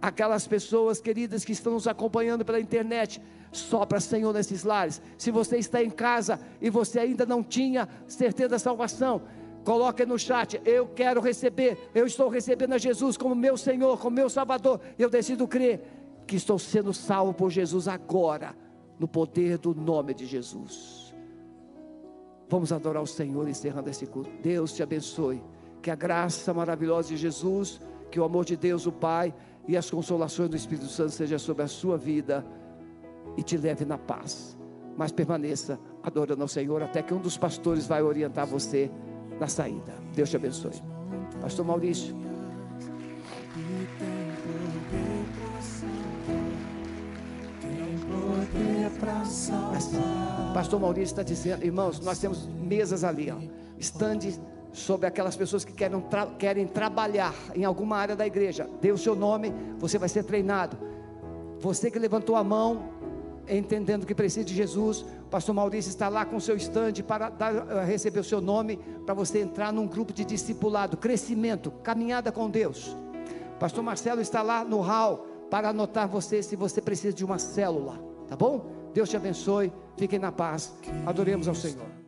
aquelas 0.00 0.46
pessoas 0.46 1.00
queridas 1.00 1.44
que 1.44 1.52
estão 1.52 1.72
nos 1.72 1.88
acompanhando 1.88 2.44
pela 2.44 2.60
internet 2.60 3.20
Sopra, 3.52 3.98
Senhor, 3.98 4.32
nesses 4.32 4.62
lares. 4.62 5.02
Se 5.18 5.30
você 5.30 5.56
está 5.56 5.82
em 5.82 5.90
casa 5.90 6.40
e 6.60 6.70
você 6.70 7.00
ainda 7.00 7.26
não 7.26 7.42
tinha 7.42 7.88
certeza 8.06 8.50
da 8.50 8.58
salvação, 8.58 9.22
coloque 9.64 10.04
no 10.04 10.18
chat. 10.18 10.60
Eu 10.64 10.88
quero 10.88 11.20
receber. 11.20 11.90
Eu 11.94 12.06
estou 12.06 12.28
recebendo 12.28 12.74
a 12.74 12.78
Jesus 12.78 13.16
como 13.16 13.34
meu 13.34 13.56
Senhor, 13.56 13.98
como 13.98 14.16
meu 14.16 14.28
Salvador. 14.28 14.80
Eu 14.98 15.10
decido 15.10 15.46
crer 15.46 15.82
que 16.26 16.36
estou 16.36 16.58
sendo 16.58 16.92
salvo 16.92 17.34
por 17.34 17.50
Jesus 17.50 17.88
agora, 17.88 18.54
no 18.98 19.08
poder 19.08 19.58
do 19.58 19.74
nome 19.74 20.14
de 20.14 20.26
Jesus. 20.26 21.14
Vamos 22.48 22.72
adorar 22.72 23.02
o 23.02 23.06
Senhor 23.06 23.48
encerrando 23.48 23.90
esse 23.90 24.06
culto. 24.06 24.30
Deus 24.42 24.72
te 24.72 24.82
abençoe. 24.82 25.42
Que 25.82 25.90
a 25.90 25.94
graça 25.94 26.52
maravilhosa 26.52 27.08
de 27.08 27.16
Jesus, 27.16 27.80
que 28.10 28.20
o 28.20 28.24
amor 28.24 28.44
de 28.44 28.56
Deus, 28.56 28.86
o 28.86 28.92
Pai 28.92 29.32
e 29.66 29.76
as 29.76 29.90
consolações 29.90 30.50
do 30.50 30.56
Espírito 30.56 30.88
Santo 30.88 31.12
seja 31.12 31.38
sobre 31.38 31.62
a 31.62 31.68
sua 31.68 31.96
vida 31.96 32.44
e 33.36 33.42
te 33.42 33.56
leve 33.56 33.84
na 33.84 33.96
paz. 33.96 34.58
Mas 34.96 35.12
permaneça 35.12 35.78
adorando 36.02 36.42
ao 36.42 36.48
Senhor 36.48 36.82
até 36.82 37.02
que 37.02 37.14
um 37.14 37.20
dos 37.20 37.38
pastores 37.38 37.86
vai 37.86 38.02
orientar 38.02 38.46
você 38.46 38.90
na 39.40 39.48
saída. 39.48 39.94
Deus 40.14 40.28
te 40.28 40.36
abençoe. 40.36 40.82
Pastor 41.40 41.64
Maurício. 41.64 42.14
Pastor 50.52 50.80
Maurício 50.80 51.12
está 51.12 51.22
dizendo, 51.22 51.64
irmãos, 51.64 52.00
nós 52.00 52.18
temos 52.18 52.46
mesas 52.46 53.02
ali, 53.02 53.30
ó, 53.30 53.36
estande 53.78 54.38
sobre 54.72 55.06
aquelas 55.06 55.36
pessoas 55.36 55.64
que 55.64 55.72
querem, 55.72 56.00
tra 56.02 56.26
querem 56.26 56.66
trabalhar 56.66 57.34
em 57.54 57.64
alguma 57.64 57.96
área 57.96 58.14
da 58.14 58.26
igreja. 58.26 58.68
Dê 58.80 58.92
o 58.92 58.98
seu 58.98 59.16
nome, 59.16 59.52
você 59.78 59.96
vai 59.98 60.08
ser 60.08 60.24
treinado. 60.24 60.76
Você 61.60 61.90
que 61.90 61.98
levantou 61.98 62.36
a 62.36 62.44
mão, 62.44 62.90
entendendo 63.48 64.06
que 64.06 64.14
precisa 64.14 64.44
de 64.44 64.54
Jesus, 64.54 65.04
pastor 65.30 65.54
Maurício 65.54 65.88
está 65.88 66.08
lá 66.08 66.24
com 66.24 66.36
o 66.36 66.40
seu 66.40 66.56
estande 66.56 67.02
para 67.02 67.30
dar, 67.30 67.54
eh, 67.54 67.84
receber 67.84 68.20
o 68.20 68.24
seu 68.24 68.40
nome, 68.40 68.78
para 69.06 69.14
você 69.14 69.40
entrar 69.40 69.72
num 69.72 69.86
grupo 69.86 70.12
de 70.12 70.24
discipulado, 70.24 70.96
crescimento, 70.96 71.70
caminhada 71.82 72.32
com 72.32 72.50
Deus. 72.50 72.96
Pastor 73.58 73.84
Marcelo 73.84 74.20
está 74.20 74.42
lá 74.42 74.64
no 74.64 74.80
hall 74.80 75.26
para 75.50 75.70
anotar 75.70 76.08
você 76.08 76.42
se 76.42 76.56
você 76.56 76.80
precisa 76.80 77.14
de 77.14 77.24
uma 77.24 77.38
célula, 77.38 77.98
tá 78.28 78.36
bom? 78.36 78.66
Deus 78.92 79.08
te 79.08 79.16
abençoe, 79.16 79.72
fiquem 79.96 80.18
na 80.18 80.32
paz, 80.32 80.72
adoremos 81.06 81.46
ao 81.46 81.54
Senhor. 81.54 81.99